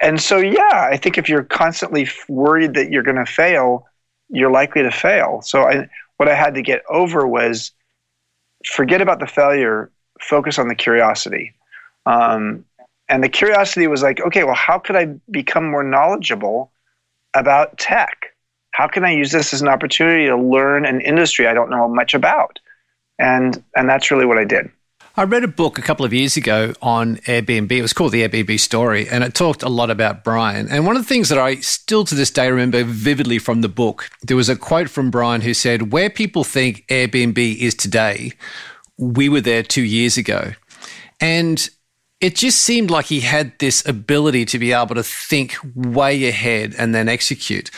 and 0.00 0.20
so 0.20 0.38
yeah, 0.38 0.88
I 0.90 0.96
think 0.96 1.18
if 1.18 1.28
you're 1.28 1.44
constantly 1.44 2.08
worried 2.28 2.74
that 2.74 2.90
you're 2.90 3.02
going 3.02 3.24
to 3.24 3.30
fail, 3.30 3.84
you're 4.28 4.50
likely 4.50 4.82
to 4.82 4.92
fail. 4.92 5.40
So 5.42 5.64
I 5.64 5.88
what 6.18 6.28
I 6.28 6.34
had 6.34 6.54
to 6.54 6.62
get 6.62 6.82
over 6.88 7.26
was 7.26 7.72
forget 8.64 9.00
about 9.00 9.18
the 9.18 9.26
failure 9.26 9.90
focus 10.20 10.58
on 10.58 10.68
the 10.68 10.74
curiosity. 10.74 11.54
Um, 12.06 12.64
and 13.08 13.24
the 13.24 13.28
curiosity 13.28 13.86
was 13.86 14.02
like, 14.02 14.20
okay, 14.20 14.44
well, 14.44 14.54
how 14.54 14.78
could 14.78 14.96
I 14.96 15.06
become 15.30 15.68
more 15.68 15.82
knowledgeable 15.82 16.70
about 17.34 17.76
tech? 17.78 18.26
How 18.72 18.86
can 18.86 19.04
I 19.04 19.10
use 19.10 19.32
this 19.32 19.52
as 19.52 19.62
an 19.62 19.68
opportunity 19.68 20.26
to 20.26 20.36
learn 20.36 20.86
an 20.86 21.00
industry 21.00 21.46
I 21.46 21.54
don't 21.54 21.70
know 21.70 21.88
much 21.88 22.14
about? 22.14 22.60
And 23.18 23.62
and 23.74 23.88
that's 23.88 24.10
really 24.10 24.26
what 24.26 24.38
I 24.38 24.44
did. 24.44 24.70
I 25.16 25.24
read 25.24 25.42
a 25.42 25.48
book 25.48 25.76
a 25.76 25.82
couple 25.82 26.06
of 26.06 26.12
years 26.12 26.36
ago 26.36 26.72
on 26.80 27.16
Airbnb. 27.16 27.72
It 27.72 27.82
was 27.82 27.92
called 27.92 28.12
The 28.12 28.26
Airbnb 28.26 28.60
Story, 28.60 29.08
and 29.08 29.24
it 29.24 29.34
talked 29.34 29.64
a 29.64 29.68
lot 29.68 29.90
about 29.90 30.22
Brian. 30.22 30.68
And 30.68 30.86
one 30.86 30.96
of 30.96 31.02
the 31.02 31.08
things 31.08 31.28
that 31.30 31.38
I 31.38 31.56
still 31.56 32.04
to 32.04 32.14
this 32.14 32.30
day 32.30 32.48
remember 32.48 32.84
vividly 32.84 33.40
from 33.40 33.60
the 33.60 33.68
book, 33.68 34.08
there 34.22 34.36
was 34.36 34.48
a 34.48 34.54
quote 34.54 34.88
from 34.88 35.10
Brian 35.10 35.40
who 35.40 35.52
said, 35.52 35.92
Where 35.92 36.10
people 36.10 36.44
think 36.44 36.86
Airbnb 36.86 37.56
is 37.56 37.74
today 37.74 38.32
we 39.00 39.28
were 39.28 39.40
there 39.40 39.62
two 39.62 39.82
years 39.82 40.16
ago. 40.16 40.52
And 41.20 41.68
it 42.20 42.36
just 42.36 42.60
seemed 42.60 42.90
like 42.90 43.06
he 43.06 43.20
had 43.20 43.58
this 43.58 43.86
ability 43.86 44.44
to 44.46 44.58
be 44.58 44.72
able 44.72 44.94
to 44.94 45.02
think 45.02 45.56
way 45.74 46.28
ahead 46.28 46.74
and 46.78 46.94
then 46.94 47.08
execute. 47.08 47.70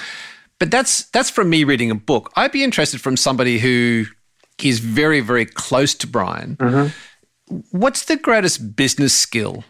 But 0.58 0.70
that's 0.70 1.04
that's 1.10 1.30
from 1.30 1.48
me 1.48 1.64
reading 1.64 1.90
a 1.90 1.94
book. 1.94 2.30
I'd 2.36 2.52
be 2.52 2.64
interested 2.64 3.00
from 3.00 3.16
somebody 3.16 3.58
who 3.58 4.04
is 4.62 4.80
very, 4.80 5.20
very 5.20 5.46
close 5.46 5.94
to 5.94 6.06
Brian. 6.06 6.56
Mm-hmm. 6.56 7.56
What's 7.70 8.04
the 8.04 8.16
greatest 8.16 8.76
business 8.76 9.12
skill 9.12 9.64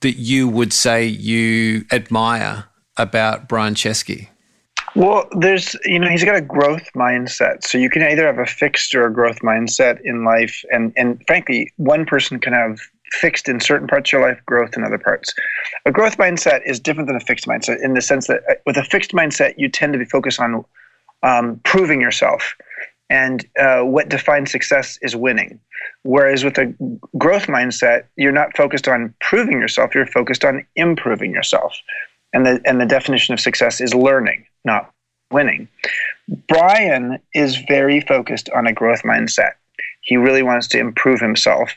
that 0.00 0.14
you 0.14 0.48
would 0.48 0.72
say 0.72 1.06
you 1.06 1.84
admire 1.92 2.64
about 2.96 3.48
Brian 3.48 3.74
Chesky? 3.74 4.28
Well, 4.98 5.28
there's, 5.30 5.76
you 5.84 6.00
know, 6.00 6.08
he's 6.08 6.24
got 6.24 6.34
a 6.34 6.40
growth 6.40 6.90
mindset. 6.96 7.62
So 7.62 7.78
you 7.78 7.88
can 7.88 8.02
either 8.02 8.26
have 8.26 8.40
a 8.40 8.46
fixed 8.46 8.96
or 8.96 9.06
a 9.06 9.12
growth 9.12 9.38
mindset 9.42 10.00
in 10.02 10.24
life. 10.24 10.64
And, 10.72 10.92
and 10.96 11.22
frankly, 11.28 11.72
one 11.76 12.04
person 12.04 12.40
can 12.40 12.52
have 12.52 12.80
fixed 13.12 13.48
in 13.48 13.60
certain 13.60 13.86
parts 13.86 14.08
of 14.08 14.18
your 14.18 14.28
life, 14.28 14.40
growth 14.44 14.76
in 14.76 14.82
other 14.82 14.98
parts. 14.98 15.32
A 15.86 15.92
growth 15.92 16.18
mindset 16.18 16.62
is 16.66 16.80
different 16.80 17.06
than 17.06 17.14
a 17.14 17.20
fixed 17.20 17.46
mindset 17.46 17.80
in 17.80 17.94
the 17.94 18.02
sense 18.02 18.26
that 18.26 18.42
uh, 18.50 18.54
with 18.66 18.76
a 18.76 18.82
fixed 18.82 19.12
mindset, 19.12 19.54
you 19.56 19.68
tend 19.68 19.92
to 19.92 20.00
be 20.00 20.04
focused 20.04 20.40
on 20.40 20.64
um, 21.22 21.60
proving 21.62 22.00
yourself. 22.00 22.56
And 23.08 23.46
uh, 23.56 23.82
what 23.82 24.08
defines 24.08 24.50
success 24.50 24.98
is 25.00 25.14
winning. 25.14 25.60
Whereas 26.02 26.42
with 26.42 26.58
a 26.58 26.74
growth 27.16 27.46
mindset, 27.46 28.06
you're 28.16 28.32
not 28.32 28.56
focused 28.56 28.88
on 28.88 29.14
proving 29.20 29.60
yourself, 29.60 29.94
you're 29.94 30.06
focused 30.06 30.44
on 30.44 30.66
improving 30.74 31.30
yourself. 31.30 31.72
And 32.32 32.44
the, 32.44 32.60
and 32.66 32.80
the 32.80 32.86
definition 32.86 33.32
of 33.32 33.40
success 33.40 33.80
is 33.80 33.94
learning, 33.94 34.44
not 34.68 34.92
winning. 35.32 35.68
Brian 36.46 37.18
is 37.34 37.56
very 37.56 38.00
focused 38.00 38.48
on 38.50 38.66
a 38.66 38.72
growth 38.72 39.02
mindset. 39.02 39.52
He 40.02 40.16
really 40.16 40.42
wants 40.42 40.68
to 40.68 40.78
improve 40.78 41.20
himself. 41.20 41.72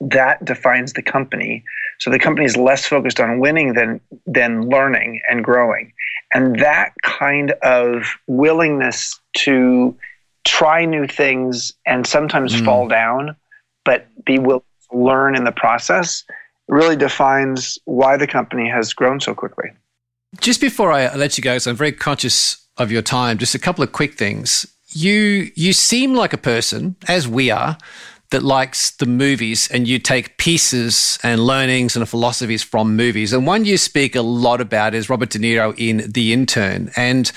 That 0.00 0.44
defines 0.44 0.92
the 0.92 1.02
company. 1.02 1.64
So 1.98 2.10
the 2.10 2.18
company 2.18 2.46
is 2.46 2.56
less 2.56 2.86
focused 2.86 3.20
on 3.20 3.40
winning 3.40 3.74
than 3.74 4.00
than 4.26 4.68
learning 4.68 5.20
and 5.28 5.44
growing. 5.44 5.92
And 6.32 6.58
that 6.60 6.92
kind 7.02 7.52
of 7.62 8.14
willingness 8.26 9.20
to 9.44 9.96
try 10.46 10.84
new 10.84 11.06
things 11.06 11.72
and 11.86 12.06
sometimes 12.06 12.54
mm. 12.54 12.64
fall 12.64 12.88
down, 12.88 13.36
but 13.84 14.06
be 14.24 14.38
willing 14.38 14.62
to 14.90 14.96
learn 14.96 15.36
in 15.36 15.44
the 15.44 15.52
process 15.52 16.24
really 16.68 16.96
defines 16.96 17.78
why 17.84 18.16
the 18.16 18.26
company 18.26 18.68
has 18.70 18.94
grown 18.94 19.20
so 19.20 19.34
quickly. 19.34 19.70
Just 20.40 20.60
before 20.62 20.90
I 20.90 21.14
let 21.14 21.36
you 21.36 21.42
go, 21.42 21.58
so 21.58 21.70
I'm 21.70 21.76
very 21.76 21.92
conscious 21.92 22.66
of 22.78 22.90
your 22.90 23.02
time, 23.02 23.36
just 23.36 23.54
a 23.54 23.58
couple 23.58 23.84
of 23.84 23.92
quick 23.92 24.14
things. 24.14 24.66
You 24.88 25.50
you 25.54 25.72
seem 25.74 26.14
like 26.14 26.32
a 26.32 26.38
person, 26.38 26.96
as 27.06 27.28
we 27.28 27.50
are, 27.50 27.76
that 28.30 28.42
likes 28.42 28.92
the 28.92 29.06
movies 29.06 29.68
and 29.70 29.86
you 29.86 29.98
take 29.98 30.38
pieces 30.38 31.18
and 31.22 31.44
learnings 31.44 31.94
and 31.94 32.08
philosophies 32.08 32.62
from 32.62 32.96
movies. 32.96 33.32
And 33.32 33.46
one 33.46 33.66
you 33.66 33.76
speak 33.76 34.16
a 34.16 34.22
lot 34.22 34.60
about 34.60 34.94
is 34.94 35.10
Robert 35.10 35.30
De 35.30 35.38
Niro 35.38 35.74
in 35.76 36.10
The 36.10 36.32
Intern. 36.32 36.90
And 36.96 37.30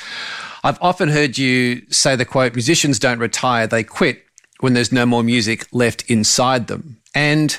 I've 0.63 0.81
often 0.81 1.09
heard 1.09 1.37
you 1.37 1.81
say 1.89 2.15
the 2.15 2.25
quote, 2.25 2.53
musicians 2.53 2.99
don't 2.99 3.19
retire, 3.19 3.67
they 3.67 3.83
quit 3.83 4.23
when 4.61 4.73
there's 4.73 4.93
no 4.93 5.05
more 5.05 5.23
music 5.23 5.67
left 5.73 6.09
inside 6.09 6.67
them. 6.67 7.01
And 7.13 7.57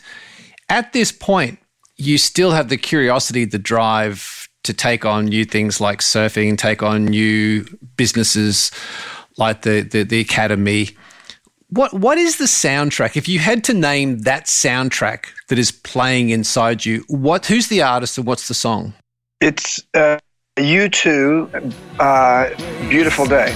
at 0.71 0.93
this 0.95 1.13
point, 1.13 1.59
you 1.97 2.19
still 2.19 2.53
have 2.53 2.71
the 2.71 2.77
curiosity, 2.79 3.45
the 3.45 3.59
drive 3.59 4.44
to 4.65 4.73
take 4.73 5.05
on 5.05 5.27
new 5.27 5.45
things 5.45 5.81
like 5.81 6.01
surfing, 6.01 6.59
take 6.59 6.83
on 6.83 7.05
new 7.05 7.65
businesses 7.97 8.71
like 9.37 9.63
the, 9.63 9.83
the, 9.83 10.03
the 10.03 10.21
academy. 10.21 10.91
What 11.69 11.93
what 11.93 12.19
is 12.19 12.37
the 12.37 12.45
soundtrack? 12.45 13.17
If 13.17 13.29
you 13.29 13.39
had 13.39 13.65
to 13.65 13.75
name 13.75 14.21
that 14.21 14.45
soundtrack 14.45 15.27
that 15.49 15.59
is 15.59 15.73
playing 15.73 16.31
inside 16.31 16.85
you, 16.85 17.05
what 17.09 17.47
who's 17.47 17.69
the 17.69 17.83
artist 17.83 18.19
and 18.19 18.27
what's 18.27 18.49
the 18.49 18.55
song? 18.55 18.95
It's 19.41 19.83
uh, 19.95 20.19
U2, 20.57 21.75
uh, 21.99 22.89
Beautiful 22.89 23.27
Day. 23.27 23.53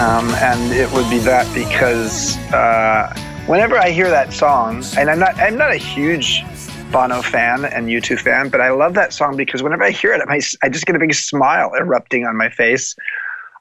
Um, 0.00 0.30
and 0.36 0.72
it 0.72 0.90
would 0.92 1.10
be 1.10 1.18
that 1.18 1.46
because 1.54 2.38
uh, 2.54 3.14
whenever 3.46 3.76
I 3.76 3.90
hear 3.90 4.08
that 4.08 4.32
song, 4.32 4.82
and 4.96 5.10
I'm 5.10 5.18
not, 5.18 5.36
I'm 5.36 5.58
not 5.58 5.72
a 5.72 5.76
huge 5.76 6.42
Bono 6.90 7.20
fan 7.20 7.66
and 7.66 7.86
U2 7.86 8.18
fan, 8.18 8.48
but 8.48 8.62
I 8.62 8.70
love 8.70 8.94
that 8.94 9.12
song 9.12 9.36
because 9.36 9.62
whenever 9.62 9.84
I 9.84 9.90
hear 9.90 10.14
it, 10.14 10.22
I, 10.26 10.40
I 10.64 10.70
just 10.70 10.86
get 10.86 10.96
a 10.96 10.98
big 10.98 11.12
smile 11.12 11.72
erupting 11.78 12.24
on 12.24 12.34
my 12.34 12.48
face. 12.48 12.96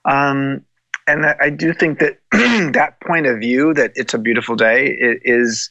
Um, 0.06 0.64
and 1.08 1.26
I 1.26 1.50
do 1.50 1.74
think 1.74 2.00
that 2.00 2.20
that 2.74 3.02
point 3.02 3.26
of 3.26 3.40
view, 3.40 3.74
that 3.74 3.92
it's 3.96 4.14
a 4.14 4.18
beautiful 4.18 4.56
day, 4.56 4.88
it 4.88 5.20
is 5.24 5.70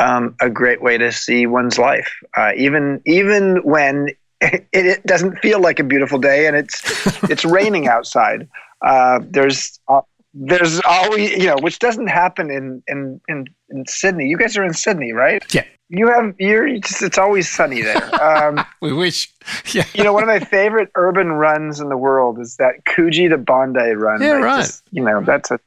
um, 0.00 0.34
a 0.40 0.48
great 0.48 0.80
way 0.80 0.96
to 0.96 1.12
see 1.12 1.46
one's 1.46 1.78
life, 1.78 2.10
uh, 2.36 2.52
even 2.56 3.02
even 3.04 3.56
when 3.64 4.08
it, 4.40 4.66
it, 4.72 5.06
doesn't 5.06 5.38
feel 5.40 5.60
like 5.60 5.78
a 5.78 5.84
beautiful 5.84 6.18
day 6.18 6.46
and 6.46 6.56
it's 6.56 7.22
it's 7.24 7.44
raining 7.44 7.86
outside. 7.86 8.48
Uh, 8.82 9.20
there's 9.22 9.78
uh, 9.88 10.00
there's 10.32 10.80
always 10.86 11.30
you 11.32 11.46
know 11.46 11.56
which 11.60 11.78
doesn't 11.78 12.06
happen 12.06 12.50
in, 12.50 12.82
in 12.86 13.20
in 13.28 13.46
in 13.70 13.84
Sydney. 13.86 14.28
You 14.28 14.38
guys 14.38 14.56
are 14.56 14.64
in 14.64 14.74
Sydney, 14.74 15.12
right? 15.12 15.42
Yeah. 15.52 15.64
You 15.88 16.08
have 16.08 16.34
you're 16.38 16.78
just 16.78 17.02
it's 17.02 17.18
always 17.18 17.50
sunny 17.50 17.82
there. 17.82 18.22
Um, 18.22 18.64
we 18.80 18.92
wish. 18.92 19.32
Yeah. 19.72 19.84
You 19.94 20.04
know, 20.04 20.12
one 20.12 20.22
of 20.22 20.28
my 20.28 20.38
favorite 20.40 20.90
urban 20.94 21.32
runs 21.32 21.80
in 21.80 21.88
the 21.88 21.96
world 21.96 22.38
is 22.38 22.56
that 22.56 22.84
Coogee 22.88 23.28
to 23.28 23.38
Bondi 23.38 23.92
run. 23.92 24.22
Yeah, 24.22 24.32
right. 24.32 24.62
Just, 24.62 24.82
you 24.90 25.02
know, 25.02 25.22
that's 25.22 25.50
a 25.50 25.58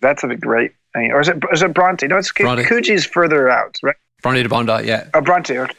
that's 0.00 0.24
a 0.24 0.34
great. 0.34 0.72
thing. 0.94 1.12
or 1.12 1.20
is 1.20 1.28
it 1.28 1.36
is 1.52 1.62
it 1.62 1.72
Bronte? 1.74 2.06
No, 2.08 2.18
it's 2.18 2.32
Bronte. 2.32 2.64
Coogee's 2.64 3.04
further 3.04 3.48
out, 3.48 3.76
right? 3.82 3.96
Bronte 4.22 4.42
to 4.42 4.48
Bondi, 4.48 4.86
yeah. 4.86 5.08
Oh, 5.14 5.20
Bronte. 5.20 5.58
Okay. 5.58 5.72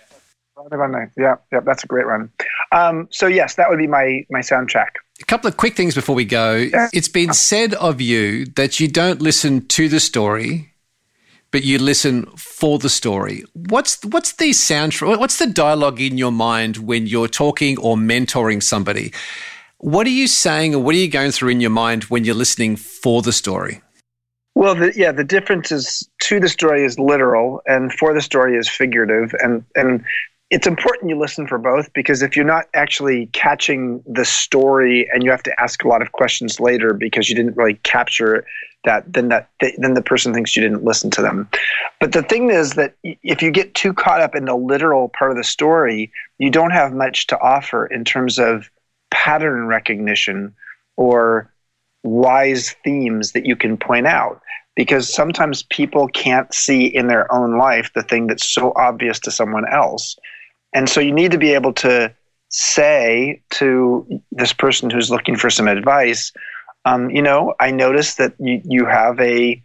Yeah, 1.18 1.36
yeah, 1.52 1.60
that's 1.62 1.84
a 1.84 1.88
great 1.88 2.06
run. 2.06 2.32
Um, 2.72 3.08
so 3.12 3.28
yes, 3.28 3.56
that 3.56 3.70
would 3.70 3.80
be 3.80 3.88
my 3.88 4.26
my 4.30 4.40
soundtrack. 4.40 4.90
A 5.22 5.26
couple 5.26 5.48
of 5.48 5.58
quick 5.58 5.76
things 5.76 5.96
before 5.96 6.16
we 6.16 6.26
go. 6.26 6.70
It's 6.94 7.10
been 7.10 7.34
said 7.34 7.74
of 7.76 8.00
you 8.00 8.46
that 8.56 8.80
you 8.80 8.88
don't 8.88 9.22
listen 9.22 9.66
to 9.68 9.90
the 9.90 10.00
story, 10.00 10.74
but 11.52 11.64
you 11.64 11.78
listen 11.78 12.26
for 12.38 12.80
the 12.80 12.90
story. 12.90 13.44
What's 13.54 14.04
what's 14.06 14.34
the 14.34 14.52
soundtrack? 14.52 15.20
What's 15.20 15.38
the 15.38 15.48
dialogue 15.48 16.00
in 16.00 16.18
your 16.18 16.32
mind 16.32 16.78
when 16.78 17.06
you're 17.06 17.28
talking 17.28 17.78
or 17.80 17.98
mentoring 17.98 18.64
somebody? 18.64 19.12
What 19.80 20.08
are 20.08 20.12
you 20.12 20.28
saying, 20.28 20.76
or 20.76 20.84
what 20.84 20.96
are 20.96 21.00
you 21.00 21.10
going 21.10 21.32
through 21.32 21.50
in 21.50 21.62
your 21.62 21.70
mind 21.70 22.06
when 22.06 22.24
you're 22.24 22.36
listening 22.36 22.76
for 22.76 23.22
the 23.22 23.32
story? 23.32 23.82
Well, 24.56 24.76
the, 24.76 24.92
yeah, 24.96 25.14
the 25.14 25.24
difference 25.24 25.72
is 25.72 26.10
to 26.24 26.40
the 26.40 26.50
story 26.50 26.84
is 26.84 27.00
literal, 27.00 27.62
and 27.66 27.94
for 27.94 28.14
the 28.14 28.22
story 28.22 28.58
is 28.58 28.70
figurative, 28.70 29.34
and 29.40 29.64
and 29.76 30.04
it's 30.50 30.66
important 30.66 31.10
you 31.10 31.20
listen 31.20 31.46
for 31.46 31.58
both 31.58 31.92
because 31.94 32.22
if 32.22 32.36
you're 32.36 32.46
not 32.46 32.66
actually 32.74 33.28
catching 33.28 34.02
the 34.08 34.26
story 34.26 35.08
and 35.14 35.24
you 35.24 35.30
have 35.30 35.44
to 35.44 35.62
ask 35.62 35.84
a 35.84 35.88
lot 35.88 36.02
of 36.02 36.12
questions 36.12 36.60
later 36.60 36.94
because 36.94 37.30
you 37.30 37.36
didn't 37.36 37.56
really 37.56 37.76
capture 37.84 38.46
that 38.86 39.12
then 39.12 39.28
that 39.28 39.50
then 39.60 39.94
the 39.94 40.02
person 40.02 40.34
thinks 40.34 40.56
you 40.56 40.62
didn't 40.62 40.84
listen 40.86 41.12
to 41.12 41.22
them. 41.22 41.50
But 42.00 42.14
the 42.14 42.24
thing 42.24 42.50
is 42.50 42.74
that 42.74 42.96
if 43.04 43.42
you 43.42 43.52
get 43.52 43.76
too 43.76 43.94
caught 43.94 44.22
up 44.22 44.36
in 44.36 44.46
the 44.46 44.56
literal 44.56 45.10
part 45.10 45.32
of 45.32 45.38
the 45.38 45.44
story 45.44 46.12
you 46.38 46.50
don't 46.50 46.72
have 46.72 46.94
much 46.94 47.28
to 47.28 47.40
offer 47.40 47.86
in 47.86 48.04
terms 48.04 48.40
of 48.40 48.70
pattern 49.12 49.68
recognition 49.68 50.56
or 50.98 51.54
wise 52.04 52.76
themes 52.84 53.34
that 53.34 53.46
you 53.46 53.56
can 53.56 53.78
point 53.78 54.08
out 54.08 54.42
because 54.76 55.14
sometimes 55.14 55.64
people 55.64 56.08
can't 56.08 56.54
see 56.54 56.86
in 56.86 57.08
their 57.08 57.32
own 57.34 57.58
life 57.58 57.92
the 57.94 58.04
thing 58.04 58.28
that's 58.28 58.48
so 58.48 58.72
obvious 58.78 59.20
to 59.20 59.30
someone 59.30 59.68
else 59.68 60.16
and 60.74 60.90
so 60.90 61.00
you 61.00 61.14
need 61.14 61.32
to 61.32 61.38
be 61.38 61.54
able 61.54 61.74
to 61.74 62.14
say 62.50 63.42
to 63.52 64.22
this 64.32 64.54
person 64.54 64.90
who's 64.90 65.12
looking 65.12 65.36
for 65.36 65.50
some 65.50 65.68
advice, 65.68 66.32
um, 66.86 67.10
you 67.10 67.22
know, 67.22 67.54
I 67.60 67.72
noticed 67.72 68.18
that 68.18 68.34
you, 68.40 68.62
you 68.64 68.86
have 68.86 69.20
a 69.20 69.62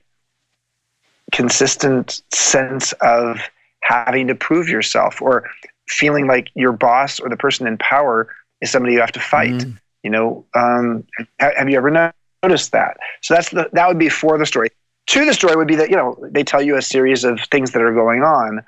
consistent 1.33 2.23
sense 2.33 2.93
of 3.01 3.41
having 3.83 4.29
to 4.29 4.35
prove 4.35 4.69
yourself 4.69 5.21
or 5.21 5.49
feeling 5.89 6.27
like 6.27 6.49
your 6.55 6.73
boss 6.73 7.21
or 7.21 7.29
the 7.29 7.37
person 7.37 7.67
in 7.67 7.77
power 7.79 8.35
is 8.61 8.71
somebody 8.71 8.95
you 8.95 9.01
have 9.01 9.13
to 9.13 9.21
fight. 9.21 9.53
Mm. 9.53 9.79
You 10.03 10.11
know, 10.11 10.47
um, 10.55 11.05
have 11.39 11.69
you 11.69 11.77
ever 11.77 12.13
noticed 12.43 12.73
that? 12.73 12.99
So 13.23 13.35
that's 13.35 13.51
the, 13.51 13.71
that 13.73 13.89
would 13.89 13.99
be 13.99 14.09
for 14.09 14.37
the 14.39 14.47
story. 14.47 14.71
To 15.09 15.25
the 15.25 15.35
story 15.35 15.57
would 15.57 15.69
be 15.69 15.77
that 15.77 15.91
you 15.91 15.97
know 15.97 16.17
they 16.31 16.45
tell 16.45 16.63
you 16.63 16.77
a 16.77 16.83
series 16.83 17.25
of 17.25 17.41
things 17.51 17.73
that 17.73 17.83
are 17.83 17.93
going 17.93 18.23
on, 18.23 18.63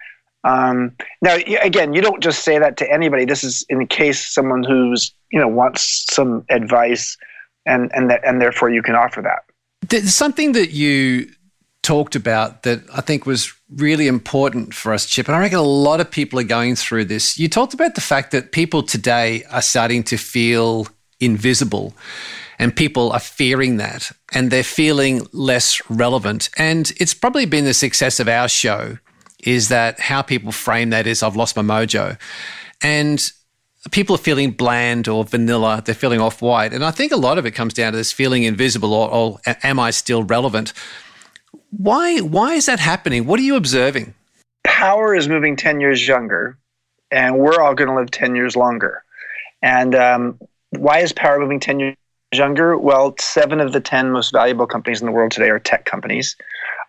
um, 0.47 0.93
now, 1.23 1.37
again, 1.61 1.93
you 1.93 2.01
don't 2.01 2.23
just 2.23 2.45
say 2.45 2.59
that 2.59 2.77
to 2.77 2.91
anybody. 2.91 3.25
This 3.25 3.43
is 3.43 3.67
in 3.69 3.87
case 3.89 4.25
someone 4.25 4.63
who's 4.63 5.13
you 5.33 5.41
know 5.41 5.49
wants 5.49 6.07
some 6.15 6.45
advice, 6.51 7.17
and 7.67 7.91
and 7.95 8.11
that, 8.11 8.21
and 8.25 8.41
therefore 8.41 8.71
you 8.71 8.81
can 8.81 8.95
offer 8.95 9.21
that. 9.23 9.43
There's 9.89 10.15
something 10.15 10.53
that 10.53 10.71
you 10.71 11.31
talked 11.83 12.15
about 12.15 12.63
that 12.63 12.83
I 12.95 13.01
think 13.01 13.27
was 13.27 13.53
really 13.75 14.07
important 14.07 14.73
for 14.73 14.95
us, 14.95 15.07
Chip, 15.07 15.27
and 15.27 15.37
I 15.37 15.41
reckon 15.41 15.59
a 15.59 15.63
lot 15.63 16.01
of 16.01 16.11
people 16.11 16.39
are 16.39 16.45
going 16.45 16.77
through 16.77 17.07
this. 17.07 17.39
You 17.39 17.49
talked 17.49 17.75
about 17.75 17.97
the 17.97 18.01
fact 18.01 18.31
that 18.31 18.53
people 18.53 18.85
today 18.85 19.45
are 19.51 19.63
starting 19.63 20.05
to 20.05 20.17
feel 20.17 20.87
invisible 21.19 21.95
and 22.59 22.75
people 22.75 23.13
are 23.13 23.21
fearing 23.21 23.79
that 23.79 24.13
and 24.33 24.51
they're 24.51 24.65
feeling 24.65 25.27
less 25.33 25.81
relevant. 25.89 26.51
And 26.57 26.93
it's 26.99 27.15
probably 27.15 27.47
been 27.47 27.65
the 27.65 27.75
success 27.75 28.21
of 28.21 28.29
our 28.29 28.49
show 28.49 28.99
is 29.47 29.69
that 29.69 29.99
how 30.01 30.21
people 30.21 30.53
frame 30.53 30.91
that 30.91 31.07
is 31.07 31.23
I've 31.23 31.37
lost 31.37 31.57
my 31.57 31.63
mojo. 31.63 32.19
And 32.83 33.33
people 33.91 34.15
are 34.17 34.19
feeling 34.19 34.51
bland 34.51 35.09
or 35.09 35.25
vanilla, 35.25 35.83
they're 35.85 35.95
feeling 35.95 36.21
off 36.21 36.43
white. 36.43 36.73
And 36.73 36.85
I 36.85 36.91
think 36.91 37.13
a 37.13 37.17
lot 37.17 37.39
of 37.39 37.47
it 37.47 37.53
comes 37.53 37.73
down 37.73 37.93
to 37.93 37.97
this 37.97 38.13
feeling 38.13 38.43
invisible 38.43 38.93
or, 38.93 39.09
or 39.09 39.41
am 39.63 39.79
I 39.79 39.93
still 39.93 40.25
relevant? 40.25 40.73
Why, 41.71 42.19
why 42.19 42.55
is 42.55 42.67
that 42.67 42.81
happening? 42.81 43.27
What 43.27 43.41
are 43.41 43.45
you 43.45 43.57
observing? 43.57 44.15
Power 44.65 45.15
is 45.15 45.29
moving 45.29 45.57
10 45.57 45.81
years 45.81 46.07
younger. 46.07 46.59
and 47.11 47.39
we're 47.39 47.61
all 47.61 47.75
going 47.75 47.89
to 47.89 47.95
live 47.95 48.11
10 48.11 48.35
years 48.35 48.57
longer. 48.57 49.05
And 49.63 49.95
um, 49.95 50.41
why 50.71 50.99
is 50.99 51.13
power 51.13 51.39
moving 51.39 51.61
10 51.61 51.81
years 51.81 51.97
younger? 52.35 52.77
Well, 52.77 53.15
seven 53.21 53.61
of 53.61 53.73
the 53.73 53.81
10 53.81 54.11
most 54.11 54.33
valuable 54.33 54.67
companies 54.67 55.01
in 55.01 55.07
the 55.07 55.13
world 55.13 55.31
today 55.31 55.51
are 55.51 55.59
tech 55.59 55.85
companies. 55.85 56.37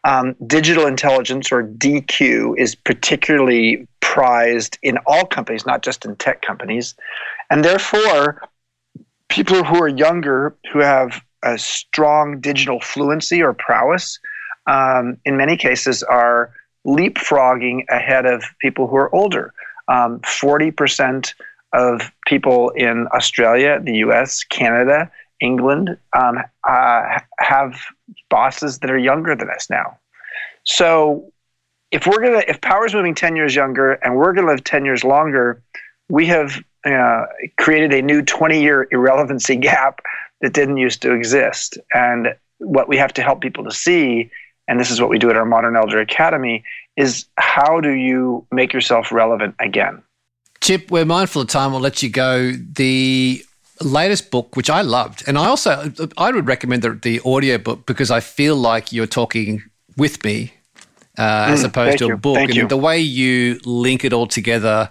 Um, 0.04 0.36
digital 0.46 0.86
intelligence, 0.86 1.52
or 1.52 1.64
DQ, 1.64 2.58
is 2.58 2.76
particularly 2.76 3.88
prized 4.00 4.78
in 4.82 4.98
all 5.06 5.26
companies, 5.26 5.66
not 5.66 5.84
just 5.84 6.06
in 6.06 6.16
tech 6.16 6.42
companies. 6.42 6.96
And 7.50 7.64
therefore, 7.64 8.42
people 9.30 9.64
who 9.64 9.82
are 9.82 9.88
younger, 9.88 10.56
who 10.72 10.80
have 10.80 11.22
a 11.44 11.58
strong 11.58 12.40
digital 12.40 12.80
fluency 12.80 13.42
or 13.42 13.54
prowess, 13.54 14.20
um, 14.68 15.18
in 15.26 15.38
many 15.38 15.58
cases 15.58 16.04
are 16.04 16.52
leapfrogging 16.86 17.84
ahead 17.90 18.26
of 18.26 18.44
people 18.60 18.88
who 18.88 18.96
are 18.96 19.14
older. 19.14 19.54
Um, 19.88 20.20
40% 20.20 21.34
of 21.74 22.12
people 22.26 22.70
in 22.72 23.08
Australia, 23.14 23.80
the 23.82 23.98
US, 23.98 24.44
Canada, 24.46 25.12
England 25.42 25.98
um, 26.14 26.40
uh, 26.68 27.20
have 27.40 27.80
bosses 28.30 28.80
that 28.80 28.92
are 28.92 28.98
younger 28.98 29.36
than 29.36 29.50
us 29.50 29.70
now. 29.70 29.98
So 30.64 31.32
if 31.92 32.06
we're 32.06 32.22
gonna, 32.22 32.44
if 32.48 32.60
power's 32.62 32.94
moving 32.94 33.16
10 33.16 33.36
years 33.36 33.56
younger 33.56 33.94
and 33.94 34.16
we're 34.16 34.34
gonna 34.34 34.48
live 34.48 34.64
10 34.64 34.86
years 34.86 35.04
longer, 35.04 35.62
we 36.10 36.26
have 36.28 36.62
uh, 36.86 37.26
created 37.58 37.94
a 37.94 38.02
new 38.02 38.22
20 38.22 38.62
year 38.62 38.88
irrelevancy 38.92 39.56
gap 39.58 40.02
that 40.42 40.54
didn't 40.54 40.78
used 40.78 41.02
to 41.02 41.14
exist. 41.14 41.78
And 41.94 42.36
what 42.60 42.88
we 42.88 42.98
have 42.98 43.14
to 43.14 43.22
help 43.22 43.42
people 43.42 43.64
to 43.64 43.72
see, 43.72 44.30
and 44.68 44.80
this 44.80 44.92
is 44.92 45.00
what 45.00 45.10
we 45.10 45.20
do 45.20 45.30
at 45.30 45.36
our 45.36 45.46
Modern 45.46 45.76
Elder 45.76 46.00
Academy, 46.00 46.64
is 46.96 47.26
how 47.38 47.80
do 47.80 47.92
you 47.92 48.46
make 48.52 48.74
yourself 48.74 49.12
relevant 49.12 49.56
again? 49.60 50.02
Chip, 50.62 50.92
we're 50.92 51.06
mindful 51.06 51.44
of 51.44 51.48
time. 51.48 51.72
We'll 51.72 51.82
let 51.82 52.02
you 52.02 52.10
go. 52.10 52.52
The 52.52 53.44
latest 53.82 54.32
book, 54.32 54.56
which 54.56 54.70
I 54.70 54.82
loved, 54.82 55.24
and 55.28 55.38
I 55.38 55.48
also 55.48 55.92
I 56.18 56.32
would 56.32 56.48
recommend 56.48 56.82
the, 56.82 56.92
the 56.92 57.22
audio 57.26 57.58
book 57.58 57.86
because 57.86 58.12
I 58.12 58.20
feel 58.20 58.56
like 58.56 58.92
you're 58.92 59.08
talking 59.08 59.64
with 59.98 60.24
me 60.24 60.54
uh, 61.18 61.48
mm, 61.48 61.50
as 61.50 61.64
opposed 61.64 61.98
to 62.00 62.14
a 62.14 62.18
book. 62.18 62.36
Thank 62.36 62.50
and 62.50 62.58
you. 62.58 62.68
the 62.68 62.78
way 62.78 63.00
you 63.00 63.60
link 63.66 64.04
it 64.04 64.14
all 64.14 64.28
together, 64.28 64.90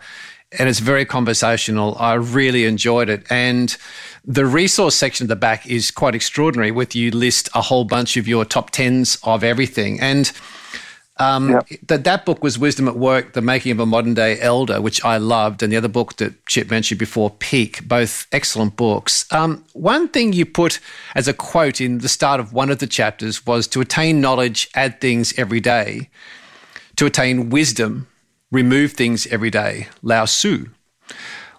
and 0.58 0.68
it's 0.68 0.80
very 0.80 1.04
conversational. 1.04 1.96
I 1.98 2.14
really 2.14 2.64
enjoyed 2.64 3.08
it. 3.08 3.24
And 3.30 3.76
the 4.24 4.44
resource 4.44 4.94
section 4.94 5.26
at 5.26 5.28
the 5.28 5.36
back 5.36 5.66
is 5.66 5.90
quite 5.90 6.14
extraordinary, 6.14 6.70
with 6.70 6.94
you 6.94 7.10
list 7.10 7.48
a 7.54 7.62
whole 7.62 7.84
bunch 7.84 8.16
of 8.16 8.26
your 8.26 8.44
top 8.44 8.70
tens 8.70 9.18
of 9.22 9.44
everything. 9.44 10.00
And 10.00 10.32
um, 11.18 11.50
Yep. 11.50 11.68
that 11.88 12.04
that 12.04 12.24
book 12.26 12.42
was 12.42 12.58
Wisdom 12.58 12.88
at 12.88 12.96
Work: 12.96 13.32
The 13.32 13.40
Making 13.40 13.72
of 13.72 13.80
a 13.80 13.86
Modern 13.86 14.14
Day 14.14 14.38
Elder, 14.40 14.80
which 14.80 15.04
I 15.04 15.16
loved, 15.16 15.62
and 15.62 15.72
the 15.72 15.76
other 15.76 15.88
book 15.88 16.16
that 16.16 16.44
Chip 16.46 16.70
mentioned 16.70 16.98
before, 16.98 17.30
Peak, 17.30 17.86
both 17.88 18.26
excellent 18.32 18.76
books. 18.76 19.30
Um, 19.32 19.64
one 19.72 20.08
thing 20.08 20.32
you 20.32 20.44
put 20.46 20.80
as 21.14 21.26
a 21.28 21.32
quote 21.32 21.80
in 21.80 21.98
the 21.98 22.08
start 22.08 22.40
of 22.40 22.52
one 22.52 22.70
of 22.70 22.78
the 22.78 22.86
chapters 22.86 23.46
was 23.46 23.66
to 23.68 23.80
attain 23.80 24.20
knowledge, 24.20 24.68
add 24.74 25.00
things 25.00 25.32
every 25.38 25.60
day. 25.60 26.10
To 26.96 27.06
attain 27.06 27.50
wisdom, 27.50 28.06
remove 28.50 28.92
things 28.92 29.26
every 29.26 29.50
day. 29.50 29.88
Lao 30.02 30.24
Tzu. 30.24 30.66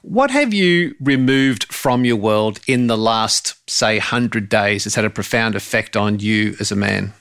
What 0.01 0.31
have 0.31 0.53
you 0.53 0.95
removed 1.01 1.65
from 1.65 2.05
your 2.05 2.15
world 2.15 2.59
in 2.65 2.87
the 2.87 2.97
last, 2.97 3.55
say, 3.69 3.99
hundred 3.99 4.47
days 4.49 4.83
that's 4.85 4.95
had 4.95 5.03
a 5.05 5.09
profound 5.09 5.53
effect 5.55 5.97
on 5.97 6.19
you 6.19 6.55
as 6.59 6.71
a 6.71 6.75
man? 6.75 7.13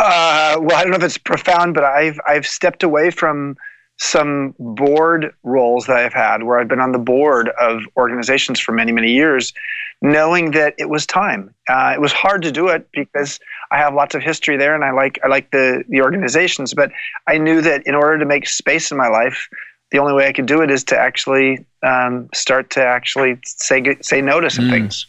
Uh, 0.00 0.56
well, 0.62 0.78
I 0.78 0.82
don't 0.82 0.92
know 0.92 0.96
if 0.96 1.02
it's 1.02 1.18
profound, 1.18 1.74
but 1.74 1.84
I've 1.84 2.18
I've 2.26 2.46
stepped 2.46 2.82
away 2.82 3.10
from 3.10 3.56
some 3.98 4.54
board 4.58 5.34
roles 5.42 5.84
that 5.84 5.98
I've 5.98 6.14
had, 6.14 6.42
where 6.42 6.58
I've 6.58 6.68
been 6.68 6.80
on 6.80 6.92
the 6.92 6.98
board 6.98 7.50
of 7.60 7.82
organizations 7.98 8.58
for 8.58 8.72
many 8.72 8.92
many 8.92 9.12
years, 9.12 9.52
knowing 10.00 10.52
that 10.52 10.74
it 10.78 10.88
was 10.88 11.04
time. 11.04 11.54
Uh, 11.68 11.92
it 11.94 12.00
was 12.00 12.12
hard 12.12 12.40
to 12.42 12.50
do 12.50 12.68
it 12.68 12.88
because 12.94 13.38
I 13.70 13.76
have 13.76 13.92
lots 13.92 14.14
of 14.14 14.22
history 14.22 14.56
there, 14.56 14.74
and 14.74 14.84
I 14.84 14.92
like 14.92 15.18
I 15.22 15.28
like 15.28 15.50
the 15.50 15.84
the 15.90 16.00
organizations. 16.00 16.72
But 16.72 16.92
I 17.26 17.36
knew 17.36 17.60
that 17.60 17.86
in 17.86 17.94
order 17.94 18.18
to 18.18 18.24
make 18.24 18.48
space 18.48 18.90
in 18.90 18.96
my 18.96 19.08
life, 19.08 19.48
the 19.90 19.98
only 19.98 20.14
way 20.14 20.26
I 20.26 20.32
could 20.32 20.46
do 20.46 20.62
it 20.62 20.70
is 20.70 20.82
to 20.84 20.98
actually 20.98 21.66
um, 21.82 22.30
start 22.32 22.70
to 22.70 22.82
actually 22.82 23.38
say 23.44 23.98
say 24.00 24.22
no 24.22 24.40
to 24.40 24.48
some 24.48 24.70
things. 24.70 25.06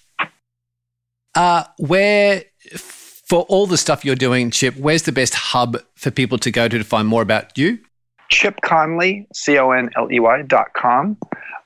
Uh, 1.34 1.64
where, 1.78 2.44
for 3.32 3.44
all 3.44 3.66
the 3.66 3.78
stuff 3.78 4.04
you're 4.04 4.14
doing, 4.28 4.52
Chip, 4.52 4.76
where's 4.76 5.04
the 5.04 5.12
best 5.14 5.34
hub 5.34 5.78
for 5.96 6.12
people 6.12 6.38
to 6.40 6.52
go 6.52 6.68
to 6.68 6.78
to 6.78 6.84
find 6.84 7.08
more 7.08 7.22
about 7.22 7.58
you? 7.58 7.80
Chip 8.30 8.60
Conley, 8.62 9.26
C 9.34 9.58
O 9.58 9.72
N 9.72 9.90
L 9.96 10.10
E 10.12 10.20
Y 10.20 10.42
dot 10.42 10.74
com. 10.76 11.16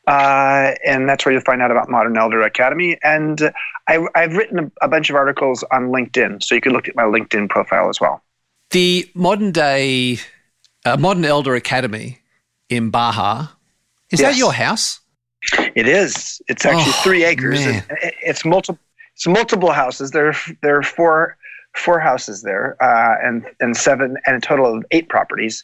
Uh, 0.08 0.76
and 0.86 1.10
that's 1.10 1.26
where 1.26 1.34
you'll 1.34 1.42
find 1.42 1.64
out 1.64 1.72
about 1.72 1.90
Modern 1.90 2.16
Elder 2.18 2.44
Academy. 2.44 3.00
And 3.04 3.42
uh, 3.42 3.52
I, 3.88 4.06
I've 4.14 4.34
written 4.34 4.60
a, 4.60 4.86
a 4.86 4.88
bunch 4.88 5.10
of 5.10 5.16
articles 5.16 5.64
on 5.72 5.88
LinkedIn, 5.90 6.44
so 6.44 6.54
you 6.54 6.62
can 6.62 6.72
look 6.74 6.88
at 6.88 6.96
my 6.96 7.02
LinkedIn 7.04 7.50
profile 7.50 7.90
as 7.90 8.00
well. 8.00 8.22
The 8.70 9.10
modern 9.16 9.52
day, 9.52 10.20
uh, 10.86 10.98
Modern 10.98 11.26
Elder 11.26 11.56
Academy 11.56 12.20
in 12.70 12.92
Baja, 12.92 13.48
is 14.12 14.20
that 14.20 14.38
your 14.38 14.54
house? 14.54 15.00
It 15.74 15.88
is. 15.88 16.40
It's 16.48 16.64
actually 16.64 16.94
Oh, 16.96 17.02
three 17.04 17.24
acres. 17.24 17.66
it- 17.66 17.84
It's 18.22 18.46
multiple. 18.46 18.78
It's 19.16 19.26
multiple 19.26 19.72
houses. 19.72 20.12
There, 20.12 20.36
there 20.62 20.78
are 20.78 20.84
four, 20.84 21.38
four 21.76 22.00
houses 22.00 22.42
there, 22.42 22.82
uh, 22.82 23.16
and 23.24 23.46
and 23.60 23.78
seven, 23.78 24.18
and 24.26 24.38
a 24.38 24.40
total 24.40 24.78
of 24.78 24.86
eight 24.92 25.10
properties. 25.10 25.64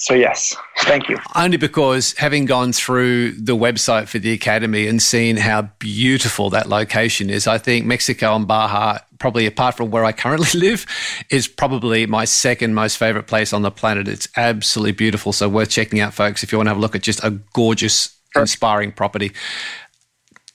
So 0.00 0.14
yes, 0.14 0.56
thank 0.78 1.10
you. 1.10 1.18
Only 1.34 1.58
because 1.58 2.14
having 2.14 2.46
gone 2.46 2.72
through 2.72 3.32
the 3.32 3.54
website 3.54 4.08
for 4.08 4.18
the 4.18 4.32
academy 4.32 4.86
and 4.86 5.00
seen 5.00 5.36
how 5.36 5.62
beautiful 5.78 6.48
that 6.50 6.70
location 6.70 7.28
is, 7.28 7.46
I 7.46 7.58
think 7.58 7.84
Mexico 7.84 8.34
and 8.34 8.48
Baja, 8.48 9.00
probably 9.18 9.44
apart 9.44 9.76
from 9.76 9.90
where 9.90 10.06
I 10.06 10.12
currently 10.12 10.58
live, 10.68 10.86
is 11.28 11.46
probably 11.46 12.06
my 12.06 12.24
second 12.24 12.72
most 12.72 12.96
favorite 12.96 13.26
place 13.26 13.52
on 13.52 13.60
the 13.60 13.70
planet. 13.70 14.08
It's 14.08 14.26
absolutely 14.38 14.92
beautiful. 14.92 15.34
So 15.34 15.50
worth 15.50 15.68
checking 15.68 16.00
out, 16.00 16.14
folks, 16.14 16.42
if 16.42 16.50
you 16.50 16.56
want 16.56 16.68
to 16.68 16.70
have 16.70 16.78
a 16.78 16.80
look 16.80 16.96
at 16.96 17.02
just 17.02 17.22
a 17.22 17.32
gorgeous, 17.52 18.16
inspiring 18.34 18.92
property. 18.92 19.32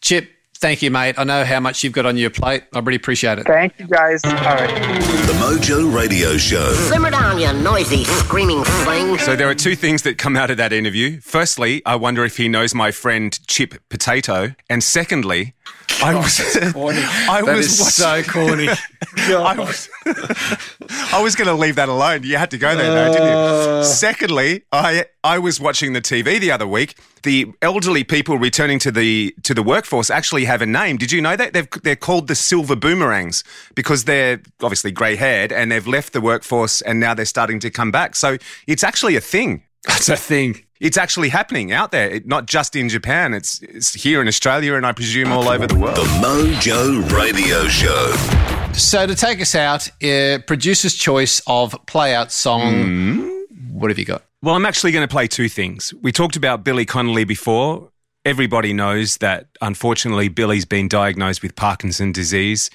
Chip, 0.01 0.27
thank 0.57 0.81
you, 0.81 0.91
mate. 0.91 1.15
I 1.17 1.23
know 1.23 1.43
how 1.43 1.59
much 1.59 1.83
you've 1.83 1.93
got 1.93 2.05
on 2.05 2.17
your 2.17 2.29
plate. 2.29 2.63
I 2.73 2.79
really 2.79 2.95
appreciate 2.95 3.39
it. 3.39 3.45
Thank 3.45 3.79
you, 3.79 3.87
guys. 3.87 4.21
All 4.23 4.33
right. 4.33 4.69
The 5.27 5.33
Mojo 5.33 5.95
Radio 5.95 6.37
Show. 6.37 6.73
Simmer 6.73 7.11
down, 7.11 7.39
you 7.39 7.51
noisy, 7.61 8.03
screaming 8.05 8.63
thing. 8.63 9.17
So 9.19 9.35
there 9.35 9.49
are 9.49 9.55
two 9.55 9.75
things 9.75 10.01
that 10.03 10.17
come 10.17 10.35
out 10.35 10.49
of 10.49 10.57
that 10.57 10.73
interview. 10.73 11.19
Firstly, 11.21 11.81
I 11.85 11.95
wonder 11.95 12.25
if 12.25 12.37
he 12.37 12.47
knows 12.47 12.73
my 12.73 12.91
friend 12.91 13.37
Chip 13.47 13.75
Potato, 13.89 14.55
and 14.69 14.83
secondly, 14.83 15.53
I 16.03 16.15
was 16.15 16.39
I 16.57 17.41
That 17.41 17.55
was 17.55 17.65
is 17.79 17.79
watching- 17.99 18.23
so 18.25 18.31
corny. 18.31 18.67
I 19.17 19.55
was, 19.57 19.89
I 20.05 21.21
was 21.21 21.35
going 21.35 21.47
to 21.47 21.53
leave 21.53 21.75
that 21.77 21.87
alone. 21.89 22.23
You 22.23 22.37
had 22.37 22.51
to 22.51 22.57
go 22.57 22.75
there, 22.75 22.93
though, 22.93 23.13
didn't 23.13 23.27
you? 23.27 23.33
Uh. 23.33 23.83
Secondly, 23.83 24.63
I 24.71 25.05
I 25.23 25.39
was 25.39 25.59
watching 25.59 25.93
the 25.93 26.01
TV 26.01 26.39
the 26.39 26.51
other 26.51 26.67
week. 26.67 26.95
The 27.23 27.51
elderly 27.61 28.03
people 28.03 28.37
returning 28.37 28.77
to 28.79 28.91
the 28.91 29.33
to 29.43 29.53
the 29.53 29.63
workforce 29.63 30.09
actually 30.09 30.45
have 30.45 30.61
a 30.61 30.65
name. 30.65 30.97
Did 30.97 31.11
you 31.11 31.21
know 31.21 31.35
that 31.35 31.53
they've, 31.53 31.67
they're 31.83 31.95
called 31.95 32.27
the 32.27 32.35
silver 32.35 32.75
boomerangs 32.75 33.43
because 33.73 34.03
they're 34.03 34.41
obviously 34.61 34.91
grey 34.91 35.15
haired 35.15 35.51
and 35.51 35.71
they've 35.71 35.87
left 35.87 36.13
the 36.13 36.21
workforce 36.21 36.81
and 36.81 36.99
now 36.99 37.13
they're 37.13 37.25
starting 37.25 37.59
to 37.61 37.69
come 37.69 37.91
back. 37.91 38.15
So 38.15 38.37
it's 38.67 38.83
actually 38.83 39.15
a 39.15 39.21
thing. 39.21 39.63
It's 39.89 40.09
a 40.09 40.17
thing. 40.17 40.61
It's 40.79 40.97
actually 40.97 41.29
happening 41.29 41.71
out 41.71 41.91
there, 41.91 42.09
it, 42.09 42.27
not 42.27 42.47
just 42.47 42.75
in 42.75 42.89
Japan. 42.89 43.33
It's, 43.33 43.61
it's 43.61 43.93
here 43.93 44.21
in 44.21 44.27
Australia 44.27 44.75
and 44.75 44.85
I 44.85 44.91
presume 44.91 45.31
all 45.31 45.47
over 45.47 45.67
the 45.67 45.75
world. 45.75 45.95
The 45.95 46.01
Mojo 46.21 47.11
Radio 47.11 47.65
Show. 47.67 48.13
So 48.73 49.07
to 49.07 49.15
take 49.15 49.39
us 49.41 49.55
out, 49.55 49.87
uh, 50.03 50.39
producer's 50.45 50.95
choice 50.95 51.41
of 51.47 51.75
play 51.85 52.13
out 52.13 52.31
song. 52.31 53.29
What 53.71 53.89
have 53.89 53.97
you 53.97 54.05
got? 54.05 54.23
Well, 54.41 54.53
I'm 54.53 54.65
actually 54.65 54.91
going 54.91 55.07
to 55.07 55.11
play 55.11 55.27
two 55.27 55.49
things. 55.49 55.93
We 56.01 56.11
talked 56.11 56.35
about 56.35 56.63
Billy 56.63 56.85
Connolly 56.85 57.23
before. 57.23 57.89
Everybody 58.25 58.73
knows 58.73 59.17
that 59.17 59.47
unfortunately 59.61 60.27
Billy's 60.27 60.65
been 60.65 60.87
diagnosed 60.87 61.41
with 61.41 61.55
Parkinson's 61.55 62.13
disease. 62.13 62.69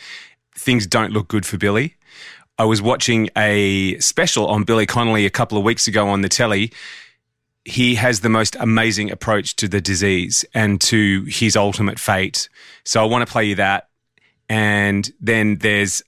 Things 0.56 0.86
don't 0.86 1.12
look 1.12 1.28
good 1.28 1.44
for 1.44 1.58
Billy. 1.58 1.96
I 2.58 2.64
was 2.64 2.82
watching 2.82 3.30
a 3.36 3.98
special 3.98 4.46
on 4.46 4.64
Billy 4.64 4.84
Connolly 4.86 5.26
a 5.26 5.30
couple 5.30 5.56
of 5.56 5.64
weeks 5.64 5.88
ago 5.88 6.08
on 6.08 6.20
the 6.20 6.28
telly. 6.28 6.72
He 7.70 7.94
has 7.94 8.18
the 8.18 8.28
most 8.28 8.56
amazing 8.58 9.12
approach 9.12 9.54
to 9.56 9.68
the 9.68 9.80
disease 9.80 10.44
and 10.54 10.80
to 10.80 11.22
his 11.28 11.54
ultimate 11.56 12.00
fate. 12.00 12.48
So 12.84 13.00
I 13.00 13.06
want 13.06 13.24
to 13.24 13.30
play 13.30 13.44
you 13.44 13.54
that. 13.54 13.88
And 14.48 15.08
then 15.20 15.58
there's 15.58 16.02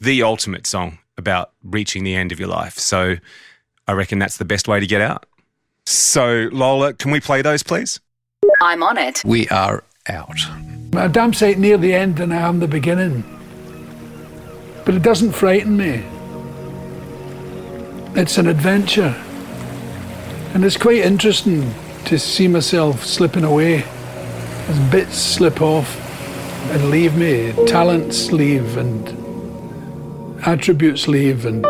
the 0.00 0.22
ultimate 0.22 0.66
song 0.66 0.98
about 1.18 1.52
reaching 1.62 2.04
the 2.04 2.14
end 2.14 2.32
of 2.32 2.40
your 2.40 2.48
life. 2.48 2.78
So 2.78 3.16
I 3.86 3.92
reckon 3.92 4.18
that's 4.18 4.38
the 4.38 4.46
best 4.46 4.66
way 4.66 4.80
to 4.80 4.86
get 4.86 5.02
out. 5.02 5.26
So, 5.84 6.48
Lola, 6.50 6.94
can 6.94 7.10
we 7.10 7.20
play 7.20 7.42
those, 7.42 7.62
please? 7.62 8.00
I'm 8.62 8.82
on 8.82 8.96
it. 8.96 9.22
We 9.26 9.46
are 9.50 9.84
out. 10.08 10.38
I'm 10.94 11.12
damn 11.12 11.34
sight 11.34 11.58
near 11.58 11.76
the 11.76 11.92
end 11.92 12.16
than 12.16 12.32
I 12.32 12.48
am 12.48 12.60
the 12.60 12.66
beginning. 12.66 13.24
But 14.86 14.94
it 14.94 15.02
doesn't 15.02 15.32
frighten 15.32 15.76
me. 15.76 16.02
It's 18.18 18.38
an 18.38 18.46
adventure. 18.46 19.14
And 20.54 20.64
it's 20.64 20.76
quite 20.76 20.98
interesting 20.98 21.74
to 22.04 22.16
see 22.16 22.46
myself 22.46 23.04
slipping 23.04 23.42
away 23.42 23.82
as 23.82 24.78
bits 24.92 25.18
slip 25.18 25.60
off 25.60 25.98
and 26.70 26.90
leave 26.90 27.16
me, 27.16 27.52
talents 27.66 28.30
leave 28.30 28.76
and 28.76 29.08
attributes 30.46 31.08
leave 31.08 31.44
and 31.44 31.66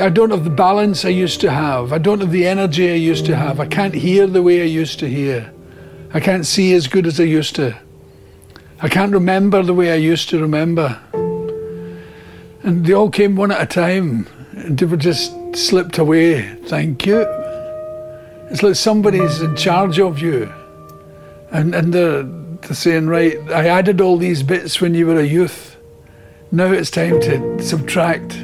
I 0.00 0.08
don't 0.08 0.30
have 0.30 0.42
the 0.42 0.50
balance 0.50 1.04
I 1.04 1.10
used 1.10 1.40
to 1.42 1.50
have. 1.52 1.92
I 1.92 1.98
don't 1.98 2.18
have 2.20 2.32
the 2.32 2.44
energy 2.44 2.90
I 2.90 2.94
used 2.94 3.24
to 3.26 3.36
have. 3.36 3.60
I 3.60 3.66
can't 3.66 3.94
hear 3.94 4.26
the 4.26 4.42
way 4.42 4.62
I 4.62 4.64
used 4.64 4.98
to 4.98 5.08
hear. 5.08 5.52
I 6.12 6.18
can't 6.18 6.44
see 6.44 6.74
as 6.74 6.88
good 6.88 7.06
as 7.06 7.20
I 7.20 7.24
used 7.24 7.54
to. 7.56 7.78
I 8.80 8.88
can't 8.88 9.12
remember 9.12 9.62
the 9.62 9.74
way 9.74 9.92
I 9.92 9.96
used 9.96 10.28
to 10.30 10.40
remember. 10.40 10.98
And 12.64 12.84
they 12.84 12.94
all 12.94 13.10
came 13.10 13.36
one 13.36 13.52
at 13.52 13.62
a 13.62 13.66
time 13.66 14.26
and 14.56 14.76
they 14.76 14.86
were 14.86 14.96
just 14.96 15.32
slipped 15.54 15.98
away. 15.98 16.56
Thank 16.64 17.06
you. 17.06 17.41
It's 18.52 18.62
like 18.62 18.76
somebody's 18.76 19.40
in 19.40 19.56
charge 19.56 19.98
of 19.98 20.18
you. 20.18 20.52
And, 21.50 21.74
and 21.74 21.94
they're, 21.94 22.22
they're 22.22 22.74
saying, 22.74 23.06
right, 23.06 23.38
I 23.50 23.66
added 23.66 24.02
all 24.02 24.18
these 24.18 24.42
bits 24.42 24.78
when 24.78 24.94
you 24.94 25.06
were 25.06 25.18
a 25.18 25.24
youth. 25.24 25.78
Now 26.50 26.66
it's 26.66 26.90
time 26.90 27.18
to 27.22 27.62
subtract. 27.62 28.34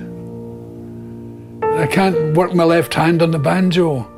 I 1.63 1.87
can't 1.87 2.35
work 2.35 2.55
my 2.55 2.65
left 2.65 2.95
hand 2.95 3.21
on 3.21 3.33
the 3.33 3.39
banjo. 3.39 4.11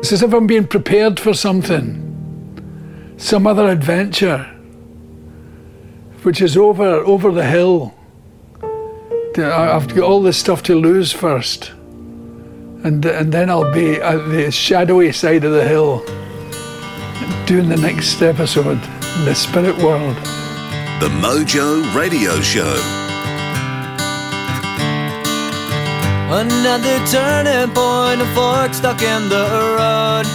It's 0.00 0.12
as 0.12 0.22
if 0.22 0.34
I'm 0.34 0.46
being 0.46 0.66
prepared 0.66 1.18
for 1.18 1.32
something, 1.32 3.14
some 3.16 3.46
other 3.46 3.68
adventure, 3.68 4.44
which 6.24 6.42
is 6.42 6.58
over 6.58 6.96
over 6.96 7.32
the 7.32 7.46
hill. 7.46 7.94
I've 9.38 9.88
got 9.88 10.04
all 10.04 10.20
this 10.22 10.36
stuff 10.36 10.62
to 10.64 10.74
lose 10.74 11.10
first, 11.10 11.72
and 12.84 13.04
and 13.04 13.32
then 13.32 13.50
I'll 13.50 13.72
be 13.72 14.00
at 14.00 14.28
the 14.28 14.50
shadowy 14.50 15.12
side 15.12 15.44
of 15.44 15.52
the 15.52 15.66
hill, 15.66 16.04
doing 17.46 17.68
the 17.68 17.76
next 17.76 18.22
episode 18.22 18.80
in 19.18 19.24
the 19.24 19.34
spirit 19.34 19.76
world. 19.78 20.16
The 21.00 21.08
Mojo 21.20 21.94
Radio 21.94 22.40
Show. 22.40 22.76
Another 26.32 26.98
turning 27.06 27.74
point, 27.74 28.20
a 28.22 28.28
fork 28.34 28.72
stuck 28.72 29.02
in 29.02 29.28
the 29.28 29.46
road. 29.76 30.26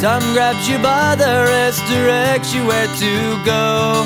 Time 0.00 0.32
grabs 0.32 0.68
you 0.68 0.78
by 0.78 1.14
the 1.14 1.46
wrist, 1.46 1.80
directs 1.86 2.52
you 2.52 2.66
where 2.66 2.86
to 2.86 3.44
go. 3.44 4.04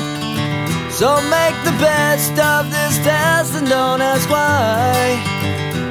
So 0.91 1.15
make 1.29 1.55
the 1.65 1.75
best 1.81 2.37
of 2.39 2.69
this 2.69 2.97
test 2.99 3.55
and 3.55 3.67
don't 3.67 4.01
ask 4.01 4.29
why. 4.29 5.17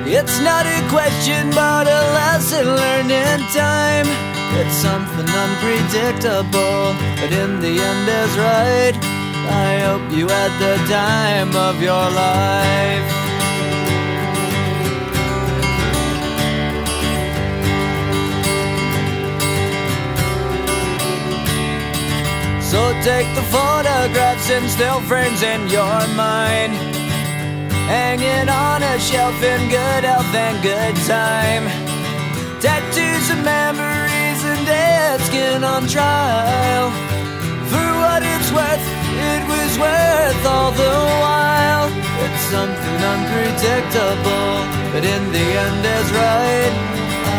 It's 0.06 0.38
not 0.40 0.61
a 0.61 0.61
question, 0.92 1.48
but 1.50 1.86
a 1.88 2.02
lesson 2.20 2.66
learned 2.66 3.10
in 3.10 3.40
time. 3.48 4.06
It's 4.60 4.76
something 4.76 5.26
unpredictable, 5.44 6.92
but 7.16 7.32
in 7.32 7.60
the 7.60 7.74
end 7.80 8.06
is 8.22 8.32
right. 8.36 8.94
I 9.48 9.78
hope 9.86 10.12
you 10.12 10.28
had 10.28 10.52
the 10.60 10.76
time 10.92 11.56
of 11.56 11.80
your 11.80 12.06
life. 12.24 13.08
So 22.70 22.92
take 23.02 23.34
the 23.34 23.46
photographs 23.50 24.50
and 24.50 24.68
still 24.68 25.00
frames 25.00 25.42
in 25.42 25.68
your 25.68 26.06
mind. 26.14 26.91
Hanging 27.92 28.48
on 28.48 28.82
a 28.82 28.98
shelf 28.98 29.36
in 29.42 29.68
good 29.68 30.04
health 30.04 30.34
and 30.34 30.56
good 30.62 30.96
time. 31.04 31.64
Tattoos 32.58 33.28
and 33.28 33.44
memories 33.44 34.40
and 34.48 34.64
dead 34.64 35.20
skin 35.20 35.62
on 35.62 35.86
trial. 35.86 36.88
For 37.68 37.88
what 38.00 38.22
it's 38.24 38.50
worth, 38.50 38.86
it 39.28 39.42
was 39.44 39.72
worth 39.76 40.42
all 40.46 40.72
the 40.72 40.96
while. 41.20 41.88
It's 42.24 42.44
something 42.48 43.00
unpredictable, 43.12 44.52
but 44.92 45.04
in 45.04 45.22
the 45.36 45.46
end 45.66 45.84
is 45.84 46.08
right. 46.16 46.74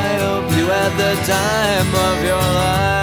I 0.05 0.09
hope 0.21 0.47
you 0.55 0.65
had 0.69 0.93
the 1.01 1.13
time 1.25 1.89
of 2.09 2.15
your 2.29 2.45
life. 2.61 3.02